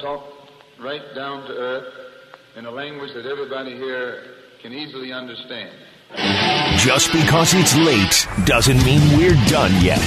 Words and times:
talk 0.00 0.24
right 0.80 1.02
down 1.14 1.46
to 1.46 1.52
earth 1.52 1.92
in 2.56 2.66
a 2.66 2.70
language 2.70 3.12
that 3.14 3.26
everybody 3.26 3.74
here 3.76 4.22
can 4.62 4.72
easily 4.72 5.12
understand. 5.12 5.70
Just 6.78 7.12
because 7.12 7.52
it's 7.54 7.76
late 7.76 8.26
doesn't 8.46 8.82
mean 8.84 9.00
we're 9.18 9.36
done 9.46 9.72
yet. 9.82 9.98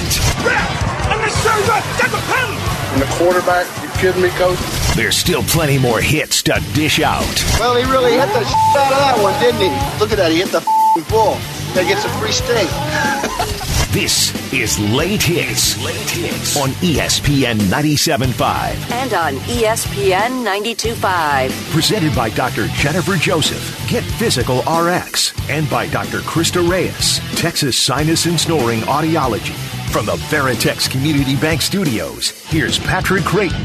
And 2.92 3.00
the 3.00 3.06
quarterback, 3.16 3.66
you 3.82 3.88
kidding 4.00 4.22
me, 4.22 4.28
coach? 4.30 4.58
There's 4.96 5.16
still 5.16 5.42
plenty 5.44 5.78
more 5.78 6.00
hits 6.00 6.42
to 6.44 6.62
dish 6.74 7.00
out. 7.00 7.24
Well, 7.58 7.76
he 7.76 7.84
really 7.90 8.12
hit 8.12 8.26
the 8.28 8.44
shit 8.44 8.76
out 8.76 8.92
of 8.92 8.98
that 8.98 9.18
one, 9.22 9.38
didn't 9.40 9.60
he? 9.60 10.00
Look 10.00 10.10
at 10.10 10.18
that. 10.18 10.32
He 10.32 10.38
hit 10.38 10.48
the 10.48 10.58
f***ing 10.58 11.04
ball. 11.10 11.38
Gotta 11.74 11.86
get 11.86 11.98
some 11.98 12.10
free 12.20 12.32
steak. 12.32 12.68
This 13.92 14.32
is 14.54 14.78
Late 14.78 15.22
Hits. 15.22 15.76
Late 15.84 15.96
Hits 16.08 16.56
on 16.58 16.70
ESPN 16.80 17.58
97.5. 17.68 18.90
and 18.90 19.12
on 19.12 19.34
ESPN 19.44 20.42
92.5. 20.46 21.50
Presented 21.72 22.14
by 22.16 22.30
Dr. 22.30 22.68
Jennifer 22.68 23.16
Joseph. 23.16 23.86
Get 23.88 24.02
Physical 24.02 24.60
RX. 24.62 25.34
And 25.50 25.68
by 25.68 25.88
Dr. 25.88 26.20
Krista 26.20 26.66
Reyes. 26.66 27.20
Texas 27.38 27.76
Sinus 27.76 28.24
and 28.24 28.40
Snoring 28.40 28.80
Audiology. 28.82 29.54
From 29.90 30.06
the 30.06 30.16
Veritex 30.32 30.88
Community 30.90 31.36
Bank 31.36 31.60
Studios, 31.60 32.30
here's 32.48 32.78
Patrick 32.78 33.24
Creighton. 33.24 33.60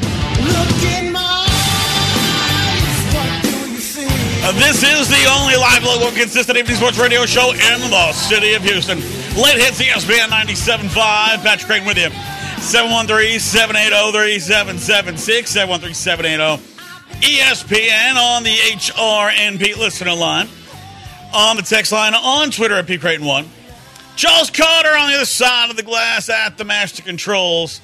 Uh, 4.44 4.52
This 4.54 4.84
is 4.84 5.08
the 5.08 5.26
only 5.40 5.56
live 5.56 5.84
local 5.84 6.12
consistent 6.12 6.58
evening 6.58 6.76
sports 6.76 6.98
radio 7.00 7.26
show 7.26 7.52
in 7.52 7.90
the 7.90 8.12
city 8.12 8.54
of 8.56 8.64
Houston. 8.64 9.00
Late 9.38 9.60
hits 9.60 9.80
ESPN 9.80 10.30
97.5. 10.30 11.44
Patrick 11.44 11.68
Creighton 11.68 11.88
with 11.88 12.00
you. 12.00 12.10
713-780-3776. 12.58 15.54
713-780 15.54 16.58
ESPN 17.22 18.16
on 18.16 18.42
the 18.42 18.50
HRNP 18.50 19.78
listener 19.78 20.16
line. 20.16 20.48
On 21.36 21.56
the 21.56 21.62
text 21.62 21.92
line 21.92 22.16
on 22.16 22.50
Twitter 22.50 22.74
at 22.74 22.88
P 22.88 22.98
Creighton 22.98 23.28
1. 23.28 23.48
Charles 24.16 24.50
Carter 24.50 24.98
on 24.98 25.12
the 25.12 25.18
other 25.18 25.26
side 25.26 25.70
of 25.70 25.78
the 25.78 25.84
glass 25.84 26.30
at 26.30 26.58
the 26.58 26.66
master 26.66 27.04
controls 27.04 27.80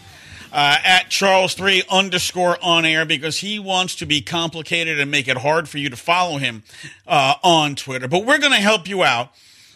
uh, 0.52 0.78
at 0.84 1.12
Charles 1.12 1.54
three 1.54 1.84
underscore 1.88 2.58
on 2.64 2.84
air 2.84 3.06
because 3.06 3.38
he 3.38 3.60
wants 3.60 3.98
to 3.98 4.08
be 4.08 4.22
complicated 4.22 5.00
and 5.00 5.12
make 5.12 5.28
it 5.28 5.38
hard 5.38 5.70
for 5.70 5.78
you 5.78 5.92
to 5.92 5.98
follow 5.98 6.40
him 6.40 6.64
uh, 7.08 7.36
on 7.44 7.76
Twitter. 7.76 8.08
But 8.08 8.26
we're 8.26 8.40
going 8.40 8.54
to 8.54 8.58
help 8.58 8.90
you 8.90 9.04
out. 9.04 9.30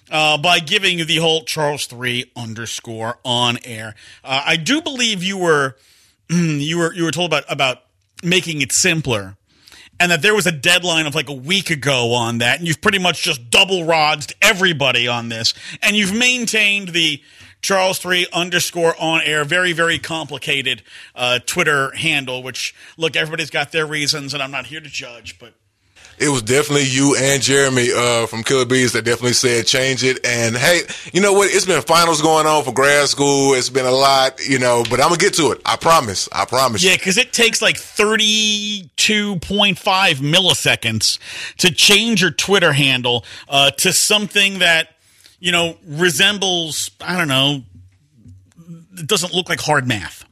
Uh, 0.09 0.37
by 0.37 0.59
giving 0.59 0.99
you 0.99 1.05
the 1.05 1.17
whole 1.17 1.43
Charles 1.43 1.85
three 1.85 2.31
underscore 2.35 3.19
on 3.25 3.57
air, 3.65 3.95
uh, 4.23 4.43
I 4.45 4.55
do 4.55 4.81
believe 4.81 5.21
you 5.21 5.37
were 5.37 5.75
you 6.29 6.77
were 6.77 6.93
you 6.93 7.03
were 7.03 7.11
told 7.11 7.31
about 7.31 7.43
about 7.49 7.83
making 8.23 8.61
it 8.61 8.71
simpler, 8.71 9.35
and 9.99 10.11
that 10.11 10.21
there 10.21 10.33
was 10.35 10.47
a 10.47 10.51
deadline 10.51 11.05
of 11.07 11.15
like 11.15 11.29
a 11.29 11.33
week 11.33 11.69
ago 11.69 12.13
on 12.13 12.37
that, 12.37 12.59
and 12.59 12.67
you've 12.67 12.81
pretty 12.81 12.99
much 12.99 13.21
just 13.21 13.49
double 13.49 13.85
rods 13.85 14.27
everybody 14.41 15.07
on 15.07 15.29
this, 15.29 15.53
and 15.81 15.95
you've 15.95 16.13
maintained 16.13 16.89
the 16.89 17.21
Charles 17.61 17.99
three 17.99 18.27
underscore 18.31 18.95
on 18.99 19.21
air, 19.23 19.43
very 19.43 19.73
very 19.73 19.99
complicated 19.99 20.83
uh, 21.15 21.39
Twitter 21.45 21.91
handle. 21.95 22.43
Which 22.43 22.73
look, 22.97 23.15
everybody's 23.15 23.49
got 23.49 23.71
their 23.71 23.85
reasons, 23.85 24.33
and 24.33 24.41
I'm 24.41 24.51
not 24.51 24.67
here 24.67 24.79
to 24.79 24.89
judge, 24.89 25.39
but 25.39 25.53
It 26.17 26.29
was 26.29 26.41
definitely 26.41 26.85
you 26.85 27.15
and 27.15 27.41
Jeremy 27.41 27.89
uh, 27.93 28.25
from 28.25 28.43
Killer 28.43 28.65
Bees 28.65 28.93
that 28.93 29.05
definitely 29.05 29.33
said 29.33 29.67
change 29.67 30.03
it. 30.03 30.25
And 30.25 30.57
hey, 30.57 30.81
you 31.13 31.21
know 31.21 31.33
what? 31.33 31.53
It's 31.53 31.65
been 31.65 31.81
finals 31.83 32.23
going 32.23 32.47
on 32.47 32.63
for 32.63 32.73
grad 32.73 33.07
school. 33.07 33.53
It's 33.53 33.69
been 33.69 33.85
a 33.85 33.91
lot, 33.91 34.43
you 34.47 34.57
know, 34.57 34.83
but 34.89 34.99
I'm 34.99 35.09
gonna 35.09 35.17
get 35.17 35.35
to 35.35 35.51
it. 35.51 35.61
I 35.63 35.75
promise. 35.75 36.27
I 36.31 36.45
promise. 36.45 36.83
Yeah, 36.83 36.95
because 36.95 37.17
it 37.17 37.33
takes 37.33 37.61
like 37.61 37.75
32.5 37.75 38.87
milliseconds 40.15 41.19
to 41.57 41.71
change 41.71 42.21
your 42.21 42.31
Twitter 42.31 42.73
handle 42.73 43.23
uh, 43.47 43.69
to 43.71 43.93
something 43.93 44.59
that, 44.59 44.95
you 45.39 45.51
know, 45.51 45.77
resembles, 45.85 46.89
I 46.99 47.15
don't 47.15 47.27
know, 47.27 47.61
it 48.97 49.05
doesn't 49.05 49.33
look 49.33 49.49
like 49.49 49.59
hard 49.59 49.87
math. 49.87 50.26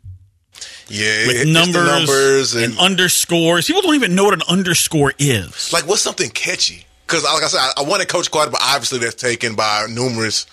Yeah, 0.87 1.27
With 1.27 1.39
the 1.39 1.51
numbers, 1.51 1.87
numbers 1.87 2.55
and, 2.55 2.65
and, 2.65 2.79
underscores. 2.79 3.65
People 3.67 3.81
don't 3.81 3.95
even 3.95 4.13
know 4.13 4.25
what 4.25 4.35
an 4.35 4.43
underscore 4.47 5.13
is. 5.17 5.73
like 5.73 5.87
what's 5.87 6.01
something 6.01 6.29
catchy? 6.29 6.85
Because 7.07 7.23
like 7.23 7.43
I 7.43 7.47
said, 7.47 7.59
I, 7.59 7.81
I 7.81 7.83
wanted 7.83 8.07
Coach 8.07 8.29
Carter, 8.29 8.51
but 8.51 8.61
obviously 8.63 8.99
that's 8.99 9.15
taken 9.15 9.55
by 9.55 9.87
numerous 9.89 10.45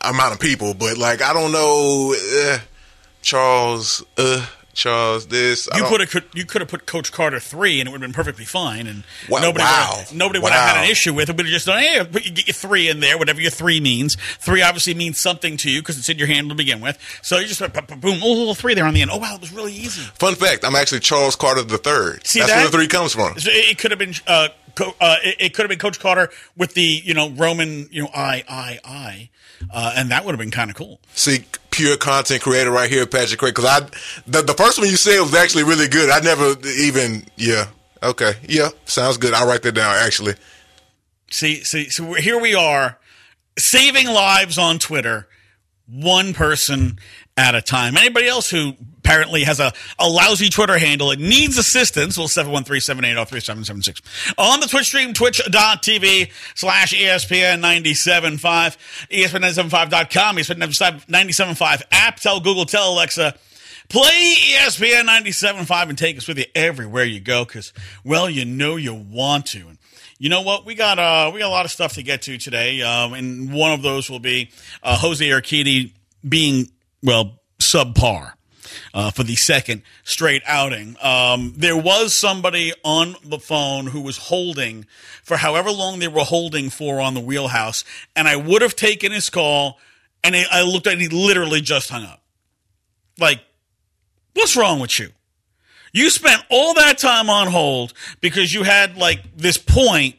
amount 0.00 0.34
of 0.34 0.40
people. 0.40 0.74
But 0.74 0.96
like 0.96 1.22
I 1.22 1.32
don't 1.32 1.52
know, 1.52 2.14
uh, 2.16 2.58
Charles, 3.22 4.04
uh, 4.16 4.46
Charles, 4.80 5.26
this. 5.26 5.68
You 5.76 5.84
could 5.84 6.00
have 6.00 6.24
you 6.34 6.46
could 6.46 6.62
have 6.62 6.68
put 6.68 6.86
Coach 6.86 7.12
Carter 7.12 7.38
three, 7.38 7.80
and 7.80 7.88
it 7.88 7.92
would 7.92 8.00
have 8.00 8.08
been 8.08 8.14
perfectly 8.14 8.46
fine, 8.46 8.86
and 8.86 9.04
Wow, 9.28 9.42
nobody 9.42 9.62
wow, 9.62 9.88
would 9.90 10.06
have, 10.06 10.14
nobody 10.14 10.38
would 10.38 10.52
have 10.52 10.76
had 10.76 10.84
an 10.84 10.90
issue 10.90 11.12
with 11.12 11.28
it. 11.28 11.36
Would 11.36 11.46
have 11.46 11.52
just 11.52 11.66
done, 11.66 11.78
hey, 11.78 12.02
put, 12.04 12.24
you 12.24 12.30
get 12.32 12.46
your 12.46 12.54
three 12.54 12.88
in 12.88 13.00
there, 13.00 13.18
whatever 13.18 13.40
your 13.40 13.50
three 13.50 13.78
means. 13.78 14.16
Three 14.38 14.62
obviously 14.62 14.94
means 14.94 15.18
something 15.18 15.58
to 15.58 15.70
you 15.70 15.82
because 15.82 15.98
it's 15.98 16.08
in 16.08 16.18
your 16.18 16.28
hand 16.28 16.48
to 16.48 16.54
begin 16.54 16.80
with. 16.80 16.98
So 17.22 17.38
you 17.38 17.46
just 17.46 17.60
went, 17.60 17.74
pa- 17.74 17.82
pa- 17.82 17.96
boom, 17.96 18.20
oh, 18.22 18.32
little 18.32 18.54
three 18.54 18.74
there 18.74 18.86
on 18.86 18.94
the 18.94 19.02
end. 19.02 19.10
Oh 19.10 19.18
wow, 19.18 19.34
it 19.34 19.40
was 19.42 19.52
really 19.52 19.74
easy. 19.74 20.02
Fun 20.14 20.34
fact: 20.34 20.64
I'm 20.64 20.74
actually 20.74 21.00
Charles 21.00 21.36
Carter 21.36 21.62
the 21.62 21.78
third. 21.78 22.26
See 22.26 22.40
That's 22.40 22.50
that? 22.52 22.56
where 22.58 22.70
the 22.70 22.76
three 22.78 22.88
comes 22.88 23.12
from. 23.12 23.34
It 23.36 23.78
could 23.78 23.90
have 23.90 23.98
been. 23.98 24.14
Uh, 24.26 24.48
uh, 24.78 25.16
it, 25.22 25.36
it 25.40 25.54
could 25.54 25.62
have 25.62 25.68
been 25.68 25.78
Coach 25.78 26.00
Carter 26.00 26.30
with 26.56 26.74
the 26.74 26.82
you 26.82 27.14
know 27.14 27.30
Roman 27.30 27.88
you 27.90 28.02
know 28.02 28.10
I 28.14 28.44
I 28.48 28.78
I, 28.84 29.28
uh, 29.72 29.94
and 29.96 30.10
that 30.10 30.24
would 30.24 30.32
have 30.32 30.38
been 30.38 30.50
kind 30.50 30.70
of 30.70 30.76
cool. 30.76 31.00
See, 31.14 31.44
pure 31.80 31.96
content 31.96 32.42
creator 32.42 32.70
right 32.70 32.90
here, 32.90 33.06
Patrick 33.06 33.38
Creighton. 33.40 33.62
Because 33.62 33.64
I, 33.64 34.20
the, 34.26 34.42
the 34.42 34.52
first 34.54 34.78
one 34.78 34.88
you 34.88 34.96
said 34.96 35.20
was 35.20 35.34
actually 35.34 35.64
really 35.64 35.88
good. 35.88 36.10
I 36.10 36.20
never 36.20 36.54
even, 36.68 37.24
yeah, 37.36 37.68
okay, 38.02 38.34
yeah, 38.46 38.68
sounds 38.84 39.16
good. 39.16 39.32
I'll 39.32 39.46
write 39.46 39.62
that 39.62 39.72
down. 39.72 39.96
Actually, 39.96 40.34
See, 41.30 41.62
see, 41.62 41.88
so 41.88 42.14
here 42.14 42.38
we 42.38 42.54
are, 42.54 42.98
saving 43.56 44.08
lives 44.08 44.58
on 44.58 44.78
Twitter, 44.78 45.28
one 45.86 46.34
person 46.34 46.98
at 47.36 47.54
a 47.54 47.62
time. 47.62 47.96
Anybody 47.96 48.26
else 48.26 48.50
who 48.50 48.74
apparently 49.10 49.42
has 49.42 49.58
a, 49.58 49.72
a 49.98 50.08
lousy 50.08 50.48
Twitter 50.48 50.78
handle 50.78 51.10
and 51.10 51.20
needs 51.20 51.58
assistance, 51.58 52.16
well, 52.16 52.28
713-780-3776. 52.28 54.00
On 54.38 54.60
the 54.60 54.68
Twitch 54.68 54.86
stream, 54.86 55.12
twitch.tv 55.12 56.30
slash 56.54 56.92
E 56.92 57.00
ESPN 57.00 57.60
97.5, 57.60 58.38
ESPN975.com, 59.10 60.36
ESPN 60.36 61.06
97.5 61.08 61.82
app. 61.90 62.20
Tell 62.20 62.38
Google, 62.38 62.66
tell 62.66 62.92
Alexa, 62.92 63.34
Play 63.88 64.34
ESPN 64.52 65.08
97.5 65.08 65.88
and 65.88 65.98
take 65.98 66.16
us 66.16 66.28
with 66.28 66.38
you 66.38 66.44
everywhere 66.54 67.02
you 67.02 67.18
go 67.18 67.44
because, 67.44 67.72
well, 68.04 68.30
you 68.30 68.44
know 68.44 68.76
you 68.76 68.94
want 68.94 69.46
to. 69.46 69.66
And 69.66 69.78
you 70.20 70.28
know 70.28 70.42
what? 70.42 70.64
We 70.64 70.76
got 70.76 71.00
uh, 71.00 71.32
we 71.34 71.40
got 71.40 71.48
a 71.48 71.50
lot 71.50 71.64
of 71.64 71.72
stuff 71.72 71.94
to 71.94 72.04
get 72.04 72.22
to 72.22 72.38
today, 72.38 72.82
um, 72.82 73.14
and 73.14 73.52
one 73.52 73.72
of 73.72 73.82
those 73.82 74.08
will 74.08 74.20
be 74.20 74.52
uh, 74.84 74.96
Jose 74.96 75.24
Urquidy 75.26 75.92
being 76.22 76.70
well 77.02 77.40
subpar 77.60 78.34
uh, 78.94 79.10
for 79.10 79.22
the 79.22 79.36
second 79.36 79.82
straight 80.04 80.42
outing. 80.46 80.96
Um, 81.02 81.54
there 81.56 81.76
was 81.76 82.14
somebody 82.14 82.72
on 82.84 83.16
the 83.24 83.38
phone 83.38 83.86
who 83.86 84.00
was 84.00 84.16
holding 84.16 84.86
for 85.22 85.36
however 85.36 85.70
long 85.70 85.98
they 85.98 86.08
were 86.08 86.24
holding 86.24 86.70
for 86.70 87.00
on 87.00 87.14
the 87.14 87.20
wheelhouse, 87.20 87.84
and 88.16 88.28
I 88.28 88.36
would 88.36 88.62
have 88.62 88.76
taken 88.76 89.12
his 89.12 89.30
call, 89.30 89.78
and 90.22 90.34
I 90.34 90.44
I 90.50 90.62
looked 90.62 90.86
at 90.86 90.94
and 90.94 91.02
he 91.02 91.08
literally 91.08 91.60
just 91.60 91.90
hung 91.90 92.04
up. 92.04 92.22
Like, 93.18 93.40
what's 94.34 94.56
wrong 94.56 94.80
with 94.80 94.98
you? 94.98 95.10
You 95.92 96.10
spent 96.10 96.42
all 96.50 96.74
that 96.74 96.98
time 96.98 97.28
on 97.28 97.48
hold 97.48 97.92
because 98.20 98.52
you 98.52 98.62
had 98.62 98.96
like 98.96 99.36
this 99.36 99.58
point 99.58 100.16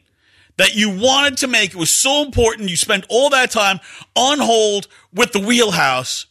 that 0.57 0.75
you 0.75 0.89
wanted 0.89 1.37
to 1.37 1.47
make. 1.47 1.71
It 1.71 1.77
was 1.77 1.99
so 2.01 2.23
important. 2.23 2.69
You 2.69 2.77
spent 2.77 3.05
all 3.09 3.29
that 3.29 3.51
time 3.51 3.79
on 4.15 4.39
hold 4.39 4.87
with 5.13 5.31
the 5.31 5.39
wheelhouse. 5.39 6.25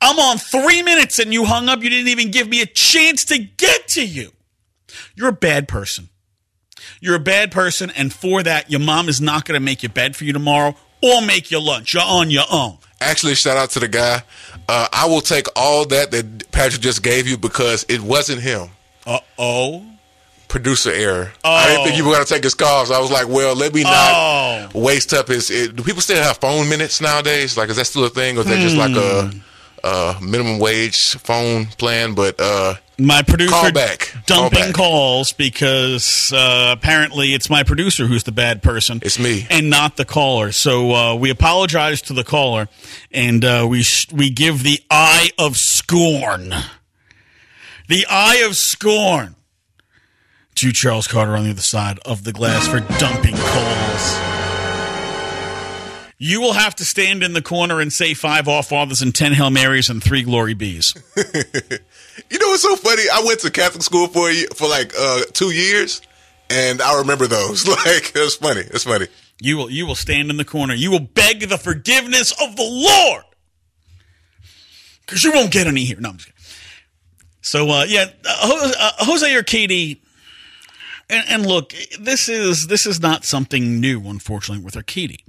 I'm 0.00 0.18
on 0.18 0.38
three 0.38 0.82
minutes 0.82 1.18
and 1.18 1.32
you 1.32 1.44
hung 1.44 1.68
up. 1.68 1.82
You 1.82 1.90
didn't 1.90 2.08
even 2.08 2.30
give 2.30 2.48
me 2.48 2.62
a 2.62 2.66
chance 2.66 3.24
to 3.26 3.38
get 3.38 3.88
to 3.88 4.06
you. 4.06 4.30
You're 5.14 5.28
a 5.28 5.32
bad 5.32 5.68
person. 5.68 6.08
You're 7.00 7.16
a 7.16 7.20
bad 7.20 7.50
person. 7.52 7.90
And 7.90 8.12
for 8.12 8.42
that, 8.42 8.70
your 8.70 8.80
mom 8.80 9.08
is 9.08 9.20
not 9.20 9.44
going 9.44 9.58
to 9.60 9.64
make 9.64 9.82
your 9.82 9.90
bed 9.90 10.16
for 10.16 10.24
you 10.24 10.32
tomorrow 10.32 10.74
or 11.02 11.20
make 11.22 11.50
your 11.50 11.60
lunch. 11.60 11.94
You're 11.94 12.02
on 12.02 12.30
your 12.30 12.44
own. 12.50 12.78
actually, 13.00 13.34
shout 13.34 13.56
out 13.56 13.70
to 13.70 13.80
the 13.80 13.88
guy. 13.88 14.22
Uh, 14.68 14.88
I 14.92 15.06
will 15.06 15.20
take 15.20 15.46
all 15.56 15.84
that 15.86 16.10
that 16.12 16.50
Patrick 16.52 16.80
just 16.82 17.02
gave 17.02 17.26
you 17.26 17.36
because 17.36 17.84
it 17.88 18.00
wasn't 18.00 18.40
him. 18.40 18.68
Uh 19.06 19.18
oh. 19.38 19.84
Producer 20.48 20.90
error. 20.90 21.32
I 21.44 21.68
didn't 21.68 21.84
think 21.84 21.96
you 21.96 22.04
were 22.04 22.12
going 22.12 22.24
to 22.24 22.32
take 22.32 22.42
his 22.42 22.54
calls. 22.54 22.88
so 22.88 22.94
I 22.94 22.98
was 23.00 23.10
like, 23.10 23.28
well, 23.28 23.54
let 23.54 23.72
me 23.72 23.82
not 23.84 24.12
Oh. 24.14 24.68
waste 24.74 25.14
up 25.14 25.28
his. 25.28 25.50
It, 25.50 25.76
do 25.76 25.82
people 25.84 26.02
still 26.02 26.20
have 26.22 26.38
phone 26.38 26.68
minutes 26.68 27.00
nowadays? 27.00 27.56
Like, 27.56 27.68
is 27.70 27.76
that 27.76 27.86
still 27.86 28.04
a 28.04 28.10
thing, 28.10 28.36
or 28.36 28.40
is 28.40 28.46
that 28.46 28.58
just 28.58 28.76
like 28.76 28.96
a, 28.96 29.30
a 29.84 30.16
minimum 30.20 30.58
wage 30.58 30.96
phone 31.18 31.66
plan? 31.66 32.14
But 32.14 32.36
uh, 32.40 32.74
My 32.98 33.22
producer 33.22 33.50
Call 33.52 33.72
back. 33.72 34.12
Call 34.26 34.42
dumping 34.42 34.64
back. 34.66 34.74
calls 34.74 35.32
because 35.32 36.32
uh, 36.34 36.74
apparently 36.76 37.34
it's 37.34 37.48
my 37.50 37.62
producer 37.62 38.06
who's 38.06 38.24
the 38.24 38.32
bad 38.32 38.62
person. 38.62 39.00
It's 39.02 39.18
me. 39.18 39.46
and 39.50 39.70
not 39.70 39.96
the 39.96 40.04
caller. 40.04 40.52
So 40.52 40.92
uh, 40.94 41.14
we 41.14 41.30
apologize 41.30 42.02
to 42.02 42.12
the 42.12 42.24
caller, 42.24 42.68
and 43.12 43.44
uh, 43.44 43.66
we 43.68 43.82
sh- 43.82 44.12
we 44.12 44.30
give 44.30 44.62
the 44.62 44.80
eye 44.90 45.30
of 45.38 45.56
scorn, 45.56 46.52
the 47.88 48.06
eye 48.08 48.42
of 48.46 48.56
scorn 48.56 49.34
to 50.56 50.72
Charles 50.72 51.06
Carter 51.06 51.36
on 51.36 51.44
the 51.44 51.50
other 51.50 51.60
side 51.62 51.98
of 52.04 52.24
the 52.24 52.32
glass 52.32 52.66
for 52.68 52.80
dumping 52.98 53.34
calls. 53.36 54.29
You 56.22 56.42
will 56.42 56.52
have 56.52 56.74
to 56.76 56.84
stand 56.84 57.22
in 57.22 57.32
the 57.32 57.40
corner 57.40 57.80
and 57.80 57.90
say 57.90 58.12
five 58.12 58.46
off 58.46 58.68
fathers 58.68 59.00
and 59.00 59.14
ten 59.14 59.32
Hail 59.32 59.48
Marys 59.48 59.88
and 59.88 60.04
three 60.04 60.22
Glory 60.22 60.54
Bees. 60.54 60.94
You 62.30 62.38
know 62.38 62.48
what's 62.48 62.62
so 62.62 62.76
funny? 62.76 63.02
I 63.12 63.22
went 63.24 63.40
to 63.40 63.50
Catholic 63.50 63.82
school 63.82 64.06
for 64.06 64.30
for 64.54 64.68
like 64.68 64.92
uh, 64.96 65.22
two 65.32 65.50
years, 65.50 66.02
and 66.50 66.82
I 66.82 66.98
remember 66.98 67.26
those. 67.26 67.66
Like 67.68 68.12
it's 68.14 68.36
funny. 68.36 68.60
It's 68.60 68.84
funny. 68.84 69.06
You 69.40 69.56
will 69.56 69.70
you 69.70 69.86
will 69.86 69.94
stand 69.94 70.30
in 70.30 70.36
the 70.36 70.44
corner. 70.44 70.74
You 70.74 70.90
will 70.90 71.00
beg 71.00 71.40
the 71.48 71.56
forgiveness 71.56 72.32
of 72.32 72.56
the 72.56 72.62
Lord. 72.62 73.24
Because 75.06 75.24
you 75.24 75.32
won't 75.32 75.50
get 75.50 75.66
any 75.66 75.84
here. 75.84 75.98
No, 75.98 76.10
I'm 76.10 76.18
just 76.18 76.28
kidding. 76.28 76.42
So 77.40 77.70
uh, 77.70 77.84
yeah, 77.88 78.04
uh, 78.28 78.72
uh, 78.78 78.92
Jose 78.98 79.26
Urquidy, 79.26 80.00
and, 81.08 81.24
and 81.28 81.46
look, 81.46 81.72
this 81.98 82.28
is 82.28 82.66
this 82.66 82.84
is 82.84 83.00
not 83.00 83.24
something 83.24 83.80
new, 83.80 84.02
unfortunately, 84.06 84.62
with 84.62 84.74
Urquidy, 84.74 85.20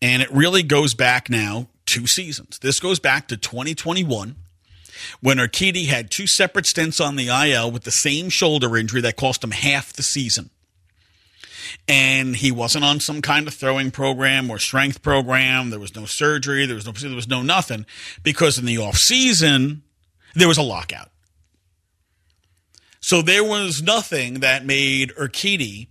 and 0.00 0.22
it 0.22 0.30
really 0.32 0.62
goes 0.62 0.94
back 0.94 1.28
now 1.30 1.68
two 1.86 2.06
seasons. 2.06 2.58
This 2.58 2.80
goes 2.80 2.98
back 2.98 3.28
to 3.28 3.36
2021 3.36 4.36
when 5.20 5.38
Urquidy 5.38 5.86
had 5.86 6.10
two 6.10 6.26
separate 6.26 6.66
stints 6.66 7.00
on 7.00 7.16
the 7.16 7.28
IL 7.28 7.70
with 7.70 7.84
the 7.84 7.90
same 7.90 8.28
shoulder 8.28 8.76
injury 8.76 9.00
that 9.00 9.16
cost 9.16 9.44
him 9.44 9.52
half 9.52 9.92
the 9.92 10.02
season 10.02 10.50
and 11.86 12.36
he 12.36 12.50
wasn't 12.50 12.84
on 12.84 13.00
some 13.00 13.22
kind 13.22 13.46
of 13.46 13.54
throwing 13.54 13.90
program 13.90 14.50
or 14.50 14.58
strength 14.58 15.02
program. 15.02 15.70
There 15.70 15.80
was 15.80 15.94
no 15.94 16.06
surgery. 16.06 16.66
There 16.66 16.74
was 16.74 16.86
no 16.86 16.92
there 16.92 17.14
was 17.14 17.28
no 17.28 17.42
nothing 17.42 17.86
because 18.22 18.58
in 18.58 18.64
the 18.64 18.78
off 18.78 18.96
season 18.96 19.82
there 20.34 20.48
was 20.48 20.58
a 20.58 20.62
lockout. 20.62 21.10
So 23.00 23.22
there 23.22 23.44
was 23.44 23.82
nothing 23.82 24.40
that 24.40 24.66
made 24.66 25.12
Urquidy 25.14 25.88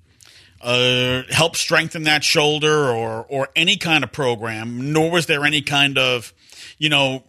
uh, 0.62 1.24
help 1.30 1.56
strengthen 1.56 2.04
that 2.04 2.24
shoulder 2.24 2.90
or 2.90 3.26
or 3.30 3.50
any 3.56 3.78
kind 3.78 4.04
of 4.04 4.12
program. 4.12 4.92
Nor 4.92 5.12
was 5.12 5.26
there 5.26 5.44
any 5.44 5.62
kind 5.62 5.98
of 5.98 6.34
you 6.78 6.90
know 6.90 7.24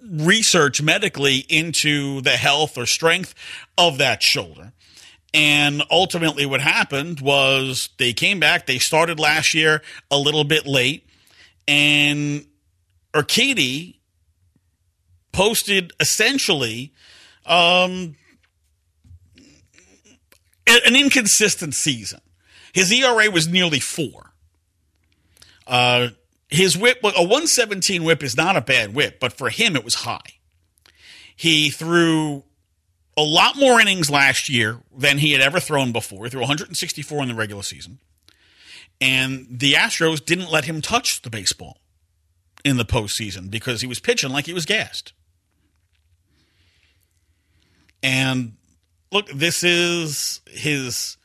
research 0.00 0.82
medically 0.82 1.38
into 1.48 2.20
the 2.20 2.30
health 2.30 2.76
or 2.76 2.86
strength 2.86 3.34
of 3.78 3.98
that 3.98 4.22
shoulder. 4.22 4.72
And 5.32 5.82
ultimately, 5.90 6.46
what 6.46 6.60
happened 6.60 7.20
was 7.20 7.88
they 7.98 8.12
came 8.12 8.38
back. 8.38 8.66
They 8.66 8.78
started 8.78 9.18
last 9.18 9.52
year 9.52 9.82
a 10.10 10.16
little 10.16 10.44
bit 10.44 10.64
late, 10.64 11.08
and 11.66 12.46
Urquidy 13.12 13.96
posted 15.32 15.92
essentially 15.98 16.92
um, 17.46 18.14
an 20.66 20.94
inconsistent 20.94 21.74
season. 21.74 22.20
His 22.74 22.92
ERA 22.92 23.30
was 23.30 23.46
nearly 23.46 23.78
four. 23.78 24.32
Uh, 25.66 26.08
his 26.48 26.76
whip, 26.76 26.98
a 27.02 27.22
117 27.22 28.02
whip 28.02 28.22
is 28.22 28.36
not 28.36 28.56
a 28.56 28.60
bad 28.60 28.94
whip, 28.94 29.20
but 29.20 29.32
for 29.32 29.48
him, 29.48 29.76
it 29.76 29.84
was 29.84 29.94
high. 29.94 30.18
He 31.36 31.70
threw 31.70 32.42
a 33.16 33.22
lot 33.22 33.56
more 33.56 33.80
innings 33.80 34.10
last 34.10 34.48
year 34.48 34.80
than 34.94 35.18
he 35.18 35.32
had 35.32 35.40
ever 35.40 35.60
thrown 35.60 35.92
before. 35.92 36.24
He 36.24 36.30
threw 36.30 36.40
164 36.40 37.22
in 37.22 37.28
the 37.28 37.34
regular 37.34 37.62
season. 37.62 38.00
And 39.00 39.46
the 39.48 39.74
Astros 39.74 40.24
didn't 40.24 40.50
let 40.50 40.64
him 40.64 40.80
touch 40.80 41.22
the 41.22 41.30
baseball 41.30 41.78
in 42.64 42.76
the 42.76 42.84
postseason 42.84 43.50
because 43.50 43.82
he 43.82 43.86
was 43.86 44.00
pitching 44.00 44.30
like 44.30 44.46
he 44.46 44.52
was 44.52 44.66
gassed. 44.66 45.12
And 48.02 48.54
look, 49.12 49.28
this 49.28 49.62
is 49.62 50.40
his 50.46 51.16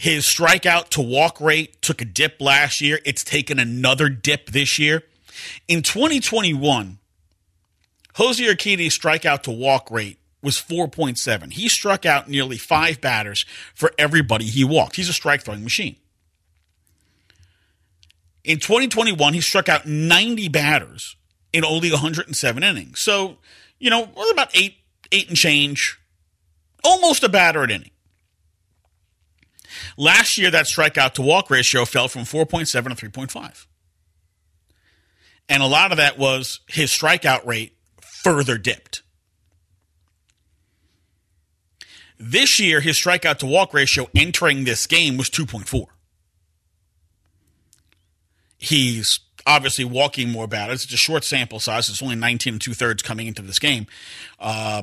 his 0.00 0.24
strikeout 0.24 0.88
to 0.88 1.02
walk 1.02 1.42
rate 1.42 1.82
took 1.82 2.00
a 2.00 2.06
dip 2.06 2.40
last 2.40 2.80
year. 2.80 3.00
It's 3.04 3.22
taken 3.22 3.58
another 3.58 4.08
dip 4.08 4.46
this 4.46 4.78
year. 4.78 5.02
In 5.68 5.82
2021, 5.82 6.96
Jose 8.14 8.42
Urquidy's 8.42 8.98
strikeout 8.98 9.42
to 9.42 9.50
walk 9.50 9.90
rate 9.90 10.16
was 10.40 10.56
4.7. 10.56 11.52
He 11.52 11.68
struck 11.68 12.06
out 12.06 12.30
nearly 12.30 12.56
five 12.56 13.02
batters 13.02 13.44
for 13.74 13.92
everybody 13.98 14.46
he 14.46 14.64
walked. 14.64 14.96
He's 14.96 15.10
a 15.10 15.12
strike 15.12 15.42
throwing 15.42 15.62
machine. 15.62 15.96
In 18.42 18.58
2021, 18.58 19.34
he 19.34 19.42
struck 19.42 19.68
out 19.68 19.84
90 19.84 20.48
batters 20.48 21.14
in 21.52 21.62
only 21.62 21.90
107 21.90 22.62
innings. 22.62 23.00
So, 23.00 23.36
you 23.78 23.90
know, 23.90 24.08
about 24.32 24.48
eight, 24.56 24.76
eight 25.12 25.28
and 25.28 25.36
change, 25.36 26.00
almost 26.82 27.22
a 27.22 27.28
batter 27.28 27.62
an 27.64 27.70
inning. 27.70 27.90
Last 29.96 30.38
year, 30.38 30.50
that 30.50 30.66
strikeout 30.66 31.14
to 31.14 31.22
walk 31.22 31.50
ratio 31.50 31.84
fell 31.84 32.08
from 32.08 32.22
4.7 32.22 32.70
to 32.70 33.08
3.5. 33.08 33.66
And 35.48 35.62
a 35.62 35.66
lot 35.66 35.90
of 35.90 35.96
that 35.98 36.18
was 36.18 36.60
his 36.68 36.90
strikeout 36.90 37.44
rate 37.44 37.76
further 38.22 38.56
dipped. 38.56 39.02
This 42.18 42.60
year, 42.60 42.80
his 42.80 42.96
strikeout 42.96 43.38
to 43.38 43.46
walk 43.46 43.72
ratio 43.72 44.08
entering 44.14 44.64
this 44.64 44.86
game 44.86 45.16
was 45.16 45.30
2.4. 45.30 45.86
He's 48.58 49.20
obviously 49.46 49.86
walking 49.86 50.30
more 50.30 50.46
batters. 50.46 50.84
It's 50.84 50.92
a 50.92 50.98
short 50.98 51.24
sample 51.24 51.60
size. 51.60 51.88
It's 51.88 52.02
only 52.02 52.16
19 52.16 52.54
and 52.54 52.60
two 52.60 52.74
thirds 52.74 53.02
coming 53.02 53.26
into 53.26 53.42
this 53.42 53.58
game. 53.58 53.86
Uh, 54.38 54.82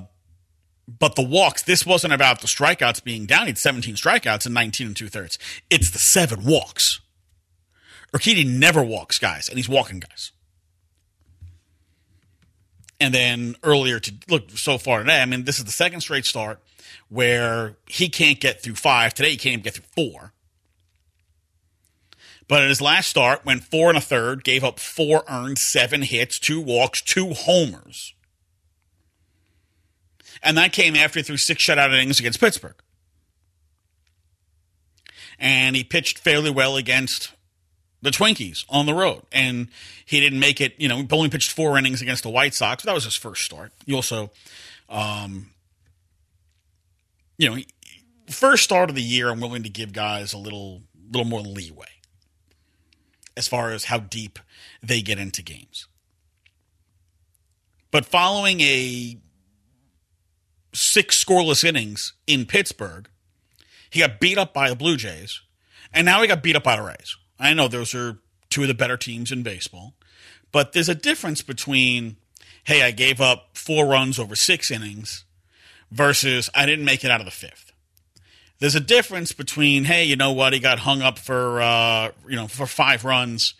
but 0.88 1.16
the 1.16 1.24
walks, 1.24 1.64
this 1.64 1.86
wasn't 1.86 2.14
about 2.14 2.42
the 2.42 2.48
strikeouts 2.48 3.04
being 3.04 3.26
down. 3.26 3.44
He 3.44 3.48
had 3.48 3.58
17 3.58 3.96
strikeouts 3.96 4.46
and 4.46 4.56
19 4.56 4.88
and 4.88 4.96
two 4.96 5.10
thirds. 5.10 5.38
It's 5.70 5.92
the 5.92 6.00
seven 6.00 6.46
walks. 6.46 7.02
Urquidy 8.14 8.48
never 8.48 8.82
walks 8.82 9.20
guys, 9.20 9.50
and 9.50 9.58
he's 9.58 9.68
walking 9.68 10.00
guys. 10.00 10.32
And 13.00 13.14
then 13.14 13.56
earlier 13.64 14.00
to 14.00 14.14
look 14.30 14.50
so 14.52 14.78
far 14.78 15.00
today, 15.00 15.22
I 15.22 15.26
mean, 15.26 15.44
this 15.44 15.60
is 15.60 15.66
the 15.66 15.72
second 15.72 16.02
straight 16.02 16.26
start 16.26 16.60
where 17.10 17.76
he 17.86 18.10
can't 18.10 18.40
get 18.40 18.64
through 18.64 18.76
five. 18.76 19.14
Today 19.14 19.32
he 19.32 19.38
can't 19.38 19.54
even 19.54 19.64
get 19.64 19.76
through 19.76 19.86
four. 19.94 20.34
But 22.48 22.64
at 22.64 22.70
his 22.70 22.82
last 22.82 23.10
start, 23.10 23.46
went 23.46 23.66
four 23.66 23.90
and 23.90 23.98
a 23.98 24.02
third, 24.02 24.44
gave 24.44 24.64
up 24.64 24.80
four 24.80 25.24
earned, 25.30 25.58
seven 25.58 26.02
hits, 26.02 26.40
two 26.40 26.62
walks, 26.62 27.02
two 27.02 27.34
homers. 27.34 28.14
And 30.44 30.58
that 30.58 30.74
came 30.74 30.96
after 30.96 31.20
he 31.20 31.24
threw 31.24 31.38
six 31.38 31.64
shutout 31.64 31.94
innings 31.94 32.20
against 32.20 32.40
Pittsburgh. 32.40 32.76
And 35.40 35.76
he 35.76 35.84
pitched 35.84 36.20
fairly 36.20 36.50
well 36.50 36.78
against 36.78 37.32
the 38.02 38.10
Twinkies 38.10 38.66
on 38.70 38.86
the 38.86 38.94
road. 38.94 39.24
And 39.32 39.70
he 40.06 40.20
didn't 40.20 40.40
make 40.40 40.62
it, 40.62 40.76
you 40.78 40.88
know, 40.88 40.98
he 40.98 41.08
only 41.12 41.30
pitched 41.30 41.52
four 41.52 41.78
innings 41.78 42.02
against 42.02 42.24
the 42.24 42.30
White 42.30 42.54
Sox. 42.54 42.84
That 42.84 42.94
was 42.94 43.04
his 43.04 43.16
first 43.16 43.44
start. 43.44 43.72
He 43.86 43.94
also, 43.94 44.32
um, 44.90 45.52
you 47.38 47.50
know, 47.50 47.62
first 48.30 48.64
start 48.64 48.90
of 48.90 48.96
the 48.96 49.02
year, 49.02 49.30
I'm 49.30 49.40
willing 49.40 49.64
to 49.64 49.70
give 49.70 49.94
guys 49.94 50.34
a 50.34 50.38
little, 50.38 50.82
little 51.12 51.28
more 51.28 51.42
leeway 51.42 51.86
as 53.36 53.48
far 53.48 53.72
as 53.72 53.86
how 53.86 54.00
deep 54.00 54.40
they 54.82 55.02
get 55.02 55.20
into 55.20 55.44
games. 55.44 55.88
But 57.92 58.06
following 58.06 58.60
a 58.62 59.18
six 60.74 61.24
scoreless 61.24 61.64
innings 61.64 62.14
in 62.26 62.46
Pittsburgh, 62.46 63.08
he 63.90 64.00
got 64.00 64.20
beat 64.20 64.38
up 64.38 64.54
by 64.54 64.70
the 64.70 64.76
Blue 64.76 64.98
Jays, 64.98 65.42
and 65.94 66.06
now 66.06 66.22
he 66.22 66.28
got 66.28 66.44
beat 66.44 66.56
up 66.56 66.64
by 66.64 66.76
the 66.76 66.84
Rays. 66.84 67.16
I 67.40 67.54
know 67.54 67.68
those 67.68 67.96
are 67.96 68.20
two 68.50 68.64
of 68.64 68.68
the 68.68 68.74
better 68.74 68.98
teams 68.98 69.32
in 69.32 69.44
baseball, 69.44 69.94
but 70.52 70.74
there's 70.74 70.90
a 70.90 70.96
difference 70.96 71.42
between, 71.42 72.18
hey, 72.64 72.84
I 72.84 72.92
gave 72.92 73.22
up 73.22 73.50
four 73.54 73.86
runs 73.86 74.20
over 74.20 74.36
six 74.36 74.72
innings 74.72 75.26
versus 75.92 76.50
I 76.54 76.66
didn't 76.66 76.86
make 76.86 77.04
it 77.04 77.12
out 77.12 77.22
of 77.22 77.26
the 77.26 77.32
fifth. 77.32 77.72
There's 78.60 78.76
a 78.76 78.80
difference 78.80 79.34
between, 79.34 79.84
hey, 79.84 80.04
you 80.04 80.16
know 80.16 80.32
what, 80.32 80.54
he 80.54 80.60
got 80.60 80.80
hung 80.80 81.02
up 81.02 81.20
for 81.20 81.62
uh, 81.62 82.12
you 82.28 82.36
know 82.36 82.48
for 82.48 82.66
five 82.66 83.06
runs 83.06 83.54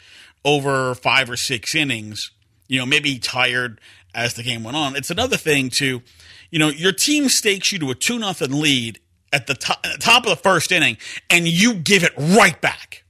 over 0.44 0.96
five 0.96 1.30
or 1.30 1.38
six 1.38 1.76
innings. 1.76 2.32
You 2.68 2.80
know, 2.80 2.86
maybe 2.86 3.18
tired 3.20 3.80
as 4.14 4.34
the 4.34 4.44
game 4.44 4.64
went 4.64 4.76
on. 4.76 4.96
It's 4.96 5.12
another 5.12 5.38
thing 5.38 5.70
to, 5.72 6.02
you 6.50 6.60
know, 6.60 6.70
your 6.70 6.92
team 6.92 7.30
stakes 7.30 7.72
you 7.72 7.80
to 7.80 7.92
a 7.92 7.96
two 7.96 8.20
nothing 8.20 8.52
lead 8.52 9.00
at 9.34 9.48
the 9.48 9.54
top, 9.54 9.80
at 9.84 9.94
the 9.94 10.04
top 10.04 10.24
of 10.24 10.30
the 10.30 10.36
first 10.36 10.72
inning, 10.72 10.98
and 11.30 11.48
you 11.48 11.74
give 11.74 12.04
it 12.04 12.14
right 12.18 12.60
back. 12.62 13.04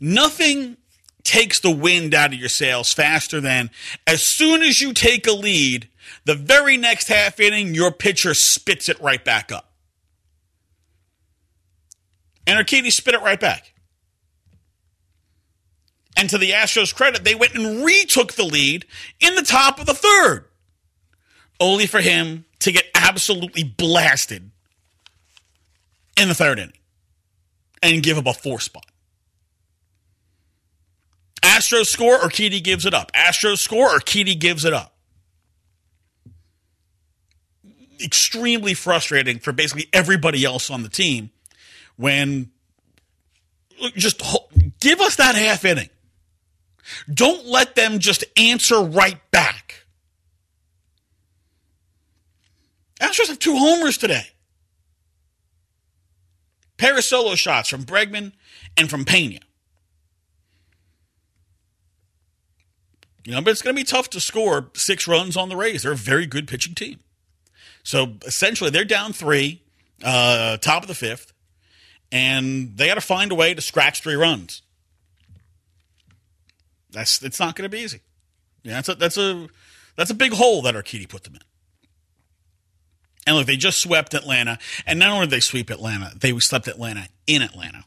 Nothing 0.00 0.76
takes 1.22 1.58
the 1.60 1.70
wind 1.70 2.14
out 2.14 2.32
of 2.32 2.38
your 2.38 2.48
sails 2.48 2.92
faster 2.92 3.40
than 3.40 3.70
as 4.06 4.22
soon 4.22 4.62
as 4.62 4.80
you 4.80 4.92
take 4.92 5.26
a 5.26 5.32
lead, 5.32 5.88
the 6.24 6.34
very 6.34 6.76
next 6.76 7.08
half 7.08 7.40
inning, 7.40 7.74
your 7.74 7.90
pitcher 7.90 8.34
spits 8.34 8.88
it 8.88 9.00
right 9.00 9.24
back 9.24 9.50
up. 9.50 9.72
And 12.46 12.64
Urquidy 12.64 12.90
spit 12.90 13.14
it 13.14 13.22
right 13.22 13.40
back. 13.40 13.72
And 16.16 16.30
to 16.30 16.38
the 16.38 16.50
Astros' 16.50 16.94
credit, 16.94 17.24
they 17.24 17.34
went 17.34 17.54
and 17.54 17.84
retook 17.84 18.34
the 18.34 18.44
lead 18.44 18.86
in 19.20 19.34
the 19.34 19.42
top 19.42 19.80
of 19.80 19.86
the 19.86 19.94
third, 19.94 20.44
only 21.60 21.86
for 21.86 22.00
him 22.00 22.44
to 22.60 22.72
get 22.72 22.86
absolutely 22.94 23.62
blasted 23.62 24.50
in 26.16 26.28
the 26.28 26.34
third 26.34 26.58
inning 26.58 26.76
and 27.82 28.02
give 28.02 28.18
up 28.18 28.26
a 28.26 28.32
four 28.32 28.60
spot. 28.60 28.86
Astros 31.42 31.86
score, 31.86 32.18
Urquidy 32.18 32.62
gives 32.62 32.86
it 32.86 32.94
up. 32.94 33.12
Astros 33.12 33.58
score, 33.58 33.88
Urquidy 33.90 34.38
gives 34.38 34.64
it 34.64 34.72
up. 34.72 34.96
Extremely 38.02 38.74
frustrating 38.74 39.38
for 39.38 39.52
basically 39.52 39.86
everybody 39.92 40.44
else 40.44 40.70
on 40.70 40.82
the 40.82 40.88
team 40.88 41.30
when 41.96 42.50
just 43.94 44.22
give 44.80 45.00
us 45.00 45.16
that 45.16 45.34
half 45.34 45.64
inning. 45.64 45.90
Don't 47.12 47.46
let 47.46 47.74
them 47.74 47.98
just 47.98 48.24
answer 48.36 48.82
right 48.82 49.18
back. 49.30 49.63
Astros 53.00 53.28
have 53.28 53.38
two 53.38 53.56
homers 53.56 53.98
today. 53.98 54.28
Pair 56.76 56.96
of 56.96 57.04
solo 57.04 57.34
shots 57.34 57.68
from 57.68 57.84
Bregman 57.84 58.32
and 58.76 58.90
from 58.90 59.04
Pena. 59.04 59.40
You 63.24 63.32
know, 63.32 63.40
but 63.40 63.50
it's 63.50 63.62
going 63.62 63.74
to 63.74 63.80
be 63.80 63.84
tough 63.84 64.10
to 64.10 64.20
score 64.20 64.70
six 64.74 65.08
runs 65.08 65.36
on 65.36 65.48
the 65.48 65.56
Rays. 65.56 65.82
They're 65.82 65.92
a 65.92 65.96
very 65.96 66.26
good 66.26 66.46
pitching 66.46 66.74
team. 66.74 67.00
So 67.82 68.14
essentially, 68.26 68.70
they're 68.70 68.84
down 68.84 69.12
three, 69.12 69.62
uh, 70.02 70.58
top 70.58 70.82
of 70.82 70.88
the 70.88 70.94
fifth, 70.94 71.32
and 72.12 72.76
they 72.76 72.86
got 72.86 72.94
to 72.94 73.00
find 73.00 73.32
a 73.32 73.34
way 73.34 73.54
to 73.54 73.60
scratch 73.60 74.02
three 74.02 74.14
runs. 74.14 74.62
That's 76.90 77.22
it's 77.22 77.40
not 77.40 77.56
going 77.56 77.64
to 77.64 77.74
be 77.74 77.82
easy. 77.82 78.00
Yeah, 78.62 78.74
that's 78.74 78.88
a 78.88 78.94
that's 78.94 79.16
a 79.18 79.48
that's 79.96 80.10
a 80.10 80.14
big 80.14 80.32
hole 80.32 80.62
that 80.62 80.74
Urquidy 80.74 81.08
put 81.08 81.24
them 81.24 81.34
in. 81.34 81.40
And 83.26 83.36
look, 83.36 83.46
they 83.46 83.56
just 83.56 83.80
swept 83.80 84.14
Atlanta, 84.14 84.58
and 84.86 84.98
not 84.98 85.10
only 85.10 85.26
did 85.26 85.30
they 85.30 85.40
sweep 85.40 85.70
Atlanta, 85.70 86.12
they 86.14 86.38
swept 86.38 86.68
Atlanta 86.68 87.08
in 87.26 87.40
Atlanta, 87.42 87.84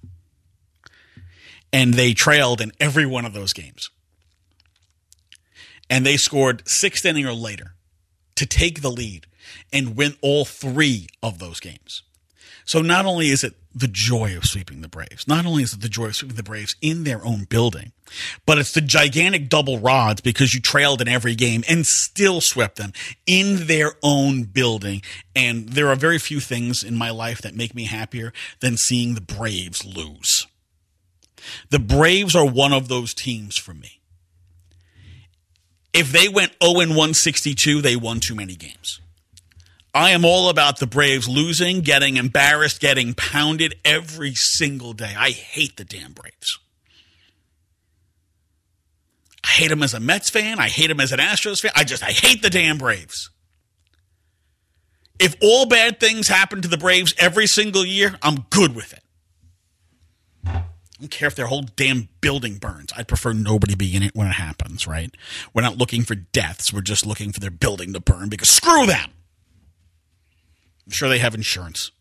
and 1.72 1.94
they 1.94 2.14
trailed 2.14 2.60
in 2.60 2.72
every 2.80 3.06
one 3.06 3.26
of 3.26 3.34
those 3.34 3.54
games. 3.54 3.90
And 5.90 6.06
they 6.06 6.18
scored 6.18 6.68
sixth 6.68 7.06
inning 7.06 7.26
or 7.26 7.34
later 7.34 7.76
to 8.36 8.46
take 8.46 8.82
the 8.82 8.92
lead 8.92 9.28
and 9.72 9.96
win 9.96 10.16
all 10.22 10.44
three 10.44 11.08
of 11.22 11.40
those 11.40 11.60
games. 11.60 12.04
So 12.68 12.82
not 12.82 13.06
only 13.06 13.30
is 13.30 13.44
it 13.44 13.56
the 13.74 13.88
joy 13.88 14.38
of 14.38 14.46
sweeping 14.46 14.82
the 14.82 14.88
Braves, 14.88 15.28
not 15.28 15.46
only 15.46 15.64
is 15.64 15.74
it 15.74 15.82
the 15.82 15.90
joy 15.90 16.08
of 16.08 16.16
sweeping 16.16 16.36
the 16.36 16.44
Braves 16.44 16.76
in 16.82 17.06
their 17.06 17.26
own 17.26 17.46
building, 17.46 17.94
but 18.46 18.60
it's 18.60 18.74
the 18.74 18.82
gigantic 18.82 19.50
double 19.50 19.80
rods 19.80 20.22
because 20.22 20.54
you 20.54 20.62
trailed 20.62 21.02
in 21.02 21.08
every 21.08 21.34
game 21.34 21.64
and 21.68 21.88
still 21.88 22.42
swept 22.42 22.76
them 22.76 22.92
in 23.26 23.68
their 23.68 23.94
own 24.04 24.44
building. 24.44 25.02
And 25.36 25.70
there 25.70 25.88
are 25.88 25.96
very 25.96 26.20
few 26.20 26.40
things 26.40 26.84
in 26.84 26.96
my 26.96 27.10
life 27.10 27.42
that 27.42 27.56
make 27.56 27.74
me 27.74 27.86
happier 27.86 28.34
than 28.60 28.78
seeing 28.78 29.16
the 29.16 29.22
Braves 29.22 29.84
lose. 29.84 30.46
The 31.70 31.80
Braves 31.80 32.36
are 32.36 32.46
one 32.46 32.74
of 32.74 32.90
those 32.90 33.14
teams 33.14 33.58
for 33.58 33.74
me 33.74 33.98
if 35.98 36.12
they 36.12 36.30
went 36.30 36.52
0 36.64 36.74
162, 36.74 37.82
they 37.82 37.96
won 37.96 38.20
too 38.20 38.36
many 38.36 38.56
games. 38.56 39.02
I 39.98 40.12
am 40.12 40.26
all 40.26 40.50
about 40.50 40.78
the 40.78 40.86
Braves 40.86 41.28
losing, 41.28 41.82
getting 41.82 42.18
embarrassed, 42.18 42.80
getting 42.80 43.16
pounded 43.16 43.74
every 43.84 44.36
single 44.36 44.94
day. 44.94 45.16
I 45.18 45.32
hate 45.32 45.76
the 45.76 45.84
damn 45.84 46.14
Braves. 46.14 46.60
I 49.44 49.48
hate 49.48 49.70
them 49.70 49.82
as 49.82 49.96
a 49.96 50.00
Mets 50.00 50.30
fan. 50.30 50.60
I 50.60 50.68
hate 50.68 50.90
them 50.90 51.00
as 51.00 51.14
an 51.14 51.20
Astros 51.20 51.62
fan. 51.62 51.72
I 51.76 51.84
just, 51.84 52.04
I 52.04 52.12
hate 52.12 52.44
the 52.44 52.52
damn 52.52 52.78
Braves. 52.78 53.32
If 55.18 55.36
all 55.42 55.66
bad 55.66 56.00
things 56.00 56.28
happen 56.28 56.62
to 56.62 56.68
the 56.68 56.78
Braves 56.78 57.16
every 57.18 57.48
single 57.48 57.84
year, 57.84 58.20
I'm 58.22 58.46
good 58.52 58.76
with 58.76 58.94
it. 58.94 59.02
I 60.46 60.62
don't 61.00 61.10
care 61.10 61.28
if 61.28 61.36
their 61.36 61.48
whole 61.48 61.64
damn 61.76 62.10
building 62.22 62.58
burns. 62.58 62.94
I'd 62.96 63.08
prefer 63.08 63.34
nobody 63.34 63.74
be 63.74 63.96
in 63.96 64.04
it 64.04 64.16
when 64.16 64.28
it 64.28 64.34
happens, 64.34 64.86
right? 64.86 65.10
We're 65.56 65.64
not 65.64 65.80
looking 65.80 66.04
for 66.04 66.14
deaths. 66.14 66.72
We're 66.72 66.82
just 66.82 67.04
looking 67.04 67.32
for 67.32 67.40
their 67.40 67.50
building 67.50 67.94
to 67.94 68.00
burn 68.00 68.30
because 68.30 68.52
screw 68.52 68.86
them. 68.86 69.10
I'm 70.88 70.92
sure 70.92 71.10
they 71.10 71.20
have 71.20 71.36
insurance. 71.36 71.92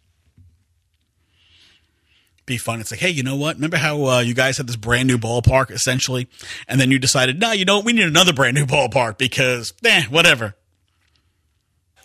Be 2.47 2.57
fun. 2.57 2.81
It's 2.81 2.93
like, 2.93 3.01
hey, 3.01 3.11
you 3.11 3.25
know 3.25 3.35
what? 3.35 3.57
Remember 3.57 3.77
how 3.77 4.05
uh, 4.05 4.21
you 4.21 4.33
guys 4.33 4.57
had 4.57 4.69
this 4.69 4.77
brand 4.77 5.09
new 5.09 5.19
ballpark 5.19 5.73
essentially, 5.73 6.29
and 6.69 6.81
then 6.81 6.93
you 6.93 7.01
decided, 7.01 7.41
no, 7.41 7.51
you 7.51 7.65
know, 7.65 7.79
what? 7.79 7.85
we 7.85 7.93
need 7.93 8.07
another 8.07 8.33
brand 8.33 8.55
new 8.55 8.65
ballpark 8.65 9.19
because, 9.19 9.75
eh, 9.85 10.05
whatever. 10.05 10.55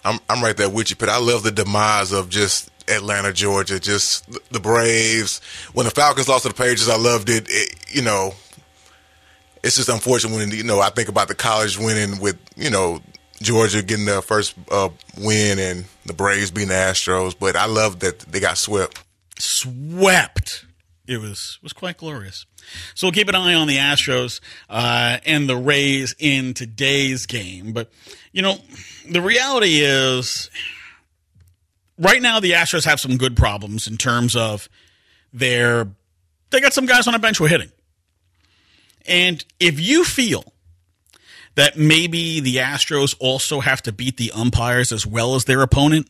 I'm 0.03 0.19
I'm 0.27 0.43
right 0.43 0.57
there 0.57 0.67
with 0.67 0.89
you, 0.89 0.95
but 0.95 1.09
I 1.09 1.19
love 1.19 1.43
the 1.43 1.51
demise 1.51 2.11
of 2.11 2.29
just 2.29 2.71
Atlanta, 2.88 3.31
Georgia, 3.31 3.79
just 3.79 4.27
the 4.51 4.59
Braves. 4.59 5.41
When 5.73 5.85
the 5.85 5.91
Falcons 5.91 6.27
lost 6.27 6.41
to 6.43 6.50
the 6.50 6.55
Patriots, 6.55 6.89
I 6.89 6.97
loved 6.97 7.29
it. 7.29 7.45
it 7.47 7.75
you 7.93 8.01
know, 8.01 8.33
it's 9.63 9.75
just 9.75 9.89
unfortunate 9.89 10.35
when 10.35 10.50
you 10.50 10.63
know 10.63 10.79
I 10.79 10.89
think 10.89 11.07
about 11.07 11.27
the 11.27 11.35
college 11.35 11.77
winning 11.77 12.19
with 12.19 12.39
you 12.55 12.71
know 12.71 13.00
Georgia 13.41 13.81
getting 13.81 14.05
their 14.05 14.21
first 14.21 14.55
uh, 14.69 14.89
win 15.17 15.60
and 15.60 15.86
the 16.05 16.13
Braves 16.13 16.51
beating 16.51 16.69
the 16.69 16.75
Astros, 16.75 17.36
but 17.38 17.55
I 17.55 17.65
love 17.65 18.00
that 18.00 18.19
they 18.19 18.39
got 18.39 18.57
swept. 18.57 19.03
Swept. 19.38 20.65
It 21.07 21.19
was 21.19 21.60
was 21.62 21.74
quite 21.74 21.98
glorious. 21.98 22.45
So 22.93 23.07
we'll 23.07 23.13
keep 23.13 23.27
an 23.27 23.36
eye 23.36 23.55
on 23.55 23.67
the 23.67 23.77
Astros 23.77 24.39
uh, 24.69 25.17
and 25.25 25.50
the 25.50 25.57
Rays 25.57 26.15
in 26.19 26.53
today's 26.53 27.25
game. 27.25 27.74
But 27.74 27.91
you 28.31 28.41
know, 28.41 28.57
the 29.10 29.21
reality 29.21 29.79
is 29.81 30.50
right 31.98 32.21
now 32.21 32.39
the 32.39 32.51
Astros 32.51 32.86
have 32.86 33.00
some 33.00 33.17
good 33.17 33.36
problems 33.36 33.88
in 33.88 33.98
terms 33.98 34.36
of 34.36 34.69
their 35.33 35.88
they 36.51 36.60
got 36.60 36.74
some 36.74 36.86
guys 36.86 37.07
on 37.07 37.15
a 37.15 37.19
bench 37.19 37.39
who 37.39 37.45
are 37.45 37.50
hitting. 37.50 37.71
And 39.07 39.43
if 39.60 39.79
you 39.79 40.03
feel 40.03 40.50
that 41.55 41.77
maybe 41.77 42.39
the 42.39 42.58
Astros 42.58 43.15
also 43.20 43.60
have 43.60 43.81
to 43.84 43.91
beat 43.91 44.17
the 44.17 44.31
umpires 44.31 44.91
as 44.91 45.05
well 45.05 45.36
as 45.36 45.46
their 45.46 45.62
opponent, 45.62 46.10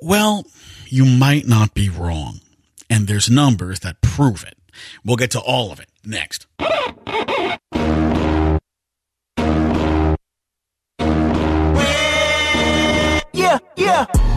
well, 0.00 0.44
you 0.86 1.04
might 1.04 1.46
not 1.46 1.74
be 1.74 1.88
wrong. 1.88 2.40
And 2.88 3.08
there's 3.08 3.28
numbers 3.28 3.80
that 3.80 4.00
prove 4.00 4.44
it. 4.44 4.56
We'll 5.04 5.16
get 5.16 5.30
to 5.32 5.40
all 5.40 5.72
of 5.72 5.80
it 5.80 5.88
next. 6.04 6.46
Yeah, 13.32 13.58
yeah 13.76 14.35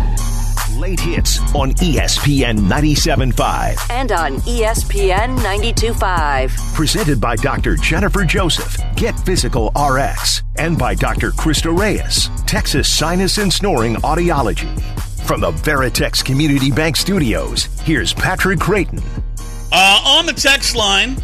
late 0.79 0.99
hits 0.99 1.39
on 1.53 1.73
ESPN 1.73 2.57
97.5 2.57 3.91
and 3.91 4.11
on 4.13 4.35
ESPN 4.37 5.37
92.5. 5.39 6.73
Presented 6.73 7.19
by 7.19 7.35
Dr. 7.35 7.75
Jennifer 7.75 8.23
Joseph, 8.23 8.77
Get 8.95 9.19
Physical 9.19 9.71
RX, 9.75 10.43
and 10.57 10.77
by 10.77 10.95
Dr. 10.95 11.31
Krista 11.31 11.77
Reyes, 11.77 12.29
Texas 12.45 12.95
Sinus 12.95 13.37
and 13.37 13.51
Snoring 13.51 13.95
Audiology. 13.95 14.69
From 15.25 15.41
the 15.41 15.51
Veritex 15.51 16.23
Community 16.23 16.71
Bank 16.71 16.95
Studios, 16.95 17.65
here's 17.81 18.13
Patrick 18.13 18.59
Creighton. 18.59 18.99
Uh, 19.71 20.01
on 20.05 20.25
the 20.25 20.33
text 20.33 20.75
line, 20.75 21.17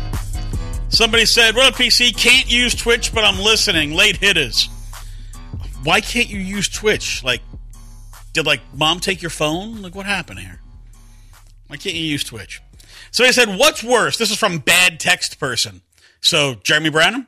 somebody 0.90 1.26
said, 1.26 1.56
What 1.56 1.68
up, 1.68 1.80
PC? 1.80 2.16
Can't 2.16 2.52
use 2.52 2.76
Twitch, 2.76 3.14
but 3.14 3.24
I'm 3.24 3.40
listening. 3.40 3.94
Late 3.94 4.18
hitters. 4.18 4.70
Why 5.84 6.02
can't 6.02 6.30
you 6.30 6.40
use 6.40 6.68
Twitch? 6.68 7.24
Like, 7.24 7.42
did 8.36 8.46
like 8.46 8.62
mom 8.74 9.00
take 9.00 9.22
your 9.22 9.32
phone? 9.32 9.82
Like 9.82 9.96
what 9.96 10.06
happened 10.06 10.40
here? 10.40 10.60
Why 11.68 11.78
can't 11.78 11.96
you 11.96 12.04
use 12.04 12.24
Twitch? 12.24 12.62
So 13.10 13.24
he 13.24 13.32
said, 13.32 13.58
"What's 13.58 13.84
worse?" 13.84 14.18
This 14.18 14.30
is 14.30 14.38
from 14.38 14.60
bad 14.60 15.00
text 15.00 15.40
person. 15.40 15.82
So 16.22 16.56
Jeremy 16.56 16.90
Branham, 16.90 17.28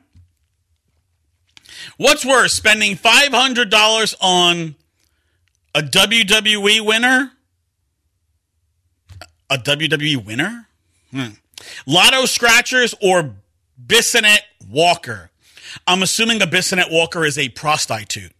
what's 1.96 2.24
worse, 2.24 2.52
spending 2.52 2.94
five 2.94 3.32
hundred 3.32 3.70
dollars 3.70 4.14
on 4.20 4.76
a 5.74 5.80
WWE 5.80 6.84
winner? 6.84 7.32
A 9.50 9.56
WWE 9.56 10.24
winner? 10.24 10.68
Hmm. 11.10 11.28
Lotto 11.86 12.26
scratchers 12.26 12.94
or 13.00 13.34
Bissonnet 13.84 14.40
Walker? 14.68 15.30
I'm 15.86 16.02
assuming 16.02 16.42
a 16.42 16.46
Bissonnet 16.46 16.92
Walker 16.92 17.24
is 17.24 17.38
a 17.38 17.48
prostitute 17.48 18.32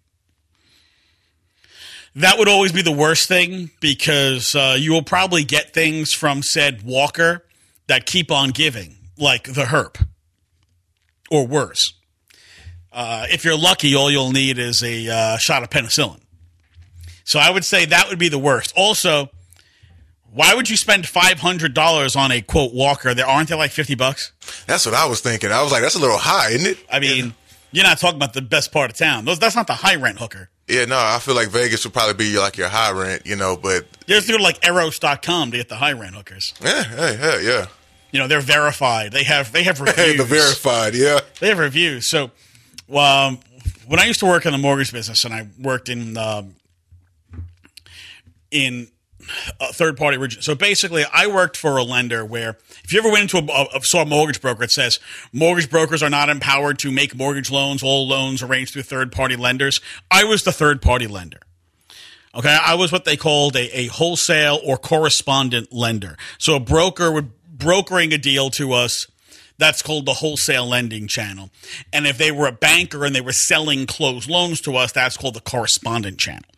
that 2.19 2.39
would 2.39 2.49
always 2.49 2.73
be 2.73 2.83
the 2.83 2.93
worst 2.93 3.29
thing 3.29 3.71
because 3.81 4.55
uh, 4.55 4.77
you 4.79 4.93
will 4.93 5.03
probably 5.03 5.45
get 5.45 5.73
things 5.73 6.13
from 6.13 6.43
said 6.43 6.83
Walker 6.83 7.45
that 7.87 8.07
keep 8.07 8.31
on 8.31 8.51
giving, 8.51 8.97
like 9.17 9.45
the 9.45 9.65
herp, 9.65 10.05
or 11.31 11.47
worse. 11.47 11.95
Uh, 12.93 13.27
if 13.31 13.45
you're 13.45 13.57
lucky, 13.57 13.95
all 13.95 14.11
you'll 14.11 14.33
need 14.33 14.59
is 14.59 14.83
a 14.83 15.09
uh, 15.09 15.37
shot 15.37 15.63
of 15.63 15.71
penicillin. 15.71 16.21
So 17.25 17.39
I 17.39 17.51
would 17.51 17.65
say 17.65 17.85
that 17.85 18.09
would 18.09 18.19
be 18.19 18.29
the 18.29 18.39
worst. 18.39 18.73
Also, 18.77 19.31
why 20.33 20.55
would 20.55 20.69
you 20.69 20.77
spend 20.77 21.07
five 21.07 21.41
hundred 21.41 21.75
dollars 21.75 22.17
on 22.17 22.33
a 22.33 22.41
quote 22.41 22.73
Walker? 22.73 23.15
There 23.15 23.27
aren't 23.27 23.51
they 23.51 23.55
like 23.55 23.71
fifty 23.71 23.95
bucks? 23.95 24.33
That's 24.67 24.87
what 24.87 24.95
I 24.95 25.07
was 25.07 25.21
thinking. 25.21 25.53
I 25.53 25.63
was 25.63 25.71
like, 25.71 25.83
that's 25.83 25.95
a 25.95 26.01
little 26.01 26.19
high, 26.19 26.51
isn't 26.51 26.67
it? 26.67 26.79
I 26.91 27.01
mean, 27.01 27.35
You're 27.71 27.85
not 27.85 27.99
talking 27.99 28.17
about 28.17 28.33
the 28.33 28.43
best 28.43 28.73
part 28.73 28.91
of 28.91 28.97
town. 28.97 29.25
Those 29.25 29.39
that's 29.39 29.55
not 29.57 29.67
the 29.67 29.75
high 29.75 29.97
rent 29.97 30.19
hooker. 30.19 30.49
Yeah, 30.69 30.85
no, 30.85 30.97
I 30.99 31.19
feel 31.19 31.35
like 31.35 31.49
Vegas 31.49 31.85
would 31.85 31.93
probably 31.95 32.15
be 32.15 32.39
like 32.39 32.57
your 32.57 32.69
high 32.69 32.91
rent, 32.93 33.23
you 33.27 33.37
know, 33.37 33.57
but 33.57 33.87
You 34.07 34.15
have 34.17 34.25
to 34.27 34.33
go 34.33 34.39
to 34.39 34.43
like 34.45 34.65
Eros.com 34.67 35.51
to 35.51 35.57
get 35.57 35.69
the 35.69 35.77
high 35.77 35.93
rent 35.93 36.15
hookers. 36.15 36.55
yeah, 36.63 36.85
yeah, 36.97 37.11
yeah, 37.13 37.41
yeah. 37.41 37.67
You 38.11 38.19
know, 38.21 38.27
they're 38.29 38.41
verified. 38.41 39.13
They 39.13 39.25
have 39.25 39.53
they 39.53 39.63
have 39.65 39.81
reviews. 39.83 40.17
The 40.17 40.25
verified, 40.25 40.95
yeah. 40.95 41.21
They 41.41 41.49
have 41.49 41.59
reviews. 41.59 42.07
So, 42.07 42.31
um, 42.95 43.39
when 43.87 43.99
I 44.01 44.05
used 44.07 44.21
to 44.21 44.27
work 44.27 44.47
in 44.47 44.53
the 44.53 44.59
mortgage 44.59 44.93
business, 44.93 45.25
and 45.25 45.35
I 45.35 45.47
worked 45.61 45.89
in 45.91 46.17
um, 46.17 46.55
in 48.51 48.89
a 49.61 49.73
third 49.73 49.97
party 49.97 50.17
region. 50.17 50.43
So 50.43 50.55
basically, 50.55 51.05
I 51.13 51.27
worked 51.27 51.57
for 51.57 51.77
a 51.77 51.83
lender 51.83 52.25
where 52.25 52.59
if 52.85 52.93
you 52.93 52.99
ever 52.99 53.11
went 53.11 53.33
into 53.33 53.53
a, 53.53 53.67
a 53.77 53.83
saw 53.83 54.03
a 54.03 54.07
mortgage 54.07 54.41
broker, 54.41 54.65
it 54.65 54.71
says 54.71 54.99
mortgage 55.33 55.71
brokers 55.71 56.03
are 56.03 56.11
not 56.11 56.29
empowered 56.29 56.79
to 56.81 56.91
make 56.91 57.17
mortgage 57.17 57.51
loans. 57.51 57.83
All 57.83 58.09
loans 58.09 58.43
arranged 58.43 58.73
through 58.73 58.83
third 58.83 59.13
party 59.13 59.37
lenders. 59.37 59.81
I 60.11 60.25
was 60.25 60.43
the 60.45 60.53
third 60.53 60.83
party 60.83 61.07
lender. 61.07 61.41
Okay, 62.35 62.57
I 62.65 62.75
was 62.75 62.93
what 62.93 63.05
they 63.05 63.17
called 63.17 63.57
a, 63.57 63.77
a 63.77 63.87
wholesale 63.87 64.61
or 64.65 64.77
correspondent 64.77 65.73
lender. 65.73 66.17
So 66.39 66.57
a 66.57 66.61
broker 66.61 67.11
would 67.11 67.33
brokering 67.59 68.13
a 68.13 68.19
deal 68.19 68.51
to 68.51 68.73
us. 68.73 69.07
That's 69.59 69.83
called 69.83 70.07
the 70.07 70.15
wholesale 70.15 70.69
lending 70.69 71.09
channel. 71.09 71.51
And 71.93 72.07
if 72.07 72.17
they 72.17 72.31
were 72.31 72.47
a 72.47 72.53
banker 72.53 73.05
and 73.05 73.13
they 73.15 73.21
were 73.21 73.33
selling 73.33 73.87
closed 73.87 74.31
loans 74.31 74.61
to 74.63 74.77
us, 74.77 74.93
that's 74.93 75.17
called 75.17 75.35
the 75.35 75.41
correspondent 75.41 76.19
channel. 76.19 76.49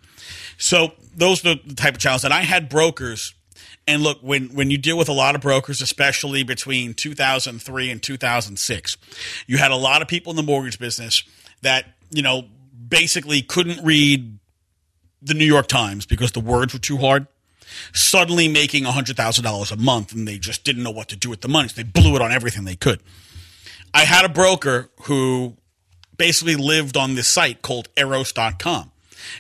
So 0.59 0.93
those 1.15 1.45
are 1.45 1.55
the 1.55 1.75
type 1.75 1.95
of 1.95 2.01
challenges. 2.01 2.25
And 2.25 2.35
I 2.35 2.43
had 2.43 2.69
brokers. 2.69 3.35
And 3.87 4.03
look, 4.03 4.19
when, 4.21 4.49
when 4.55 4.71
you 4.71 4.79
deal 4.79 4.97
with 4.97 5.09
a 5.09 5.13
lot 5.13 5.35
of 5.35 5.41
brokers, 5.41 5.81
especially 5.81 6.43
between 6.43 6.95
2003 6.95 7.91
and 7.91 8.03
2006, 8.03 8.97
you 9.47 9.59
had 9.59 9.71
a 9.71 9.77
lot 9.77 10.03
of 10.03 10.09
people 10.09 10.31
in 10.31 10.37
the 10.37 10.43
mortgage 10.43 10.79
business 10.79 11.23
that, 11.63 11.87
you 12.11 12.23
know, 12.23 12.45
basically 12.89 13.43
couldn't 13.43 13.85
read 13.85 14.39
the 15.23 15.35
New 15.35 15.45
York 15.45 15.67
Times 15.67 16.07
because 16.07 16.33
the 16.33 16.41
words 16.41 16.73
were 16.73 16.81
too 16.81 16.99
hard. 16.99 17.27
Suddenly 17.93 18.49
making 18.49 18.85
$100,000 18.85 19.73
a 19.73 19.77
month 19.77 20.13
and 20.13 20.27
they 20.27 20.39
just 20.39 20.65
didn't 20.65 20.83
know 20.83 20.91
what 20.91 21.09
to 21.09 21.17
do 21.17 21.31
with 21.31 21.41
the 21.41 21.49
money. 21.49 21.69
So 21.69 21.83
they 21.83 21.89
blew 21.89 22.17
it 22.17 22.23
on 22.23 22.33
everything 22.33 22.65
they 22.65 22.77
could. 22.77 23.01
I 23.93 24.05
had 24.05 24.25
a 24.25 24.29
broker 24.29 24.91
who 25.03 25.57
basically 26.17 26.57
lived 26.57 26.97
on 26.97 27.15
this 27.15 27.29
site 27.29 27.63
called 27.63 27.89
eros.com. 27.97 28.93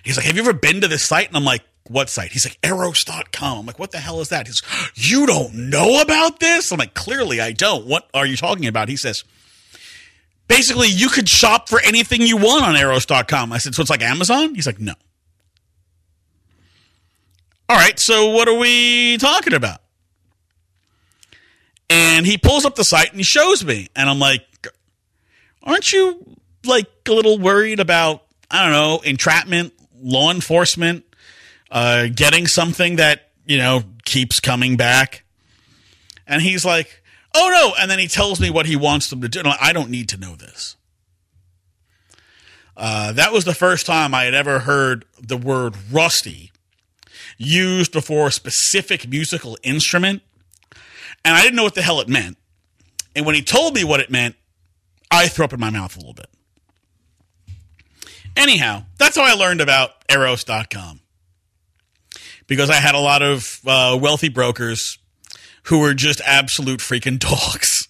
He's 0.03 0.17
like, 0.17 0.27
Have 0.27 0.37
you 0.37 0.43
ever 0.43 0.53
been 0.53 0.81
to 0.81 0.89
this 0.89 1.05
site? 1.05 1.29
And 1.29 1.37
I'm 1.37 1.45
like, 1.45 1.63
What 1.89 2.09
site? 2.09 2.33
He's 2.33 2.47
like, 2.47 2.59
eros.com. 2.63 3.59
I'm 3.59 3.67
like, 3.67 3.79
What 3.79 3.91
the 3.91 3.99
hell 3.99 4.21
is 4.21 4.29
that? 4.31 4.47
He's 4.47 4.63
You 4.95 5.27
don't 5.27 5.55
know 5.71 6.01
about 6.01 6.41
this? 6.41 6.71
I'm 6.73 6.79
like, 6.79 6.95
Clearly 6.95 7.41
I 7.41 7.53
don't. 7.53 7.87
What 7.87 8.09
are 8.15 8.27
you 8.27 8.37
talking 8.37 8.67
about? 8.67 8.89
He 8.89 8.97
says, 8.97 9.25
Basically, 10.49 10.89
you 10.89 11.09
could 11.09 11.29
shop 11.29 11.69
for 11.69 11.81
anything 11.81 12.23
you 12.23 12.37
want 12.37 12.65
on 12.65 12.77
eros.com. 12.77 13.53
I 13.53 13.59
said, 13.59 13.75
So 13.75 13.83
it's 13.83 13.91
like 13.91 14.03
Amazon? 14.03 14.55
He's 14.55 14.67
like, 14.67 14.81
No. 14.81 14.95
All 17.69 17.77
right, 17.77 18.01
so 18.01 18.31
what 18.31 18.49
are 18.49 18.59
we 18.59 19.17
talking 19.19 19.53
about? 19.53 19.81
And 21.89 22.27
he 22.27 22.37
pulls 22.37 22.65
up 22.65 22.75
the 22.75 22.85
site 22.85 23.11
and 23.11 23.19
he 23.19 23.23
shows 23.23 23.65
me. 23.65 23.89
And 23.95 24.11
I'm 24.11 24.19
like, 24.19 24.45
aren't 25.63 25.93
you 25.93 26.37
like 26.65 26.89
a 27.09 27.13
little 27.13 27.39
worried 27.39 27.81
about, 27.81 28.25
I 28.51 28.65
don't 28.65 28.73
know, 28.73 29.01
entrapment, 29.05 29.73
law 30.01 30.31
enforcement, 30.31 31.05
uh, 31.71 32.09
getting 32.15 32.47
something 32.47 32.97
that, 32.97 33.31
you 33.47 33.59
know, 33.59 33.85
keeps 34.05 34.41
coming 34.41 34.77
back? 34.77 35.25
And 36.27 36.43
he's 36.43 36.65
like, 36.65 37.03
oh 37.35 37.51
no. 37.53 37.75
And 37.81 37.91
then 37.91 37.99
he 37.99 38.09
tells 38.09 38.41
me 38.41 38.51
what 38.51 38.67
he 38.67 38.77
wants 38.77 39.11
them 39.11 39.21
to 39.21 39.29
do. 39.29 39.43
Like, 39.43 39.59
I 39.61 39.73
don't 39.73 39.91
need 39.91 40.09
to 40.11 40.17
know 40.17 40.35
this. 40.37 40.77
Uh, 42.77 43.13
that 43.13 43.33
was 43.33 43.45
the 43.45 43.55
first 43.55 43.85
time 43.85 44.15
I 44.15 44.25
had 44.25 44.35
ever 44.35 44.61
heard 44.61 45.05
the 45.21 45.37
word 45.37 45.75
rusty 45.93 46.51
used 47.37 47.93
before 47.93 48.29
a 48.29 48.33
specific 48.33 49.09
musical 49.09 49.59
instrument. 49.63 50.23
And 51.25 51.37
I 51.37 51.43
didn't 51.43 51.57
know 51.57 51.65
what 51.65 51.75
the 51.75 51.83
hell 51.83 52.01
it 52.01 52.09
meant. 52.09 52.39
And 53.15 53.27
when 53.27 53.35
he 53.35 53.43
told 53.43 53.75
me 53.75 53.85
what 53.85 54.01
it 54.01 54.11
meant, 54.11 54.37
I 55.11 55.29
threw 55.29 55.45
up 55.45 55.53
in 55.53 55.61
my 55.61 55.71
mouth 55.71 55.97
a 55.97 55.99
little 55.99 56.15
bit. 56.15 56.29
Anyhow, 58.37 58.85
that's 58.99 59.17
how 59.17 59.23
I 59.23 59.35
learned 59.35 59.61
about 59.61 59.91
Eros.com. 60.09 61.01
Because 62.47 62.71
I 62.71 62.77
had 62.77 62.95
a 62.95 63.01
lot 63.01 63.23
of 63.23 63.61
uh, 63.67 63.99
wealthy 64.01 64.29
brokers 64.29 64.99
who 65.65 65.81
were 65.81 65.95
just 65.95 66.21
absolute 66.27 66.81
freaking 66.81 67.19
dogs. 67.19 67.89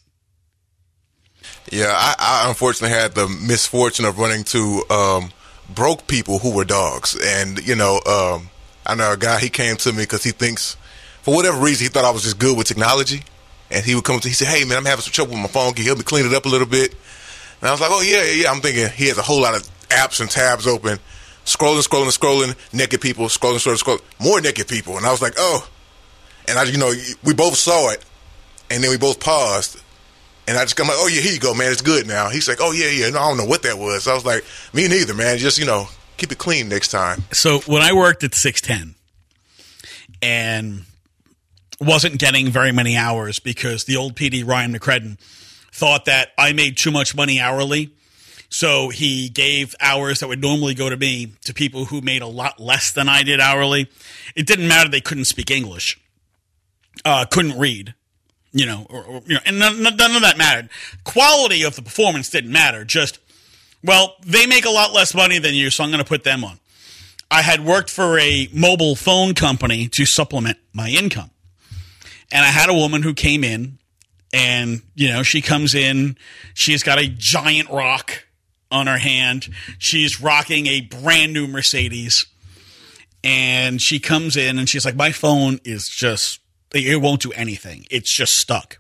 Yeah, 1.71 1.93
I, 1.95 2.15
I 2.19 2.49
unfortunately 2.49 2.97
had 2.97 3.15
the 3.15 3.29
misfortune 3.29 4.05
of 4.05 4.19
running 4.19 4.45
to 4.45 4.83
um, 4.91 5.33
broke 5.69 6.07
people 6.07 6.39
who 6.41 6.55
were 6.55 6.65
dogs, 6.65 7.17
and 7.23 7.65
you 7.65 7.77
know, 7.77 8.01
um, 8.07 8.51
I 8.85 8.95
know 8.97 9.13
a 9.13 9.17
guy. 9.17 9.39
He 9.39 9.51
came 9.51 9.77
to 9.77 9.93
me 9.93 10.03
because 10.03 10.25
he 10.25 10.33
thinks, 10.33 10.77
for 11.23 11.35
whatever 11.35 11.59
reason, 11.59 11.85
he 11.85 11.89
thought 11.89 12.05
I 12.05 12.11
was 12.11 12.25
just 12.25 12.39
good 12.39 12.57
with 12.57 12.67
technology, 12.67 13.23
and 13.71 13.85
he 13.85 13.95
would 13.95 14.05
come 14.05 14.19
to. 14.19 14.29
He 14.29 14.35
said, 14.35 14.49
"Hey 14.49 14.65
man, 14.65 14.79
I'm 14.79 14.85
having 14.85 15.03
some 15.03 15.13
trouble 15.13 15.33
with 15.33 15.43
my 15.43 15.49
phone. 15.49 15.73
Can 15.75 15.85
you 15.85 15.91
help 15.91 15.99
me 15.99 16.05
clean 16.05 16.27
it 16.27 16.35
up 16.35 16.45
a 16.45 16.49
little 16.49 16.67
bit?" 16.67 16.93
And 17.61 17.69
I 17.69 17.73
was 17.73 17.81
like, 17.81 17.91
"Oh 17.93 18.03
yeah, 18.03 18.25
yeah." 18.25 18.43
yeah." 18.43 18.51
I'm 18.51 18.61
thinking 18.61 18.89
he 18.89 19.07
has 19.07 19.19
a 19.19 19.23
whole 19.23 19.41
lot 19.41 19.55
of 19.55 19.69
apps 19.91 20.21
and 20.21 20.31
tabs 20.31 20.67
open, 20.67 20.99
scrolling, 21.45 21.87
scrolling, 21.87 22.17
scrolling, 22.17 22.57
naked 22.73 23.01
people, 23.01 23.27
scrolling, 23.27 23.65
scrolling, 23.65 23.83
scrolling, 23.83 24.03
more 24.19 24.41
naked 24.41 24.69
people, 24.69 24.97
and 24.97 25.07
I 25.07 25.11
was 25.11 25.23
like, 25.23 25.35
"Oh," 25.37 25.69
and 26.49 26.59
I, 26.59 26.65
you 26.65 26.79
know, 26.79 26.93
we 27.23 27.35
both 27.35 27.57
saw 27.57 27.91
it, 27.91 28.05
and 28.71 28.83
then 28.83 28.91
we 28.91 28.97
both 28.97 29.21
paused. 29.21 29.81
And 30.49 30.59
I 30.59 30.63
just 30.63 30.75
come 30.75 30.89
like, 30.89 30.97
oh 30.99 31.07
yeah, 31.07 31.21
here 31.21 31.35
you 31.35 31.39
go, 31.39 31.55
man. 31.55 31.71
It's 31.71 31.83
good 31.83 32.09
now. 32.09 32.29
He's 32.29 32.49
like, 32.49 32.59
oh 32.61 32.73
yeah, 32.73 32.89
yeah. 32.89 33.11
No, 33.11 33.21
I 33.21 33.29
don't 33.29 33.37
know 33.37 33.45
what 33.45 33.63
that 33.63 33.79
was. 33.79 34.05
So 34.05 34.11
I 34.11 34.15
was 34.15 34.25
like, 34.25 34.45
me 34.73 34.89
neither, 34.89 35.15
man. 35.15 35.39
Just 35.39 35.59
you 35.59 35.67
know, 35.67 35.87
keep 36.17 36.33
it 36.33 36.39
clean 36.39 36.69
next 36.69 36.89
time. 36.89 37.23
So 37.31 37.61
when 37.61 37.83
I 37.83 37.93
worked 37.93 38.25
at 38.25 38.35
610 38.35 38.97
and 40.23 40.83
wasn't 41.81 42.19
getting 42.19 42.49
very 42.49 42.73
many 42.73 42.97
hours 42.97 43.39
because 43.39 43.85
the 43.85 43.97
old 43.97 44.15
PD 44.15 44.47
Ryan 44.47 44.75
McCredden 44.75 45.19
thought 45.73 46.05
that 46.07 46.31
I 46.37 46.53
made 46.53 46.77
too 46.77 46.91
much 46.91 47.15
money 47.15 47.41
hourly. 47.41 47.93
So 48.51 48.89
he 48.89 49.29
gave 49.29 49.75
hours 49.81 50.21
that 50.21 50.29
would 50.29 50.41
normally 50.41 50.75
go 50.75 50.91
to 50.91 50.97
me 50.97 51.33
to 51.45 51.55
people 51.55 51.87
who 51.87 52.01
made 52.01 52.21
a 52.21 52.27
lot 52.27 52.59
less 52.59 52.93
than 52.93 53.09
I 53.09 53.23
did 53.23 53.41
hourly. 53.41 53.89
It 54.35 54.47
didn't 54.47 54.69
matter 54.69 54.91
they 54.91 55.01
couldn't 55.01 55.27
speak 55.27 55.51
English, 55.51 56.01
uh, 57.05 57.25
couldn't 57.27 57.59
read, 57.59 57.95
you 58.53 58.67
know, 58.67 58.87
or, 58.91 59.05
or, 59.05 59.23
you 59.25 59.35
know, 59.35 59.41
and 59.47 59.59
none, 59.59 59.81
none 59.81 60.17
of 60.17 60.23
that 60.23 60.37
mattered. 60.37 60.69
Quality 61.05 61.63
of 61.63 61.77
the 61.77 61.83
performance 61.83 62.29
didn't 62.29 62.51
matter. 62.51 62.85
Just 62.85 63.21
well, 63.83 64.17
they 64.27 64.47
make 64.47 64.67
a 64.67 64.71
lot 64.71 64.93
less 64.93 65.15
money 65.15 65.39
than 65.39 65.55
you, 65.55 65.71
so 65.71 65.85
I'm 65.85 65.91
going 65.91 66.03
to 66.03 66.09
put 66.09 66.25
them 66.25 66.45
on. 66.45 66.59
I 67.31 67.43
had 67.43 67.65
worked 67.65 67.89
for 67.89 68.19
a 68.19 68.49
mobile 68.53 68.97
phone 68.97 69.35
company 69.35 69.89
to 69.89 70.05
supplement 70.05 70.59
my 70.73 70.89
income. 70.89 71.31
And 72.33 72.45
I 72.45 72.49
had 72.49 72.69
a 72.69 72.75
woman 72.75 73.03
who 73.03 73.15
came 73.15 73.45
in 73.45 73.79
and, 74.33 74.83
you 74.95 75.09
know, 75.09 75.23
she 75.23 75.41
comes 75.41 75.75
in, 75.75 76.17
she's 76.55 76.83
got 76.83 76.99
a 76.99 77.09
giant 77.09 77.71
rock 77.71 78.25
on 78.71 78.87
her 78.87 78.99
hand. 78.99 79.49
She's 79.79 80.21
rocking 80.21 80.67
a 80.67 80.81
brand 80.81 81.33
new 81.33 81.47
Mercedes. 81.47 82.27
And 83.23 83.81
she 83.81 83.99
comes 83.99 84.37
in 84.37 84.59
and 84.59 84.69
she's 84.69 84.85
like, 84.85 84.97
My 84.97 85.13
phone 85.13 85.61
is 85.65 85.89
just, 85.89 86.41
it 86.73 87.01
won't 87.01 87.21
do 87.21 87.33
anything. 87.33 87.87
It's 87.91 88.15
just 88.15 88.37
stuck. 88.37 88.79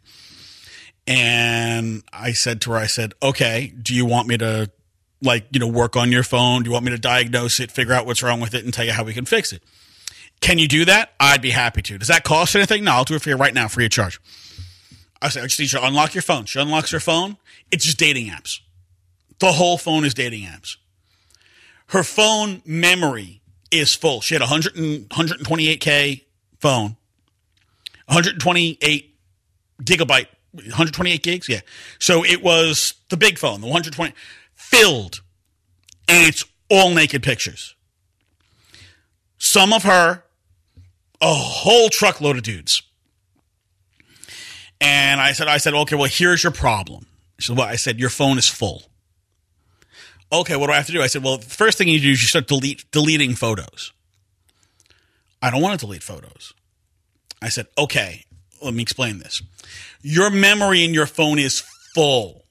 And 1.06 2.02
I 2.12 2.32
said 2.32 2.60
to 2.62 2.72
her, 2.72 2.76
I 2.76 2.86
said, 2.86 3.12
Okay, 3.22 3.74
do 3.82 3.94
you 3.94 4.06
want 4.06 4.28
me 4.28 4.38
to 4.38 4.70
like 5.22 5.46
you 5.50 5.60
know 5.60 5.68
work 5.68 5.96
on 5.96 6.10
your 6.10 6.22
phone? 6.22 6.62
Do 6.62 6.68
you 6.68 6.72
want 6.72 6.86
me 6.86 6.92
to 6.92 6.98
diagnose 6.98 7.60
it 7.60 7.70
figure 7.70 7.92
out 7.92 8.06
what's 8.06 8.22
wrong 8.22 8.40
with 8.40 8.54
it 8.54 8.64
and 8.64 8.72
tell 8.72 8.86
you 8.86 8.92
how 8.92 9.04
we 9.04 9.12
can 9.12 9.26
fix 9.26 9.52
it? 9.52 9.62
Can 10.40 10.58
you 10.58 10.66
do 10.66 10.86
that? 10.86 11.12
I'd 11.20 11.42
be 11.42 11.50
happy 11.50 11.82
to. 11.82 11.98
Does 11.98 12.08
that 12.08 12.24
cost 12.24 12.56
anything? 12.56 12.84
No 12.84 12.92
i'll 12.92 13.04
do 13.04 13.14
it 13.14 13.22
for 13.22 13.28
you 13.28 13.36
right 13.36 13.52
now 13.52 13.68
free 13.68 13.84
of 13.84 13.90
charge. 13.90 14.18
I 15.20 15.28
said 15.28 15.42
i 15.42 15.46
just 15.46 15.60
need 15.60 15.70
you 15.70 15.78
to 15.78 15.86
unlock 15.86 16.14
your 16.14 16.22
phone. 16.22 16.46
She 16.46 16.58
unlocks 16.58 16.92
her 16.92 17.00
phone. 17.00 17.36
It's 17.70 17.84
just 17.84 17.98
dating 17.98 18.28
apps 18.28 18.60
the 19.40 19.52
whole 19.52 19.76
phone 19.76 20.04
is 20.04 20.14
dating 20.14 20.44
apps 20.44 20.76
her 21.88 22.02
phone 22.02 22.62
memory 22.64 23.42
is 23.70 23.94
full 23.94 24.20
she 24.20 24.34
had 24.34 24.42
a 24.42 24.46
100 24.46 24.76
and, 24.76 25.08
128k 25.10 26.22
phone 26.58 26.96
128 28.06 29.16
gigabyte 29.82 30.26
128 30.52 31.22
gigs 31.22 31.48
yeah 31.48 31.60
so 31.98 32.24
it 32.24 32.42
was 32.42 32.94
the 33.08 33.16
big 33.16 33.38
phone 33.38 33.60
the 33.60 33.66
120 33.66 34.14
filled 34.54 35.20
and 36.10 36.26
it's 36.26 36.44
all 36.70 36.90
naked 36.90 37.22
pictures. 37.22 37.74
Some 39.38 39.72
of 39.72 39.84
her, 39.84 40.24
a 41.20 41.34
whole 41.34 41.88
truckload 41.88 42.36
of 42.36 42.42
dudes. 42.42 42.82
And 44.80 45.20
I 45.20 45.32
said, 45.32 45.48
I 45.48 45.58
said, 45.58 45.74
okay, 45.74 45.96
well, 45.96 46.08
here's 46.10 46.42
your 46.42 46.52
problem. 46.52 47.06
She 47.38 47.48
said, 47.48 47.58
well, 47.58 47.68
I 47.68 47.76
said, 47.76 47.98
your 47.98 48.10
phone 48.10 48.38
is 48.38 48.48
full. 48.48 48.84
Okay, 50.32 50.56
what 50.56 50.66
do 50.66 50.72
I 50.72 50.76
have 50.76 50.86
to 50.86 50.92
do? 50.92 51.02
I 51.02 51.08
said, 51.08 51.24
well, 51.24 51.38
the 51.38 51.46
first 51.46 51.76
thing 51.76 51.88
you 51.88 52.00
do 52.00 52.10
is 52.10 52.22
you 52.22 52.28
start 52.28 52.46
delete, 52.46 52.90
deleting 52.92 53.34
photos. 53.34 53.92
I 55.42 55.50
don't 55.50 55.62
want 55.62 55.78
to 55.80 55.86
delete 55.86 56.02
photos. 56.02 56.52
I 57.42 57.48
said, 57.48 57.66
okay, 57.76 58.24
let 58.62 58.74
me 58.74 58.82
explain 58.82 59.18
this. 59.18 59.42
Your 60.02 60.30
memory 60.30 60.84
in 60.84 60.94
your 60.94 61.06
phone 61.06 61.38
is 61.38 61.60
full. 61.94 62.44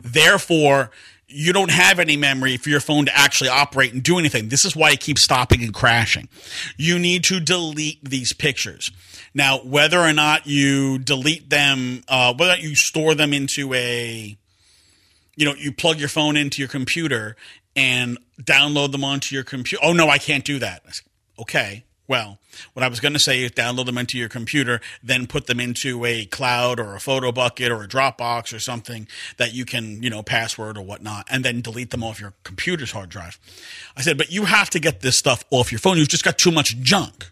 Therefore, 0.00 0.90
you 1.26 1.52
don't 1.52 1.70
have 1.70 1.98
any 1.98 2.16
memory 2.16 2.56
for 2.56 2.70
your 2.70 2.80
phone 2.80 3.04
to 3.04 3.16
actually 3.16 3.50
operate 3.50 3.92
and 3.92 4.02
do 4.02 4.18
anything. 4.18 4.48
This 4.48 4.64
is 4.64 4.74
why 4.74 4.92
it 4.92 5.00
keeps 5.00 5.22
stopping 5.22 5.62
and 5.62 5.74
crashing. 5.74 6.28
You 6.76 6.98
need 6.98 7.24
to 7.24 7.40
delete 7.40 8.02
these 8.02 8.32
pictures. 8.32 8.90
Now, 9.34 9.58
whether 9.58 9.98
or 9.98 10.14
not 10.14 10.46
you 10.46 10.98
delete 10.98 11.50
them, 11.50 12.02
uh, 12.08 12.32
whether 12.32 12.52
or 12.52 12.56
not 12.56 12.62
you 12.62 12.74
store 12.74 13.14
them 13.14 13.34
into 13.34 13.74
a, 13.74 14.38
you 15.38 15.44
know, 15.44 15.54
you 15.54 15.70
plug 15.70 16.00
your 16.00 16.08
phone 16.08 16.36
into 16.36 16.60
your 16.60 16.68
computer 16.68 17.36
and 17.76 18.18
download 18.42 18.90
them 18.90 19.04
onto 19.04 19.36
your 19.36 19.44
computer. 19.44 19.80
Oh, 19.84 19.92
no, 19.92 20.08
I 20.08 20.18
can't 20.18 20.44
do 20.44 20.58
that. 20.58 20.82
Said, 20.92 21.06
okay. 21.38 21.84
Well, 22.08 22.38
what 22.72 22.82
I 22.82 22.88
was 22.88 22.98
going 22.98 23.12
to 23.12 23.20
say 23.20 23.44
is 23.44 23.52
download 23.52 23.86
them 23.86 23.98
into 23.98 24.18
your 24.18 24.28
computer, 24.28 24.80
then 25.00 25.28
put 25.28 25.46
them 25.46 25.60
into 25.60 26.04
a 26.04 26.24
cloud 26.24 26.80
or 26.80 26.96
a 26.96 27.00
photo 27.00 27.30
bucket 27.30 27.70
or 27.70 27.84
a 27.84 27.86
Dropbox 27.86 28.52
or 28.52 28.58
something 28.58 29.06
that 29.36 29.54
you 29.54 29.64
can, 29.64 30.02
you 30.02 30.10
know, 30.10 30.24
password 30.24 30.76
or 30.76 30.82
whatnot, 30.82 31.28
and 31.30 31.44
then 31.44 31.60
delete 31.60 31.90
them 31.90 32.02
off 32.02 32.20
your 32.20 32.32
computer's 32.42 32.90
hard 32.90 33.08
drive. 33.08 33.38
I 33.96 34.00
said, 34.00 34.18
but 34.18 34.32
you 34.32 34.46
have 34.46 34.70
to 34.70 34.80
get 34.80 35.02
this 35.02 35.16
stuff 35.16 35.44
off 35.50 35.70
your 35.70 35.78
phone. 35.78 35.98
You've 35.98 36.08
just 36.08 36.24
got 36.24 36.36
too 36.36 36.50
much 36.50 36.78
junk. 36.78 37.30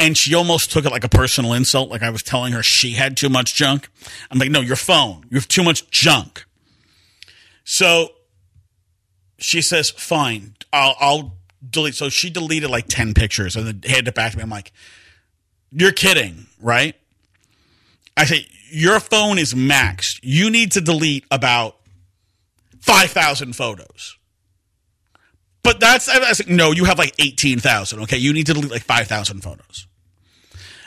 And 0.00 0.16
she 0.16 0.34
almost 0.34 0.72
took 0.72 0.84
it 0.84 0.90
like 0.90 1.04
a 1.04 1.08
personal 1.08 1.52
insult, 1.52 1.90
like 1.90 2.02
I 2.02 2.10
was 2.10 2.24
telling 2.24 2.54
her 2.54 2.62
she 2.62 2.92
had 2.94 3.16
too 3.16 3.28
much 3.28 3.54
junk. 3.54 3.88
I'm 4.32 4.38
like, 4.38 4.50
no, 4.50 4.60
your 4.60 4.76
phone. 4.76 5.26
You 5.30 5.36
have 5.36 5.46
too 5.46 5.62
much 5.62 5.88
junk. 5.90 6.44
So 7.70 8.08
she 9.38 9.60
says, 9.60 9.90
fine, 9.90 10.54
I'll, 10.72 10.96
I'll 10.98 11.36
delete. 11.68 11.96
So 11.96 12.08
she 12.08 12.30
deleted 12.30 12.70
like 12.70 12.86
10 12.88 13.12
pictures 13.12 13.56
and 13.56 13.66
then 13.66 13.82
handed 13.84 14.08
it 14.08 14.14
back 14.14 14.32
to 14.32 14.38
me. 14.38 14.42
I'm 14.42 14.48
like, 14.48 14.72
you're 15.70 15.92
kidding, 15.92 16.46
right? 16.62 16.96
I 18.16 18.24
say, 18.24 18.46
your 18.70 19.00
phone 19.00 19.36
is 19.36 19.52
maxed. 19.52 20.18
You 20.22 20.48
need 20.48 20.72
to 20.72 20.80
delete 20.80 21.26
about 21.30 21.76
5,000 22.80 23.54
photos. 23.54 24.16
But 25.62 25.78
that's, 25.78 26.08
I 26.08 26.20
was 26.20 26.40
like, 26.40 26.48
no, 26.48 26.72
you 26.72 26.86
have 26.86 26.96
like 26.96 27.12
18,000. 27.18 28.00
Okay. 28.00 28.16
You 28.16 28.32
need 28.32 28.46
to 28.46 28.54
delete 28.54 28.70
like 28.70 28.84
5,000 28.84 29.42
photos. 29.42 29.86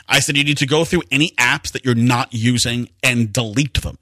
I 0.08 0.18
said, 0.18 0.36
you 0.36 0.42
need 0.42 0.58
to 0.58 0.66
go 0.66 0.84
through 0.84 1.02
any 1.12 1.30
apps 1.38 1.70
that 1.72 1.84
you're 1.84 1.94
not 1.94 2.34
using 2.34 2.88
and 3.04 3.32
delete 3.32 3.82
them. 3.82 3.98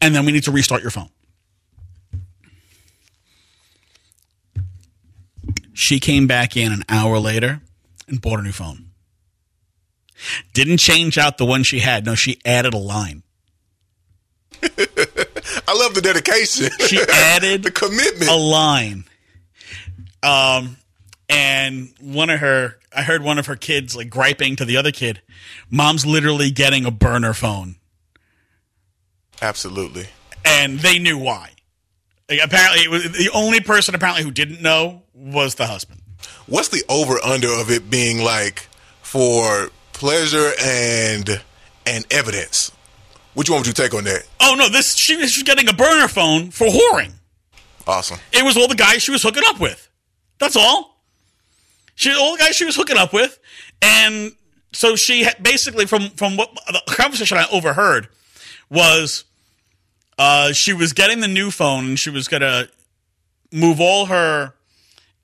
And 0.00 0.16
then 0.16 0.26
we 0.26 0.32
need 0.32 0.42
to 0.44 0.50
restart 0.50 0.82
your 0.82 0.90
phone. 0.90 1.10
She 5.72 6.00
came 6.00 6.26
back 6.26 6.56
in 6.56 6.72
an 6.72 6.84
hour 6.88 7.18
later 7.18 7.60
and 8.08 8.20
bought 8.20 8.40
a 8.40 8.42
new 8.42 8.52
phone. 8.52 8.86
Didn't 10.52 10.78
change 10.78 11.16
out 11.16 11.38
the 11.38 11.46
one 11.46 11.62
she 11.62 11.78
had. 11.80 12.04
No, 12.04 12.14
she 12.14 12.40
added 12.44 12.74
a 12.74 12.78
line. 12.78 13.22
I 14.62 15.74
love 15.74 15.94
the 15.94 16.00
dedication. 16.02 16.68
She 16.86 17.00
added 17.00 17.62
the 17.64 17.70
commitment. 17.70 18.30
a 18.30 18.34
line. 18.34 19.04
Um, 20.22 20.76
and 21.30 21.90
one 22.00 22.28
of 22.28 22.40
her, 22.40 22.76
I 22.94 23.02
heard 23.02 23.22
one 23.22 23.38
of 23.38 23.46
her 23.46 23.56
kids 23.56 23.96
like 23.96 24.10
griping 24.10 24.56
to 24.56 24.64
the 24.66 24.76
other 24.76 24.92
kid, 24.92 25.22
"Mom's 25.70 26.04
literally 26.04 26.50
getting 26.50 26.84
a 26.84 26.90
burner 26.90 27.32
phone," 27.32 27.76
Absolutely. 29.40 30.08
and 30.44 30.80
they 30.80 30.98
knew 30.98 31.16
why. 31.16 31.52
Like, 32.30 32.40
apparently, 32.44 32.86
was 32.86 33.10
the 33.10 33.30
only 33.34 33.60
person 33.60 33.96
apparently 33.96 34.22
who 34.22 34.30
didn't 34.30 34.62
know 34.62 35.02
was 35.14 35.56
the 35.56 35.66
husband. 35.66 36.00
What's 36.46 36.68
the 36.68 36.84
over 36.88 37.18
under 37.24 37.52
of 37.52 37.70
it 37.70 37.90
being 37.90 38.22
like 38.22 38.68
for 39.02 39.70
pleasure 39.92 40.52
and 40.62 41.42
and 41.84 42.06
evidence? 42.12 42.70
Which 43.34 43.50
one 43.50 43.58
would 43.58 43.66
you 43.66 43.72
take 43.72 43.94
on 43.94 44.04
that? 44.04 44.22
Oh 44.40 44.54
no, 44.56 44.68
this 44.68 44.94
she 44.94 45.16
was 45.16 45.42
getting 45.42 45.68
a 45.68 45.72
burner 45.72 46.06
phone 46.06 46.52
for 46.52 46.68
whoring. 46.68 47.12
Awesome. 47.86 48.18
It 48.32 48.44
was 48.44 48.56
all 48.56 48.68
the 48.68 48.76
guys 48.76 49.02
she 49.02 49.10
was 49.10 49.22
hooking 49.22 49.42
up 49.46 49.58
with. 49.58 49.88
That's 50.38 50.56
all. 50.56 51.02
She 51.96 52.12
all 52.12 52.36
the 52.36 52.38
guys 52.38 52.54
she 52.54 52.64
was 52.64 52.76
hooking 52.76 52.96
up 52.96 53.12
with, 53.12 53.38
and 53.82 54.32
so 54.72 54.94
she 54.94 55.26
basically 55.42 55.86
from 55.86 56.10
from 56.10 56.36
what 56.36 56.54
the 56.68 56.80
conversation 56.94 57.38
I 57.38 57.46
overheard 57.52 58.08
was, 58.70 59.24
uh, 60.20 60.52
she 60.52 60.74
was 60.74 60.92
getting 60.92 61.20
the 61.20 61.28
new 61.28 61.50
phone 61.50 61.86
and 61.86 61.98
she 61.98 62.10
was 62.10 62.28
gonna 62.28 62.68
move 63.50 63.80
all 63.80 64.04
her 64.04 64.52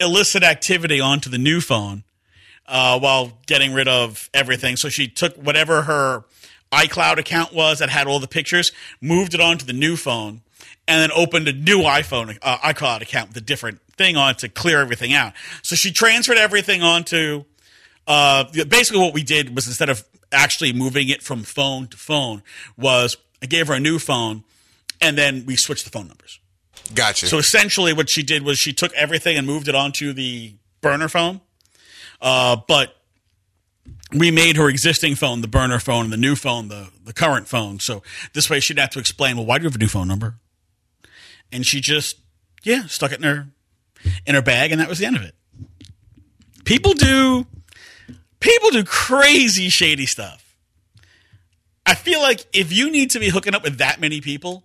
illicit 0.00 0.42
activity 0.42 1.00
onto 1.00 1.28
the 1.28 1.36
new 1.36 1.60
phone, 1.60 2.02
uh, 2.66 2.98
while 2.98 3.32
getting 3.44 3.74
rid 3.74 3.88
of 3.88 4.30
everything. 4.32 4.74
So 4.74 4.88
she 4.88 5.06
took 5.06 5.36
whatever 5.36 5.82
her 5.82 6.24
iCloud 6.72 7.18
account 7.18 7.52
was 7.52 7.80
that 7.80 7.90
had 7.90 8.06
all 8.06 8.20
the 8.20 8.26
pictures, 8.26 8.72
moved 8.98 9.34
it 9.34 9.40
onto 9.40 9.66
the 9.66 9.74
new 9.74 9.96
phone, 9.96 10.40
and 10.88 11.02
then 11.02 11.10
opened 11.14 11.46
a 11.46 11.52
new 11.52 11.80
iPhone 11.80 12.38
uh, 12.40 12.56
iCloud 12.58 13.02
account 13.02 13.28
with 13.28 13.36
a 13.36 13.42
different 13.42 13.82
thing 13.98 14.16
on 14.16 14.34
to 14.36 14.48
clear 14.48 14.80
everything 14.80 15.12
out. 15.12 15.34
So 15.60 15.76
she 15.76 15.92
transferred 15.92 16.38
everything 16.38 16.82
onto. 16.82 17.44
Uh, 18.06 18.44
basically, 18.66 19.02
what 19.02 19.12
we 19.12 19.22
did 19.22 19.54
was 19.54 19.66
instead 19.66 19.90
of 19.90 20.04
actually 20.32 20.72
moving 20.72 21.10
it 21.10 21.22
from 21.22 21.42
phone 21.42 21.86
to 21.88 21.98
phone, 21.98 22.42
was 22.78 23.18
I 23.42 23.46
gave 23.46 23.66
her 23.68 23.74
a 23.74 23.80
new 23.80 23.98
phone, 23.98 24.44
and 25.00 25.16
then 25.16 25.44
we 25.46 25.56
switched 25.56 25.84
the 25.84 25.90
phone 25.90 26.08
numbers. 26.08 26.40
Gotcha. 26.94 27.26
So 27.26 27.38
essentially, 27.38 27.92
what 27.92 28.08
she 28.08 28.22
did 28.22 28.42
was 28.42 28.58
she 28.58 28.72
took 28.72 28.92
everything 28.94 29.36
and 29.36 29.46
moved 29.46 29.68
it 29.68 29.74
onto 29.74 30.12
the 30.12 30.54
burner 30.80 31.08
phone. 31.08 31.40
Uh, 32.20 32.56
but 32.68 32.96
we 34.12 34.30
made 34.30 34.56
her 34.56 34.68
existing 34.68 35.14
phone 35.14 35.40
the 35.40 35.48
burner 35.48 35.78
phone 35.78 36.04
and 36.04 36.12
the 36.12 36.16
new 36.16 36.36
phone 36.36 36.68
the, 36.68 36.88
the 37.04 37.12
current 37.12 37.48
phone. 37.48 37.80
So 37.80 38.02
this 38.32 38.48
way 38.48 38.60
she'd 38.60 38.78
have 38.78 38.90
to 38.90 38.98
explain, 38.98 39.36
well, 39.36 39.46
why 39.46 39.58
do 39.58 39.62
you 39.62 39.68
have 39.68 39.76
a 39.76 39.78
new 39.78 39.88
phone 39.88 40.08
number? 40.08 40.36
And 41.52 41.66
she 41.66 41.80
just, 41.80 42.18
yeah, 42.62 42.86
stuck 42.86 43.12
it 43.12 43.18
in 43.18 43.24
her 43.24 43.48
in 44.26 44.34
her 44.34 44.42
bag, 44.42 44.72
and 44.72 44.80
that 44.80 44.88
was 44.88 44.98
the 44.98 45.06
end 45.06 45.16
of 45.16 45.22
it. 45.22 45.34
People 46.64 46.92
do 46.92 47.46
people 48.40 48.70
do 48.70 48.84
crazy 48.84 49.68
shady 49.68 50.06
stuff. 50.06 50.56
I 51.84 51.94
feel 51.94 52.20
like 52.20 52.44
if 52.52 52.72
you 52.72 52.90
need 52.90 53.10
to 53.10 53.20
be 53.20 53.28
hooking 53.28 53.54
up 53.54 53.62
with 53.62 53.78
that 53.78 54.00
many 54.00 54.20
people, 54.20 54.64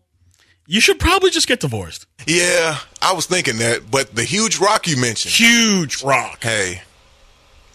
you 0.72 0.80
should 0.80 1.00
probably 1.00 1.30
just 1.30 1.50
get 1.50 1.60
divorced. 1.60 2.06
yeah, 2.26 2.78
I 3.02 3.12
was 3.12 3.26
thinking 3.26 3.58
that, 3.58 3.92
but 3.92 4.16
the 4.16 4.24
huge 4.24 4.58
rock 4.58 4.88
you 4.88 4.96
mentioned. 4.96 5.34
Huge 5.34 6.02
rock. 6.02 6.42
Hey, 6.42 6.84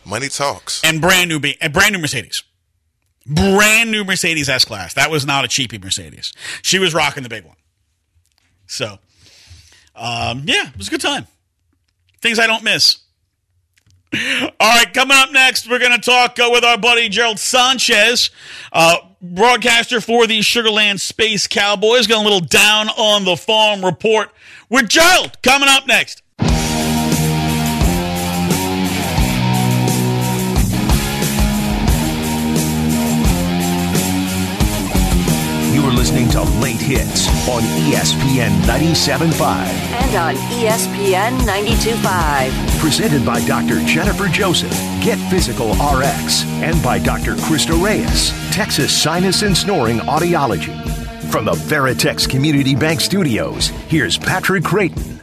money 0.06 0.30
talks. 0.30 0.82
and 0.82 0.98
brand 0.98 1.28
new 1.28 1.38
and 1.60 1.72
brand 1.74 1.92
new 1.92 1.98
Mercedes. 1.98 2.42
Brand 3.26 3.90
new 3.90 4.02
Mercedes 4.02 4.48
S 4.48 4.64
Class. 4.64 4.94
That 4.94 5.10
was 5.10 5.26
not 5.26 5.44
a 5.44 5.48
cheapy 5.48 5.76
Mercedes. 5.76 6.32
She 6.62 6.78
was 6.78 6.94
rocking 6.94 7.22
the 7.22 7.28
big 7.28 7.44
one. 7.44 7.56
So, 8.66 8.98
um, 9.94 10.44
yeah, 10.46 10.70
it 10.70 10.78
was 10.78 10.88
a 10.88 10.90
good 10.90 11.02
time. 11.02 11.26
Things 12.22 12.38
I 12.38 12.46
don't 12.46 12.64
miss. 12.64 12.96
All 14.14 14.50
right, 14.60 14.90
coming 14.94 15.18
up 15.18 15.32
next, 15.32 15.68
we're 15.68 15.80
going 15.80 15.92
to 15.92 15.98
talk 16.00 16.38
uh, 16.38 16.48
with 16.50 16.64
our 16.64 16.78
buddy 16.78 17.10
Gerald 17.10 17.38
Sanchez, 17.38 18.30
uh, 18.72 18.96
broadcaster 19.34 20.00
for 20.00 20.26
the 20.26 20.40
Sugarland 20.40 21.00
Space 21.00 21.46
Cowboys. 21.46 22.06
Got 22.06 22.20
a 22.20 22.24
little 22.24 22.40
down 22.40 22.88
on 22.90 23.24
the 23.24 23.36
farm 23.36 23.84
report 23.84 24.30
with 24.68 24.88
Gerald 24.88 25.40
coming 25.42 25.68
up 25.68 25.86
next. 25.86 26.22
Hits 36.86 37.26
on 37.48 37.62
ESPN 37.82 38.50
97.5. 38.60 39.42
And 39.42 40.14
on 40.14 40.34
ESPN 40.52 41.36
92.5. 41.40 42.78
Presented 42.78 43.26
by 43.26 43.44
Dr. 43.44 43.84
Jennifer 43.84 44.28
Joseph, 44.28 44.70
Get 45.02 45.18
Physical 45.28 45.72
RX, 45.72 46.44
and 46.62 46.80
by 46.84 47.00
Dr. 47.00 47.34
Krista 47.34 47.74
Reyes, 47.82 48.30
Texas 48.54 48.96
Sinus 48.96 49.42
and 49.42 49.56
Snoring 49.56 49.98
Audiology. 49.98 50.72
From 51.28 51.44
the 51.44 51.54
Veritex 51.54 52.30
Community 52.30 52.76
Bank 52.76 53.00
Studios, 53.00 53.70
here's 53.88 54.16
Patrick 54.16 54.62
Creighton. 54.62 55.20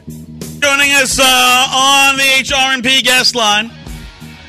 Joining 0.60 0.90
us 0.92 1.18
uh, 1.18 1.24
on 1.24 2.16
the 2.18 2.22
HRMP 2.42 3.02
guest 3.02 3.34
line. 3.34 3.70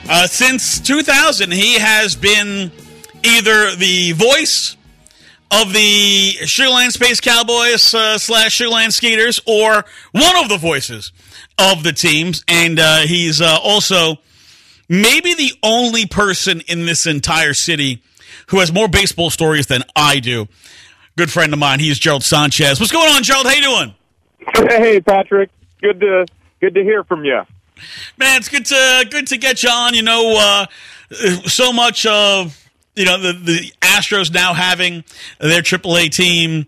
Uh, 0.10 0.28
since 0.28 0.82
2000, 0.82 1.54
he 1.54 1.80
has 1.80 2.18
been 2.18 2.74
either 3.24 3.74
the 3.78 4.12
voice 4.12 4.75
of 5.52 5.74
the 5.74 6.34
Sugarland 6.44 6.92
Space 6.92 7.20
Cowboys 7.22 7.94
uh, 7.94 8.18
slash 8.18 8.60
Sugarland 8.60 8.92
Skeeters 8.92 9.40
or 9.46 9.86
one 10.12 10.38
of 10.38 10.50
the 10.50 10.58
voices 10.58 11.12
of 11.58 11.84
the 11.84 11.94
teams. 11.94 12.44
And 12.48 12.80
uh, 12.80 13.00
he's 13.02 13.42
uh, 13.42 13.58
also 13.62 14.18
maybe 14.90 15.34
the 15.34 15.52
only 15.64 16.06
person 16.06 16.62
in 16.68 16.86
this 16.86 17.06
entire 17.06 17.54
city 17.54 18.02
who 18.48 18.60
has 18.60 18.72
more 18.72 18.88
baseball 18.88 19.30
stories 19.30 19.68
than 19.68 19.84
I 19.96 20.20
do. 20.20 20.48
Good 21.18 21.32
friend 21.32 21.54
of 21.54 21.60
mine. 21.60 21.80
He's 21.80 21.98
Gerald 21.98 22.24
Sanchez. 22.24 22.80
What's 22.80 22.92
going 22.92 23.10
on, 23.10 23.24
Gerald? 23.24 23.46
How 23.46 23.54
you 23.54 23.62
doing? 23.62 23.96
Hey, 24.68 25.00
Patrick. 25.00 25.50
Good 25.82 26.00
to 26.02 26.26
good 26.60 26.76
to 26.76 26.84
hear 26.84 27.04
from 27.04 27.24
you. 27.24 27.42
Man, 28.18 28.38
it's 28.38 28.50
good 28.50 28.66
to 28.66 29.08
good 29.10 29.28
to 29.28 29.38
get 29.38 29.64
you 29.64 29.70
on. 29.70 29.94
You 29.94 30.04
know, 30.04 30.36
uh, 30.38 30.66
so 31.46 31.72
much 31.72 32.06
of 32.06 32.65
you 32.96 33.06
know, 33.06 33.20
the, 33.20 33.34
the 33.34 33.74
Astros 33.82 34.34
now 34.34 34.54
having 34.54 35.04
their 35.40 35.62
AAA 35.62 36.12
team 36.12 36.66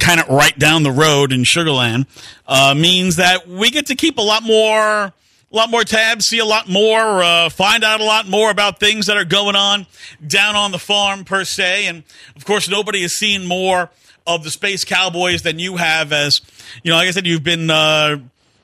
kind 0.00 0.20
of 0.20 0.28
right 0.28 0.58
down 0.58 0.82
the 0.82 0.90
road 0.90 1.32
in 1.32 1.42
Sugarland 1.42 2.06
uh, 2.46 2.74
means 2.76 3.16
that 3.16 3.46
we 3.46 3.70
get 3.70 3.86
to 3.86 3.94
keep 3.94 4.18
a 4.18 4.22
lot 4.22 4.42
more. 4.42 5.12
A 5.50 5.56
lot 5.56 5.70
more 5.70 5.82
tabs, 5.82 6.26
see 6.26 6.40
a 6.40 6.44
lot 6.44 6.68
more, 6.68 7.22
uh, 7.22 7.48
find 7.48 7.82
out 7.82 8.02
a 8.02 8.04
lot 8.04 8.28
more 8.28 8.50
about 8.50 8.78
things 8.78 9.06
that 9.06 9.16
are 9.16 9.24
going 9.24 9.56
on 9.56 9.86
down 10.26 10.56
on 10.56 10.72
the 10.72 10.78
farm 10.78 11.24
per 11.24 11.42
se. 11.42 11.86
And 11.86 12.02
of 12.36 12.44
course, 12.44 12.68
nobody 12.68 13.00
has 13.00 13.14
seen 13.14 13.46
more 13.46 13.88
of 14.26 14.44
the 14.44 14.50
Space 14.50 14.84
Cowboys 14.84 15.40
than 15.40 15.58
you 15.58 15.78
have 15.78 16.12
as, 16.12 16.42
you 16.82 16.90
know, 16.90 16.98
like 16.98 17.08
I 17.08 17.12
said, 17.12 17.26
you've 17.26 17.44
been, 17.44 17.70
uh, 17.70 18.18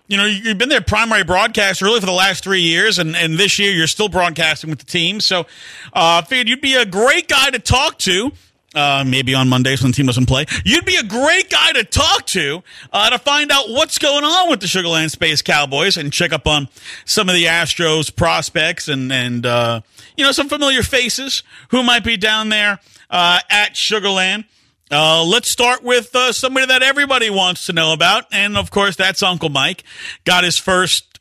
you 0.06 0.16
know, 0.16 0.26
you've 0.26 0.58
been 0.58 0.68
their 0.68 0.82
primary 0.82 1.24
broadcast 1.24 1.80
really 1.80 2.00
for 2.00 2.06
the 2.06 2.12
last 2.12 2.44
three 2.44 2.60
years, 2.60 2.98
and, 2.98 3.16
and 3.16 3.38
this 3.38 3.58
year 3.58 3.72
you're 3.72 3.86
still 3.86 4.08
broadcasting 4.08 4.70
with 4.70 4.78
the 4.78 4.84
team. 4.84 5.20
So 5.20 5.46
uh, 5.92 6.22
figured 6.22 6.48
you'd 6.48 6.60
be 6.60 6.74
a 6.74 6.84
great 6.84 7.28
guy 7.28 7.50
to 7.50 7.58
talk 7.58 7.98
to. 8.00 8.32
Uh, 8.74 9.04
maybe 9.06 9.36
on 9.36 9.48
Mondays 9.48 9.80
when 9.80 9.92
the 9.92 9.94
team 9.94 10.06
doesn't 10.06 10.26
play. 10.26 10.46
You'd 10.64 10.84
be 10.84 10.96
a 10.96 11.04
great 11.04 11.48
guy 11.48 11.70
to 11.70 11.84
talk 11.84 12.26
to 12.26 12.64
uh, 12.92 13.10
to 13.10 13.20
find 13.20 13.52
out 13.52 13.68
what's 13.68 13.98
going 13.98 14.24
on 14.24 14.50
with 14.50 14.58
the 14.58 14.66
Sugarland 14.66 15.12
Space 15.12 15.42
Cowboys 15.42 15.96
and 15.96 16.12
check 16.12 16.32
up 16.32 16.48
on 16.48 16.66
some 17.04 17.28
of 17.28 17.36
the 17.36 17.44
Astros 17.44 18.14
prospects 18.14 18.88
and 18.88 19.12
and 19.12 19.46
uh, 19.46 19.80
you 20.16 20.24
know 20.24 20.32
some 20.32 20.48
familiar 20.48 20.82
faces 20.82 21.44
who 21.68 21.84
might 21.84 22.02
be 22.02 22.16
down 22.16 22.48
there 22.48 22.80
uh, 23.10 23.38
at 23.48 23.74
Sugarland. 23.74 24.44
Uh, 24.90 25.24
let's 25.24 25.50
start 25.50 25.82
with 25.82 26.14
uh, 26.14 26.32
somebody 26.32 26.66
that 26.66 26.82
everybody 26.82 27.30
wants 27.30 27.66
to 27.66 27.72
know 27.72 27.92
about, 27.92 28.26
and 28.32 28.56
of 28.56 28.70
course, 28.70 28.96
that's 28.96 29.22
Uncle 29.22 29.48
Mike. 29.48 29.82
Got 30.24 30.44
his 30.44 30.58
first 30.58 31.20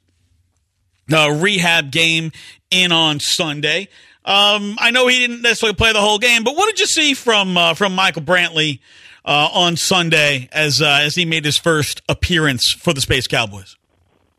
uh, 1.11 1.31
rehab 1.41 1.91
game 1.91 2.31
in 2.69 2.91
on 2.91 3.19
Sunday. 3.19 3.87
Um, 4.25 4.77
I 4.79 4.91
know 4.91 5.07
he 5.07 5.19
didn't 5.19 5.41
necessarily 5.41 5.75
play 5.75 5.93
the 5.93 6.01
whole 6.01 6.19
game, 6.19 6.43
but 6.43 6.55
what 6.55 6.67
did 6.67 6.79
you 6.79 6.85
see 6.85 7.13
from 7.13 7.57
uh, 7.57 7.73
from 7.73 7.95
Michael 7.95 8.21
Brantley 8.21 8.79
uh, 9.25 9.49
on 9.53 9.75
Sunday 9.75 10.49
as 10.51 10.81
uh, 10.81 10.99
as 11.01 11.15
he 11.15 11.25
made 11.25 11.45
his 11.45 11.57
first 11.57 12.01
appearance 12.07 12.71
for 12.71 12.93
the 12.93 13.01
Space 13.01 13.27
Cowboys? 13.27 13.75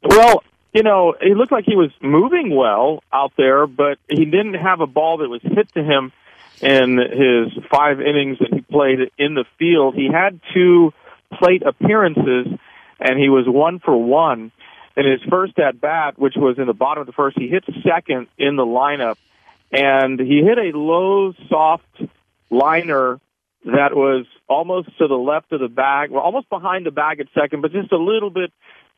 Well, 0.02 0.42
you 0.72 0.82
know, 0.82 1.14
he 1.20 1.34
looked 1.34 1.52
like 1.52 1.64
he 1.64 1.76
was 1.76 1.90
moving 2.02 2.54
well 2.54 3.02
out 3.12 3.32
there, 3.37 3.66
but 3.66 3.98
he 4.08 4.24
didn't 4.24 4.54
have 4.54 4.80
a 4.80 4.87
ball 4.87 5.18
that 5.18 5.28
was 5.28 5.40
hit 5.42 5.72
to 5.74 5.82
him 5.82 6.12
in 6.60 6.98
his 6.98 7.64
five 7.70 8.00
innings 8.00 8.38
that 8.38 8.52
he 8.52 8.60
played 8.60 9.10
in 9.18 9.34
the 9.34 9.44
field. 9.58 9.94
He 9.94 10.08
had 10.10 10.40
two 10.52 10.92
plate 11.38 11.62
appearances, 11.62 12.46
and 13.00 13.18
he 13.18 13.28
was 13.28 13.44
one 13.46 13.80
for 13.80 13.96
one. 13.96 14.52
In 14.96 15.06
his 15.06 15.20
first 15.28 15.58
at 15.58 15.80
bat, 15.80 16.18
which 16.18 16.34
was 16.36 16.58
in 16.58 16.66
the 16.66 16.72
bottom 16.72 17.00
of 17.00 17.06
the 17.06 17.12
first, 17.12 17.36
he 17.36 17.48
hit 17.48 17.64
second 17.82 18.28
in 18.38 18.56
the 18.56 18.64
lineup, 18.64 19.16
and 19.72 20.20
he 20.20 20.42
hit 20.42 20.58
a 20.58 20.76
low, 20.76 21.32
soft 21.48 22.00
liner 22.48 23.18
that 23.64 23.94
was 23.94 24.26
almost 24.48 24.96
to 24.98 25.08
the 25.08 25.16
left 25.16 25.52
of 25.52 25.60
the 25.60 25.68
bag, 25.68 26.10
well, 26.10 26.22
almost 26.22 26.48
behind 26.48 26.86
the 26.86 26.90
bag 26.90 27.18
at 27.18 27.26
second, 27.34 27.62
but 27.62 27.72
just 27.72 27.90
a 27.92 27.96
little 27.96 28.30
bit 28.30 28.52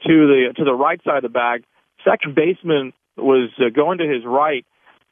to 0.06 0.26
the 0.26 0.52
to 0.56 0.64
the 0.64 0.74
right 0.74 1.02
side 1.04 1.18
of 1.18 1.22
the 1.22 1.28
bag. 1.28 1.64
Second 2.04 2.34
baseman 2.34 2.92
was 3.16 3.50
uh, 3.58 3.70
going 3.70 3.98
to 3.98 4.06
his 4.06 4.24
right, 4.24 4.66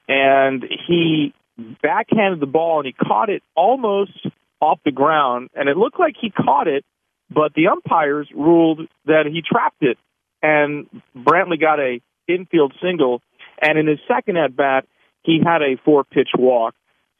and 0.08 0.64
he 0.86 1.32
backhanded 1.56 2.40
the 2.40 2.46
ball 2.46 2.80
and 2.80 2.86
he 2.86 2.92
caught 2.92 3.30
it 3.30 3.42
almost 3.54 4.26
off 4.60 4.80
the 4.84 4.90
ground, 4.90 5.50
and 5.54 5.68
it 5.68 5.76
looked 5.76 5.98
like 5.98 6.14
he 6.20 6.30
caught 6.30 6.66
it, 6.66 6.84
but 7.30 7.52
the 7.54 7.68
umpires 7.68 8.28
ruled 8.34 8.80
that 9.06 9.24
he 9.26 9.42
trapped 9.42 9.82
it, 9.82 9.98
and 10.42 10.86
Brantley 11.16 11.60
got 11.60 11.80
a 11.80 12.00
infield 12.26 12.72
single, 12.82 13.20
and 13.60 13.78
in 13.78 13.86
his 13.86 13.98
second 14.08 14.36
at 14.36 14.56
bat, 14.56 14.86
he 15.22 15.40
had 15.44 15.62
a 15.62 15.76
four 15.84 16.04
pitch 16.04 16.30
walk. 16.36 16.74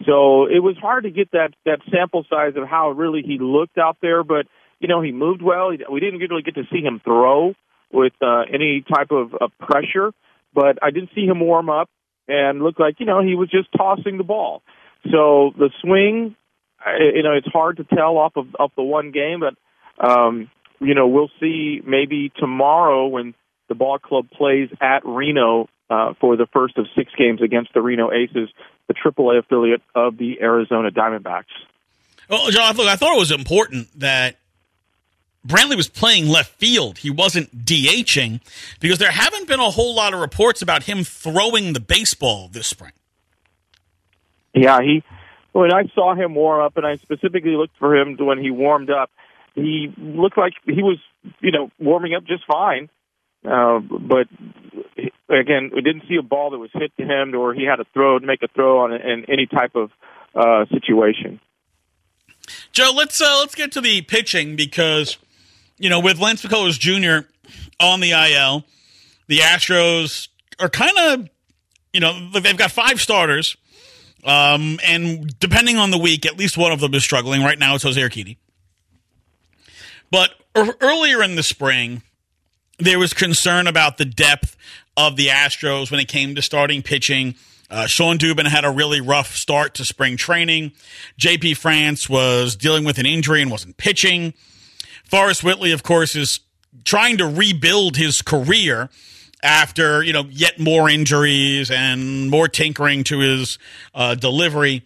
So 0.06 0.46
it 0.46 0.62
was 0.62 0.76
hard 0.80 1.04
to 1.04 1.10
get 1.10 1.30
that 1.32 1.50
that 1.64 1.80
sample 1.90 2.24
size 2.28 2.54
of 2.56 2.68
how 2.68 2.90
really 2.90 3.22
he 3.22 3.38
looked 3.38 3.78
out 3.78 3.98
there, 4.02 4.24
but 4.24 4.46
you 4.80 4.88
know 4.88 5.00
he 5.00 5.12
moved 5.12 5.42
well. 5.42 5.70
We 5.70 6.00
didn't 6.00 6.20
really 6.20 6.42
get 6.42 6.54
to 6.56 6.64
see 6.72 6.80
him 6.80 7.00
throw 7.04 7.54
with 7.92 8.12
uh, 8.20 8.42
any 8.52 8.84
type 8.92 9.10
of, 9.10 9.34
of 9.34 9.52
pressure, 9.58 10.12
but 10.52 10.78
I 10.82 10.90
did 10.90 11.08
see 11.14 11.26
him 11.26 11.40
warm 11.40 11.70
up 11.70 11.88
and 12.28 12.62
looked 12.62 12.80
like 12.80 13.00
you 13.00 13.06
know 13.06 13.22
he 13.22 13.34
was 13.34 13.50
just 13.50 13.68
tossing 13.76 14.18
the 14.18 14.24
ball. 14.24 14.62
So 15.10 15.52
the 15.58 15.70
swing, 15.82 16.34
you 16.98 17.22
know, 17.22 17.32
it's 17.32 17.48
hard 17.48 17.76
to 17.78 17.84
tell 17.84 18.16
off 18.16 18.36
of 18.36 18.46
off 18.58 18.72
the 18.76 18.82
one 18.82 19.10
game, 19.10 19.40
but 19.40 19.54
um, 20.06 20.50
you 20.80 20.94
know 20.94 21.08
we'll 21.08 21.30
see 21.40 21.80
maybe 21.86 22.32
tomorrow 22.36 23.06
when 23.06 23.34
the 23.68 23.74
ball 23.74 23.98
club 23.98 24.30
plays 24.30 24.68
at 24.80 25.04
Reno 25.04 25.68
uh, 25.90 26.14
for 26.20 26.36
the 26.36 26.46
first 26.52 26.78
of 26.78 26.86
six 26.96 27.12
games 27.16 27.42
against 27.42 27.72
the 27.74 27.82
Reno 27.82 28.10
Aces, 28.12 28.48
the 28.88 28.94
AAA 28.94 29.40
affiliate 29.40 29.82
of 29.94 30.16
the 30.16 30.40
Arizona 30.40 30.90
Diamondbacks. 30.90 31.44
Well, 32.28 32.50
John, 32.50 32.76
look, 32.76 32.86
I 32.86 32.96
thought 32.96 33.14
it 33.14 33.18
was 33.18 33.30
important 33.30 33.88
that 34.00 34.36
Brantley 35.46 35.76
was 35.76 35.88
playing 35.88 36.28
left 36.28 36.52
field. 36.58 36.98
He 36.98 37.10
wasn't 37.10 37.64
DHing 37.64 38.40
because 38.80 38.98
there 38.98 39.10
haven't 39.10 39.46
been 39.46 39.60
a 39.60 39.70
whole 39.70 39.94
lot 39.94 40.14
of 40.14 40.20
reports 40.20 40.62
about 40.62 40.84
him 40.84 41.04
throwing 41.04 41.74
the 41.74 41.80
baseball 41.80 42.48
this 42.48 42.66
spring. 42.66 42.92
Yeah, 44.54 44.80
he. 44.80 45.02
When 45.52 45.72
I 45.72 45.84
saw 45.94 46.14
him 46.14 46.34
warm 46.34 46.64
up, 46.64 46.76
and 46.76 46.84
I 46.84 46.96
specifically 46.96 47.52
looked 47.52 47.76
for 47.78 47.94
him 47.94 48.16
when 48.18 48.38
he 48.38 48.50
warmed 48.50 48.90
up, 48.90 49.10
he 49.54 49.92
looked 49.96 50.36
like 50.36 50.54
he 50.64 50.82
was, 50.82 50.98
you 51.40 51.52
know, 51.52 51.70
warming 51.78 52.14
up 52.14 52.24
just 52.24 52.44
fine. 52.44 52.88
Uh, 53.44 53.78
but 53.78 54.26
again, 55.28 55.70
we 55.74 55.82
didn't 55.82 56.04
see 56.08 56.16
a 56.16 56.22
ball 56.22 56.50
that 56.50 56.58
was 56.58 56.70
hit 56.72 56.92
to 56.96 57.04
him, 57.04 57.34
or 57.36 57.54
he 57.54 57.64
had 57.64 57.76
to 57.76 57.84
throw, 57.92 58.18
to 58.18 58.26
make 58.26 58.42
a 58.42 58.48
throw 58.48 58.80
on 58.80 58.92
in 58.92 59.26
any 59.28 59.46
type 59.46 59.76
of 59.76 59.90
uh, 60.34 60.64
situation. 60.72 61.40
Joe, 62.72 62.92
let's 62.94 63.20
uh, 63.20 63.36
let's 63.40 63.54
get 63.54 63.70
to 63.72 63.80
the 63.80 64.02
pitching 64.02 64.56
because 64.56 65.18
you 65.78 65.90
know 65.90 66.00
with 66.00 66.18
Lance 66.18 66.44
McCullers 66.44 66.78
Jr. 66.78 67.28
on 67.80 68.00
the 68.00 68.10
IL, 68.10 68.64
the 69.26 69.38
Astros 69.38 70.28
are 70.58 70.68
kind 70.68 70.96
of 70.98 71.28
you 71.92 72.00
know 72.00 72.30
they've 72.30 72.56
got 72.56 72.70
five 72.70 73.00
starters, 73.00 73.56
um, 74.24 74.78
and 74.84 75.38
depending 75.38 75.76
on 75.76 75.90
the 75.90 75.98
week, 75.98 76.26
at 76.26 76.38
least 76.38 76.56
one 76.56 76.72
of 76.72 76.80
them 76.80 76.94
is 76.94 77.02
struggling. 77.04 77.42
Right 77.42 77.58
now, 77.58 77.74
it's 77.74 77.84
Jose 77.84 78.00
Urquidy. 78.00 78.36
But 80.10 80.30
er- 80.56 80.76
earlier 80.80 81.22
in 81.22 81.36
the 81.36 81.42
spring, 81.42 82.02
there 82.78 82.98
was 82.98 83.12
concern 83.12 83.66
about 83.66 83.98
the 83.98 84.04
depth 84.04 84.56
of 84.96 85.16
the 85.16 85.28
Astros 85.28 85.90
when 85.90 86.00
it 86.00 86.08
came 86.08 86.34
to 86.34 86.42
starting 86.42 86.82
pitching. 86.82 87.34
Uh, 87.70 87.86
Shawn 87.86 88.18
Dubin 88.18 88.46
had 88.46 88.64
a 88.64 88.70
really 88.70 89.00
rough 89.00 89.34
start 89.34 89.74
to 89.74 89.84
spring 89.84 90.16
training. 90.16 90.72
JP 91.18 91.56
France 91.56 92.08
was 92.08 92.54
dealing 92.56 92.84
with 92.84 92.98
an 92.98 93.06
injury 93.06 93.42
and 93.42 93.50
wasn't 93.50 93.76
pitching. 93.76 94.34
Forrest 95.14 95.44
Whitley, 95.44 95.70
of 95.70 95.84
course, 95.84 96.16
is 96.16 96.40
trying 96.82 97.18
to 97.18 97.24
rebuild 97.28 97.96
his 97.96 98.20
career 98.20 98.90
after 99.44 100.02
you 100.02 100.12
know 100.12 100.24
yet 100.28 100.58
more 100.58 100.90
injuries 100.90 101.70
and 101.70 102.28
more 102.28 102.48
tinkering 102.48 103.04
to 103.04 103.20
his 103.20 103.56
uh, 103.94 104.16
delivery. 104.16 104.82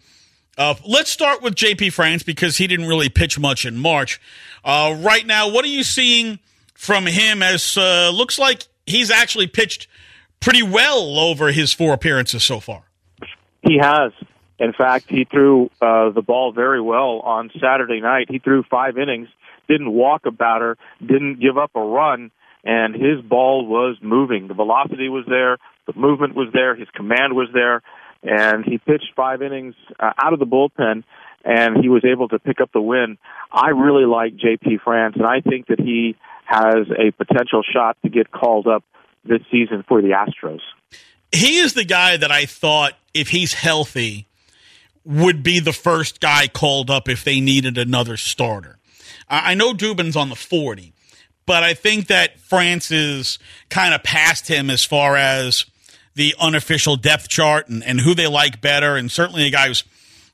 Uh, 0.58 0.74
let's 0.86 1.10
start 1.10 1.40
with 1.40 1.54
JP 1.54 1.94
France 1.94 2.22
because 2.24 2.58
he 2.58 2.66
didn't 2.66 2.88
really 2.88 3.08
pitch 3.08 3.38
much 3.38 3.64
in 3.64 3.78
March. 3.78 4.20
Uh, 4.62 4.98
right 5.00 5.26
now, 5.26 5.48
what 5.48 5.64
are 5.64 5.68
you 5.68 5.82
seeing 5.82 6.38
from 6.74 7.06
him? 7.06 7.42
As 7.42 7.78
uh, 7.78 8.10
looks 8.10 8.38
like 8.38 8.64
he's 8.84 9.10
actually 9.10 9.46
pitched 9.46 9.88
pretty 10.40 10.62
well 10.62 11.18
over 11.18 11.52
his 11.52 11.72
four 11.72 11.94
appearances 11.94 12.44
so 12.44 12.60
far. 12.60 12.82
He 13.62 13.78
has. 13.80 14.12
In 14.58 14.74
fact, 14.74 15.06
he 15.08 15.24
threw 15.24 15.70
uh, 15.80 16.10
the 16.10 16.20
ball 16.20 16.52
very 16.52 16.82
well 16.82 17.20
on 17.20 17.50
Saturday 17.58 18.02
night. 18.02 18.26
He 18.28 18.40
threw 18.40 18.62
five 18.64 18.98
innings, 18.98 19.28
didn't 19.68 19.92
walk 19.92 20.22
a 20.26 20.30
batter, 20.30 20.76
didn't 21.00 21.40
give 21.40 21.58
up 21.58 21.70
a 21.74 21.80
run, 21.80 22.30
and 22.64 22.94
his 22.94 23.20
ball 23.22 23.66
was 23.66 23.96
moving. 24.02 24.48
The 24.48 24.54
velocity 24.54 25.08
was 25.08 25.24
there, 25.28 25.58
the 25.86 25.98
movement 25.98 26.34
was 26.34 26.48
there, 26.52 26.74
his 26.74 26.88
command 26.94 27.34
was 27.34 27.48
there, 27.52 27.82
and 28.22 28.64
he 28.64 28.78
pitched 28.78 29.12
five 29.14 29.42
innings 29.42 29.74
uh, 30.00 30.12
out 30.22 30.32
of 30.32 30.38
the 30.38 30.46
bullpen, 30.46 31.04
and 31.44 31.76
he 31.82 31.88
was 31.88 32.04
able 32.04 32.28
to 32.28 32.38
pick 32.38 32.60
up 32.60 32.70
the 32.72 32.80
win. 32.80 33.16
I 33.52 33.70
really 33.70 34.04
like 34.04 34.36
J.P. 34.36 34.78
France, 34.84 35.14
and 35.16 35.26
I 35.26 35.40
think 35.40 35.68
that 35.68 35.78
he 35.78 36.16
has 36.44 36.86
a 36.90 37.10
potential 37.12 37.62
shot 37.62 37.96
to 38.02 38.08
get 38.08 38.30
called 38.30 38.66
up 38.66 38.82
this 39.24 39.40
season 39.50 39.84
for 39.86 40.00
the 40.02 40.08
Astros. 40.08 40.60
He 41.30 41.58
is 41.58 41.74
the 41.74 41.84
guy 41.84 42.16
that 42.16 42.32
I 42.32 42.46
thought, 42.46 42.94
if 43.12 43.28
he's 43.28 43.52
healthy, 43.52 44.26
would 45.04 45.42
be 45.42 45.60
the 45.60 45.72
first 45.72 46.20
guy 46.20 46.48
called 46.48 46.90
up 46.90 47.08
if 47.08 47.24
they 47.24 47.40
needed 47.40 47.78
another 47.78 48.16
starter. 48.16 48.77
I 49.28 49.54
know 49.54 49.72
Dubin's 49.72 50.16
on 50.16 50.28
the 50.28 50.36
40, 50.36 50.92
but 51.46 51.62
I 51.62 51.74
think 51.74 52.06
that 52.06 52.38
France 52.40 52.90
is 52.90 53.38
kind 53.68 53.94
of 53.94 54.02
past 54.02 54.48
him 54.48 54.70
as 54.70 54.84
far 54.84 55.16
as 55.16 55.66
the 56.14 56.34
unofficial 56.40 56.96
depth 56.96 57.28
chart 57.28 57.68
and, 57.68 57.82
and 57.84 58.00
who 58.00 58.14
they 58.14 58.26
like 58.26 58.60
better, 58.60 58.96
and 58.96 59.10
certainly 59.10 59.46
a 59.46 59.50
guy 59.50 59.68
who's 59.68 59.84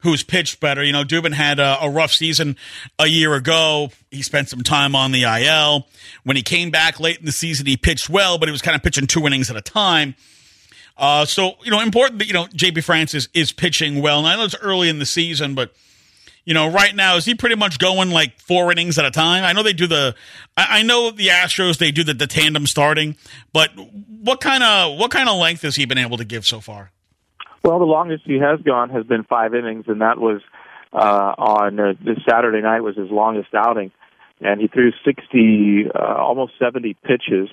who's 0.04 0.22
pitched 0.22 0.60
better. 0.60 0.84
You 0.84 0.92
know, 0.92 1.02
Dubin 1.02 1.32
had 1.32 1.58
a, 1.58 1.78
a 1.82 1.90
rough 1.90 2.12
season 2.12 2.56
a 2.98 3.06
year 3.06 3.34
ago. 3.34 3.90
He 4.10 4.22
spent 4.22 4.50
some 4.50 4.62
time 4.62 4.94
on 4.94 5.12
the 5.12 5.22
IL. 5.22 5.86
When 6.24 6.36
he 6.36 6.42
came 6.42 6.70
back 6.70 7.00
late 7.00 7.18
in 7.18 7.24
the 7.24 7.32
season, 7.32 7.66
he 7.66 7.76
pitched 7.76 8.10
well, 8.10 8.38
but 8.38 8.48
he 8.48 8.52
was 8.52 8.62
kind 8.62 8.76
of 8.76 8.82
pitching 8.82 9.06
two 9.06 9.26
innings 9.26 9.50
at 9.50 9.56
a 9.56 9.62
time. 9.62 10.14
Uh, 10.96 11.24
so 11.24 11.54
you 11.64 11.70
know, 11.70 11.80
important 11.80 12.18
that 12.20 12.26
you 12.26 12.34
know 12.34 12.46
JP 12.46 12.84
France 12.84 13.14
is, 13.14 13.28
is 13.34 13.50
pitching 13.50 14.00
well. 14.00 14.18
And 14.18 14.28
I 14.28 14.36
know 14.36 14.44
it's 14.44 14.54
early 14.60 14.88
in 14.88 15.00
the 15.00 15.06
season, 15.06 15.54
but 15.54 15.74
you 16.44 16.54
know, 16.54 16.70
right 16.70 16.94
now 16.94 17.16
is 17.16 17.24
he 17.24 17.34
pretty 17.34 17.56
much 17.56 17.78
going 17.78 18.10
like 18.10 18.38
four 18.40 18.70
innings 18.70 18.98
at 18.98 19.04
a 19.04 19.10
time? 19.10 19.44
I 19.44 19.52
know 19.52 19.62
they 19.62 19.72
do 19.72 19.86
the. 19.86 20.14
I, 20.56 20.80
I 20.80 20.82
know 20.82 21.10
the 21.10 21.28
Astros 21.28 21.78
they 21.78 21.90
do 21.90 22.04
the, 22.04 22.14
the 22.14 22.26
tandem 22.26 22.66
starting, 22.66 23.16
but 23.52 23.70
what 24.20 24.40
kind 24.40 24.62
of 24.62 24.98
what 24.98 25.10
kind 25.10 25.28
of 25.28 25.38
length 25.38 25.62
has 25.62 25.76
he 25.76 25.86
been 25.86 25.98
able 25.98 26.16
to 26.18 26.24
give 26.24 26.46
so 26.46 26.60
far? 26.60 26.90
Well, 27.62 27.78
the 27.78 27.86
longest 27.86 28.24
he 28.26 28.38
has 28.38 28.60
gone 28.60 28.90
has 28.90 29.06
been 29.06 29.24
five 29.24 29.54
innings, 29.54 29.86
and 29.88 30.02
that 30.02 30.18
was 30.18 30.42
uh, 30.92 31.34
on 31.38 31.80
uh, 31.80 31.94
this 32.04 32.18
Saturday 32.28 32.60
night 32.60 32.80
was 32.80 32.96
his 32.96 33.10
longest 33.10 33.48
outing, 33.54 33.90
and 34.40 34.60
he 34.60 34.68
threw 34.68 34.92
60, 35.04 35.86
uh, 35.94 35.98
almost 35.98 36.52
70 36.58 36.94
pitches. 37.04 37.48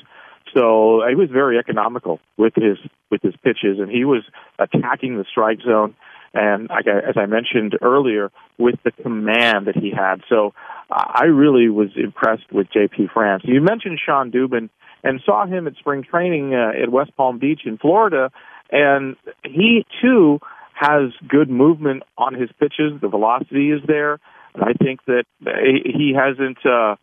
So 0.54 1.02
he 1.08 1.16
was 1.16 1.30
very 1.32 1.58
economical 1.58 2.20
with 2.38 2.54
his 2.56 2.78
with 3.10 3.22
his 3.22 3.36
pitches, 3.42 3.80
and 3.80 3.90
he 3.90 4.04
was 4.04 4.24
attacking 4.60 5.18
the 5.18 5.26
strike 5.30 5.62
zone. 5.62 5.96
And 6.34 6.70
as 6.72 7.16
I 7.18 7.26
mentioned 7.26 7.78
earlier, 7.82 8.32
with 8.58 8.76
the 8.84 8.92
command 8.92 9.68
that 9.68 9.76
he 9.76 9.92
had, 9.92 10.22
so 10.30 10.54
I 10.90 11.26
really 11.26 11.70
was 11.70 11.90
impressed 11.96 12.52
with 12.52 12.68
J.P. 12.72 13.08
France. 13.14 13.44
You 13.46 13.62
mentioned 13.62 14.00
Shawn 14.04 14.32
Dubin 14.32 14.70
and 15.04 15.22
saw 15.26 15.46
him 15.46 15.68
at 15.68 15.76
spring 15.76 16.04
training 16.10 16.54
uh, 16.54 16.72
at 16.82 16.90
West 16.90 17.16
Palm 17.18 17.40
Beach 17.40 17.62
in 17.66 17.78
Florida, 17.78 18.32
and 18.72 19.18
he 19.44 19.86
too 20.02 20.40
has 20.74 21.12
good 21.28 21.50
movement 21.50 22.04
on 22.18 22.34
his 22.34 22.50
pitches. 22.60 23.00
The 23.02 23.10
velocity 23.10 23.72
is 23.72 23.82
there, 23.86 24.20
and 24.54 24.64
I 24.64 24.74
think 24.74 25.02
that 25.08 25.26
he 25.44 26.16
hasn't. 26.16 26.66
Uh, 26.66 26.96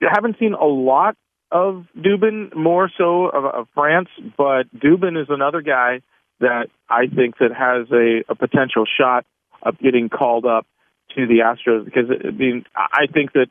haven't 0.00 0.36
seen 0.40 0.54
a 0.54 0.64
lot 0.64 1.16
of 1.52 1.84
Dubin, 1.96 2.56
more 2.56 2.90
so 2.96 3.26
of, 3.26 3.44
of 3.44 3.68
France, 3.74 4.08
but 4.36 4.64
Dubin 4.74 5.20
is 5.20 5.28
another 5.28 5.60
guy 5.60 6.00
that 6.40 6.68
I 6.88 7.06
think 7.06 7.38
that 7.38 7.52
has 7.52 7.90
a, 7.90 8.24
a 8.30 8.34
potential 8.34 8.84
shot 8.84 9.24
of 9.62 9.78
getting 9.78 10.08
called 10.08 10.44
up 10.44 10.66
to 11.14 11.26
the 11.26 11.40
Astros 11.40 11.84
because 11.84 12.10
I 12.10 12.30
mean 12.30 12.64
I 12.76 13.06
think 13.12 13.32
that 13.32 13.48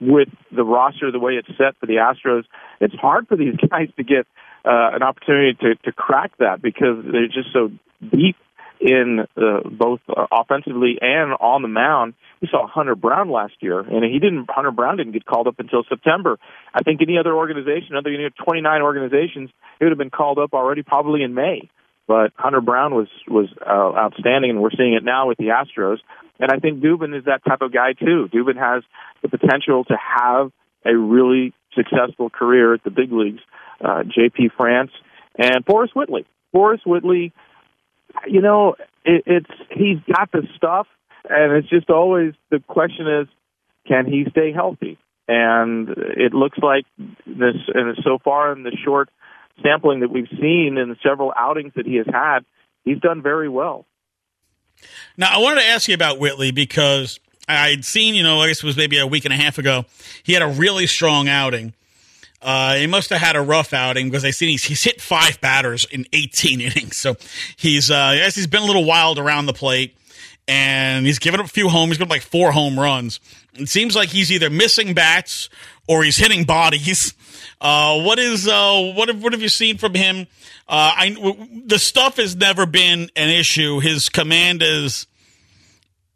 with 0.00 0.28
the 0.50 0.64
roster 0.64 1.10
the 1.10 1.18
way 1.18 1.32
it's 1.34 1.48
set 1.58 1.76
for 1.78 1.86
the 1.86 1.94
Astros, 1.94 2.44
it's 2.80 2.94
hard 2.94 3.28
for 3.28 3.36
these 3.36 3.54
guys 3.70 3.88
to 3.96 4.04
get 4.04 4.26
uh, 4.64 4.90
an 4.94 5.02
opportunity 5.02 5.56
to 5.60 5.74
to 5.84 5.92
crack 5.92 6.32
that 6.38 6.60
because 6.60 7.04
they're 7.04 7.28
just 7.28 7.52
so 7.52 7.70
deep 8.00 8.36
in 8.80 9.26
uh, 9.36 9.60
both 9.70 10.00
uh, 10.08 10.26
offensively 10.30 10.98
and 11.00 11.32
on 11.40 11.62
the 11.62 11.68
mound. 11.68 12.14
We 12.40 12.48
saw 12.50 12.66
Hunter 12.66 12.94
Brown 12.94 13.30
last 13.30 13.54
year, 13.60 13.80
and 13.80 14.04
he 14.04 14.18
didn't. 14.18 14.46
Hunter 14.50 14.70
Brown 14.70 14.98
didn't 14.98 15.12
get 15.12 15.24
called 15.24 15.46
up 15.46 15.58
until 15.58 15.84
September. 15.88 16.38
I 16.74 16.82
think 16.82 17.00
any 17.00 17.16
other 17.18 17.34
organization, 17.34 17.96
other 17.96 18.10
than 18.10 18.30
29 18.44 18.82
organizations, 18.82 19.50
it 19.80 19.84
would 19.84 19.90
have 19.90 19.98
been 19.98 20.10
called 20.10 20.38
up 20.38 20.52
already, 20.52 20.82
probably 20.82 21.22
in 21.22 21.34
May. 21.34 21.70
But 22.06 22.32
Hunter 22.36 22.60
Brown 22.60 22.94
was 22.94 23.08
was 23.26 23.48
uh, 23.64 23.98
outstanding, 23.98 24.50
and 24.50 24.60
we're 24.62 24.70
seeing 24.70 24.94
it 24.94 25.04
now 25.04 25.28
with 25.28 25.38
the 25.38 25.48
Astros. 25.48 25.98
And 26.38 26.50
I 26.52 26.58
think 26.58 26.80
Dubin 26.80 27.16
is 27.16 27.24
that 27.24 27.44
type 27.44 27.62
of 27.62 27.72
guy 27.72 27.94
too. 27.94 28.28
Dubin 28.32 28.56
has 28.56 28.84
the 29.22 29.28
potential 29.28 29.84
to 29.84 29.96
have 29.96 30.52
a 30.84 30.96
really 30.96 31.52
successful 31.74 32.30
career 32.30 32.74
at 32.74 32.84
the 32.84 32.90
big 32.90 33.12
leagues. 33.12 33.40
Uh, 33.84 34.04
J.P. 34.04 34.50
France 34.56 34.90
and 35.36 35.64
Forrest 35.64 35.94
Whitley. 35.94 36.24
Forrest 36.52 36.86
Whitley, 36.86 37.32
you 38.26 38.40
know, 38.40 38.76
it, 39.04 39.22
it's 39.26 39.50
he's 39.70 39.98
got 40.14 40.32
the 40.32 40.42
stuff, 40.56 40.86
and 41.28 41.52
it's 41.52 41.68
just 41.68 41.90
always 41.90 42.32
the 42.50 42.60
question 42.66 43.06
is, 43.06 43.28
can 43.86 44.06
he 44.06 44.24
stay 44.30 44.52
healthy? 44.52 44.98
And 45.28 45.88
it 45.88 46.32
looks 46.32 46.58
like 46.58 46.86
this, 47.26 47.56
and 47.74 47.98
so 48.04 48.18
far 48.22 48.52
in 48.52 48.62
the 48.62 48.76
short 48.84 49.10
sampling 49.62 50.00
that 50.00 50.10
we've 50.10 50.28
seen 50.28 50.76
in 50.78 50.88
the 50.88 50.96
several 51.02 51.32
outings 51.36 51.72
that 51.76 51.86
he 51.86 51.96
has 51.96 52.06
had, 52.06 52.40
he's 52.84 53.00
done 53.00 53.22
very 53.22 53.48
well. 53.48 53.86
Now, 55.16 55.28
I 55.32 55.38
wanted 55.38 55.62
to 55.62 55.66
ask 55.66 55.88
you 55.88 55.94
about 55.94 56.18
Whitley 56.18 56.50
because 56.50 57.18
I'd 57.48 57.84
seen, 57.84 58.14
you 58.14 58.22
know, 58.22 58.40
I 58.40 58.48
guess 58.48 58.58
it 58.58 58.64
was 58.64 58.76
maybe 58.76 58.98
a 58.98 59.06
week 59.06 59.24
and 59.24 59.32
a 59.32 59.36
half 59.36 59.58
ago, 59.58 59.84
he 60.22 60.32
had 60.32 60.42
a 60.42 60.48
really 60.48 60.86
strong 60.86 61.28
outing. 61.28 61.72
Uh, 62.42 62.74
he 62.74 62.86
must 62.86 63.10
have 63.10 63.20
had 63.20 63.34
a 63.34 63.40
rough 63.40 63.72
outing 63.72 64.08
because 64.08 64.24
I 64.24 64.30
seen 64.30 64.50
he's, 64.50 64.64
he's 64.64 64.84
hit 64.84 65.00
five 65.00 65.40
batters 65.40 65.86
in 65.90 66.06
18 66.12 66.60
innings. 66.60 66.96
So 66.96 67.16
he's, 67.56 67.90
uh, 67.90 67.96
I 67.96 68.16
guess 68.16 68.34
he's 68.34 68.46
been 68.46 68.62
a 68.62 68.66
little 68.66 68.84
wild 68.84 69.18
around 69.18 69.46
the 69.46 69.54
plate 69.54 69.96
and 70.48 71.06
he's 71.06 71.18
given 71.18 71.40
up 71.40 71.46
a 71.46 71.50
few 71.50 71.68
home. 71.68 71.88
He's 71.88 71.98
got 71.98 72.08
like 72.08 72.22
four 72.22 72.52
home 72.52 72.78
runs. 72.78 73.20
It 73.54 73.68
seems 73.68 73.96
like 73.96 74.10
he's 74.10 74.30
either 74.30 74.50
missing 74.50 74.94
bats 74.94 75.48
or 75.88 76.04
he's 76.04 76.18
hitting 76.18 76.44
bodies. 76.44 77.14
Uh, 77.60 78.02
what 78.02 78.18
is 78.18 78.46
uh, 78.46 78.92
what 78.94 79.08
have 79.08 79.22
what 79.22 79.32
have 79.32 79.42
you 79.42 79.48
seen 79.48 79.78
from 79.78 79.94
him? 79.94 80.26
Uh, 80.68 80.92
I 80.94 81.42
the 81.64 81.78
stuff 81.78 82.16
has 82.16 82.36
never 82.36 82.66
been 82.66 83.10
an 83.16 83.30
issue. 83.30 83.80
His 83.80 84.08
command 84.08 84.60
has 84.62 85.06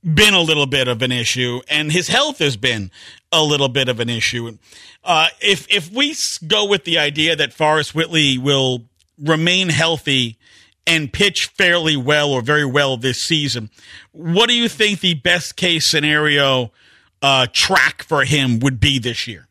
been 0.03 0.35
a 0.35 0.40
little 0.40 0.66
bit 0.66 0.88
of 0.88 1.03
an 1.03 1.12
issue, 1.12 1.61
and 1.69 1.93
his 1.93 2.09
health 2.09 2.38
has 2.38 2.57
been 2.57 2.90
a 3.33 3.43
little 3.43 3.69
bit 3.69 3.88
of 3.88 4.01
an 4.01 4.09
issue. 4.09 4.59
Uh, 5.03 5.29
if 5.40 5.66
if 5.71 5.90
we 5.90 6.14
go 6.47 6.66
with 6.66 6.85
the 6.85 6.99
idea 6.99 7.37
that 7.37 7.53
Forrest 7.53 7.95
Whitley 7.95 8.38
will 8.38 8.85
remain 9.19 9.69
healthy 9.69 10.38
and 10.90 11.12
pitch 11.12 11.46
fairly 11.46 11.96
well 11.96 12.33
or 12.33 12.42
very 12.42 12.64
well 12.64 12.96
this 12.96 13.22
season, 13.22 13.70
what 14.11 14.48
do 14.48 14.55
you 14.55 14.68
think 14.68 14.98
the 15.00 15.14
best 15.14 15.55
case 15.55 15.88
scenario 15.88 16.72
uh, 17.22 17.46
track 17.53 18.03
for 18.03 18.24
him 18.24 18.59
would 18.59 18.81
be 18.81 18.98
this 18.98 19.29
year? 19.29 19.46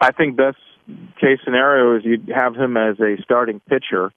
I 0.00 0.12
think 0.12 0.36
best 0.36 0.58
case 1.20 1.40
scenario 1.44 1.96
is 1.96 2.04
you'd 2.04 2.30
have 2.32 2.54
him 2.54 2.76
as 2.76 3.00
a 3.00 3.16
starting 3.22 3.60
pitcher 3.68 4.12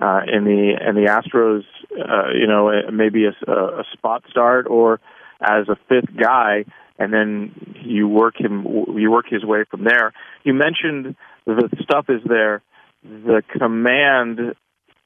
uh, 0.00 0.20
in 0.32 0.44
the 0.44 0.76
in 0.88 0.94
the 0.94 1.08
Astros. 1.08 1.64
Uh, 1.90 2.30
you 2.32 2.46
know, 2.46 2.70
maybe 2.92 3.24
a, 3.24 3.50
a 3.50 3.84
spot 3.94 4.22
start 4.30 4.66
or 4.68 5.00
as 5.40 5.68
a 5.68 5.76
fifth 5.88 6.16
guy, 6.16 6.64
and 6.98 7.12
then 7.12 7.74
you 7.82 8.06
work 8.06 8.40
him 8.40 8.64
you 8.96 9.10
work 9.10 9.26
his 9.28 9.44
way 9.44 9.64
from 9.68 9.82
there. 9.82 10.12
You 10.44 10.54
mentioned 10.54 11.16
the 11.46 11.68
stuff 11.82 12.06
is 12.08 12.20
there. 12.24 12.62
The 13.02 13.42
command 13.58 14.54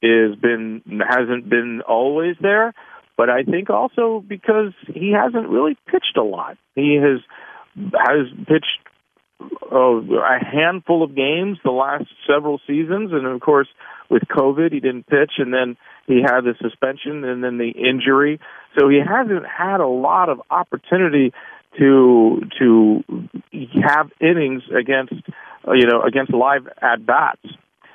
is 0.03 0.35
been 0.35 0.81
hasn't 1.07 1.49
been 1.49 1.81
always 1.87 2.35
there, 2.41 2.73
but 3.15 3.29
I 3.29 3.43
think 3.43 3.69
also 3.69 4.23
because 4.27 4.73
he 4.85 5.13
hasn't 5.13 5.47
really 5.47 5.77
pitched 5.87 6.17
a 6.17 6.23
lot. 6.23 6.57
He 6.75 6.99
has 7.01 7.21
has 7.93 8.27
pitched 8.39 8.79
oh, 9.71 10.01
a 10.01 10.43
handful 10.43 11.03
of 11.03 11.15
games 11.15 11.57
the 11.63 11.71
last 11.71 12.05
several 12.27 12.59
seasons, 12.67 13.11
and 13.13 13.25
of 13.25 13.39
course 13.39 13.69
with 14.09 14.23
COVID 14.23 14.73
he 14.73 14.81
didn't 14.81 15.07
pitch, 15.07 15.33
and 15.37 15.53
then 15.53 15.77
he 16.05 16.21
had 16.21 16.41
the 16.41 16.53
suspension 16.61 17.23
and 17.23 17.41
then 17.41 17.57
the 17.57 17.69
injury, 17.69 18.39
so 18.77 18.89
he 18.89 18.99
hasn't 18.99 19.45
had 19.45 19.79
a 19.79 19.87
lot 19.87 20.27
of 20.27 20.41
opportunity 20.49 21.31
to 21.79 22.41
to 22.59 23.03
have 23.81 24.11
innings 24.19 24.63
against 24.69 25.13
you 25.73 25.87
know 25.87 26.01
against 26.01 26.33
live 26.33 26.67
at 26.81 27.05
bats. 27.05 27.45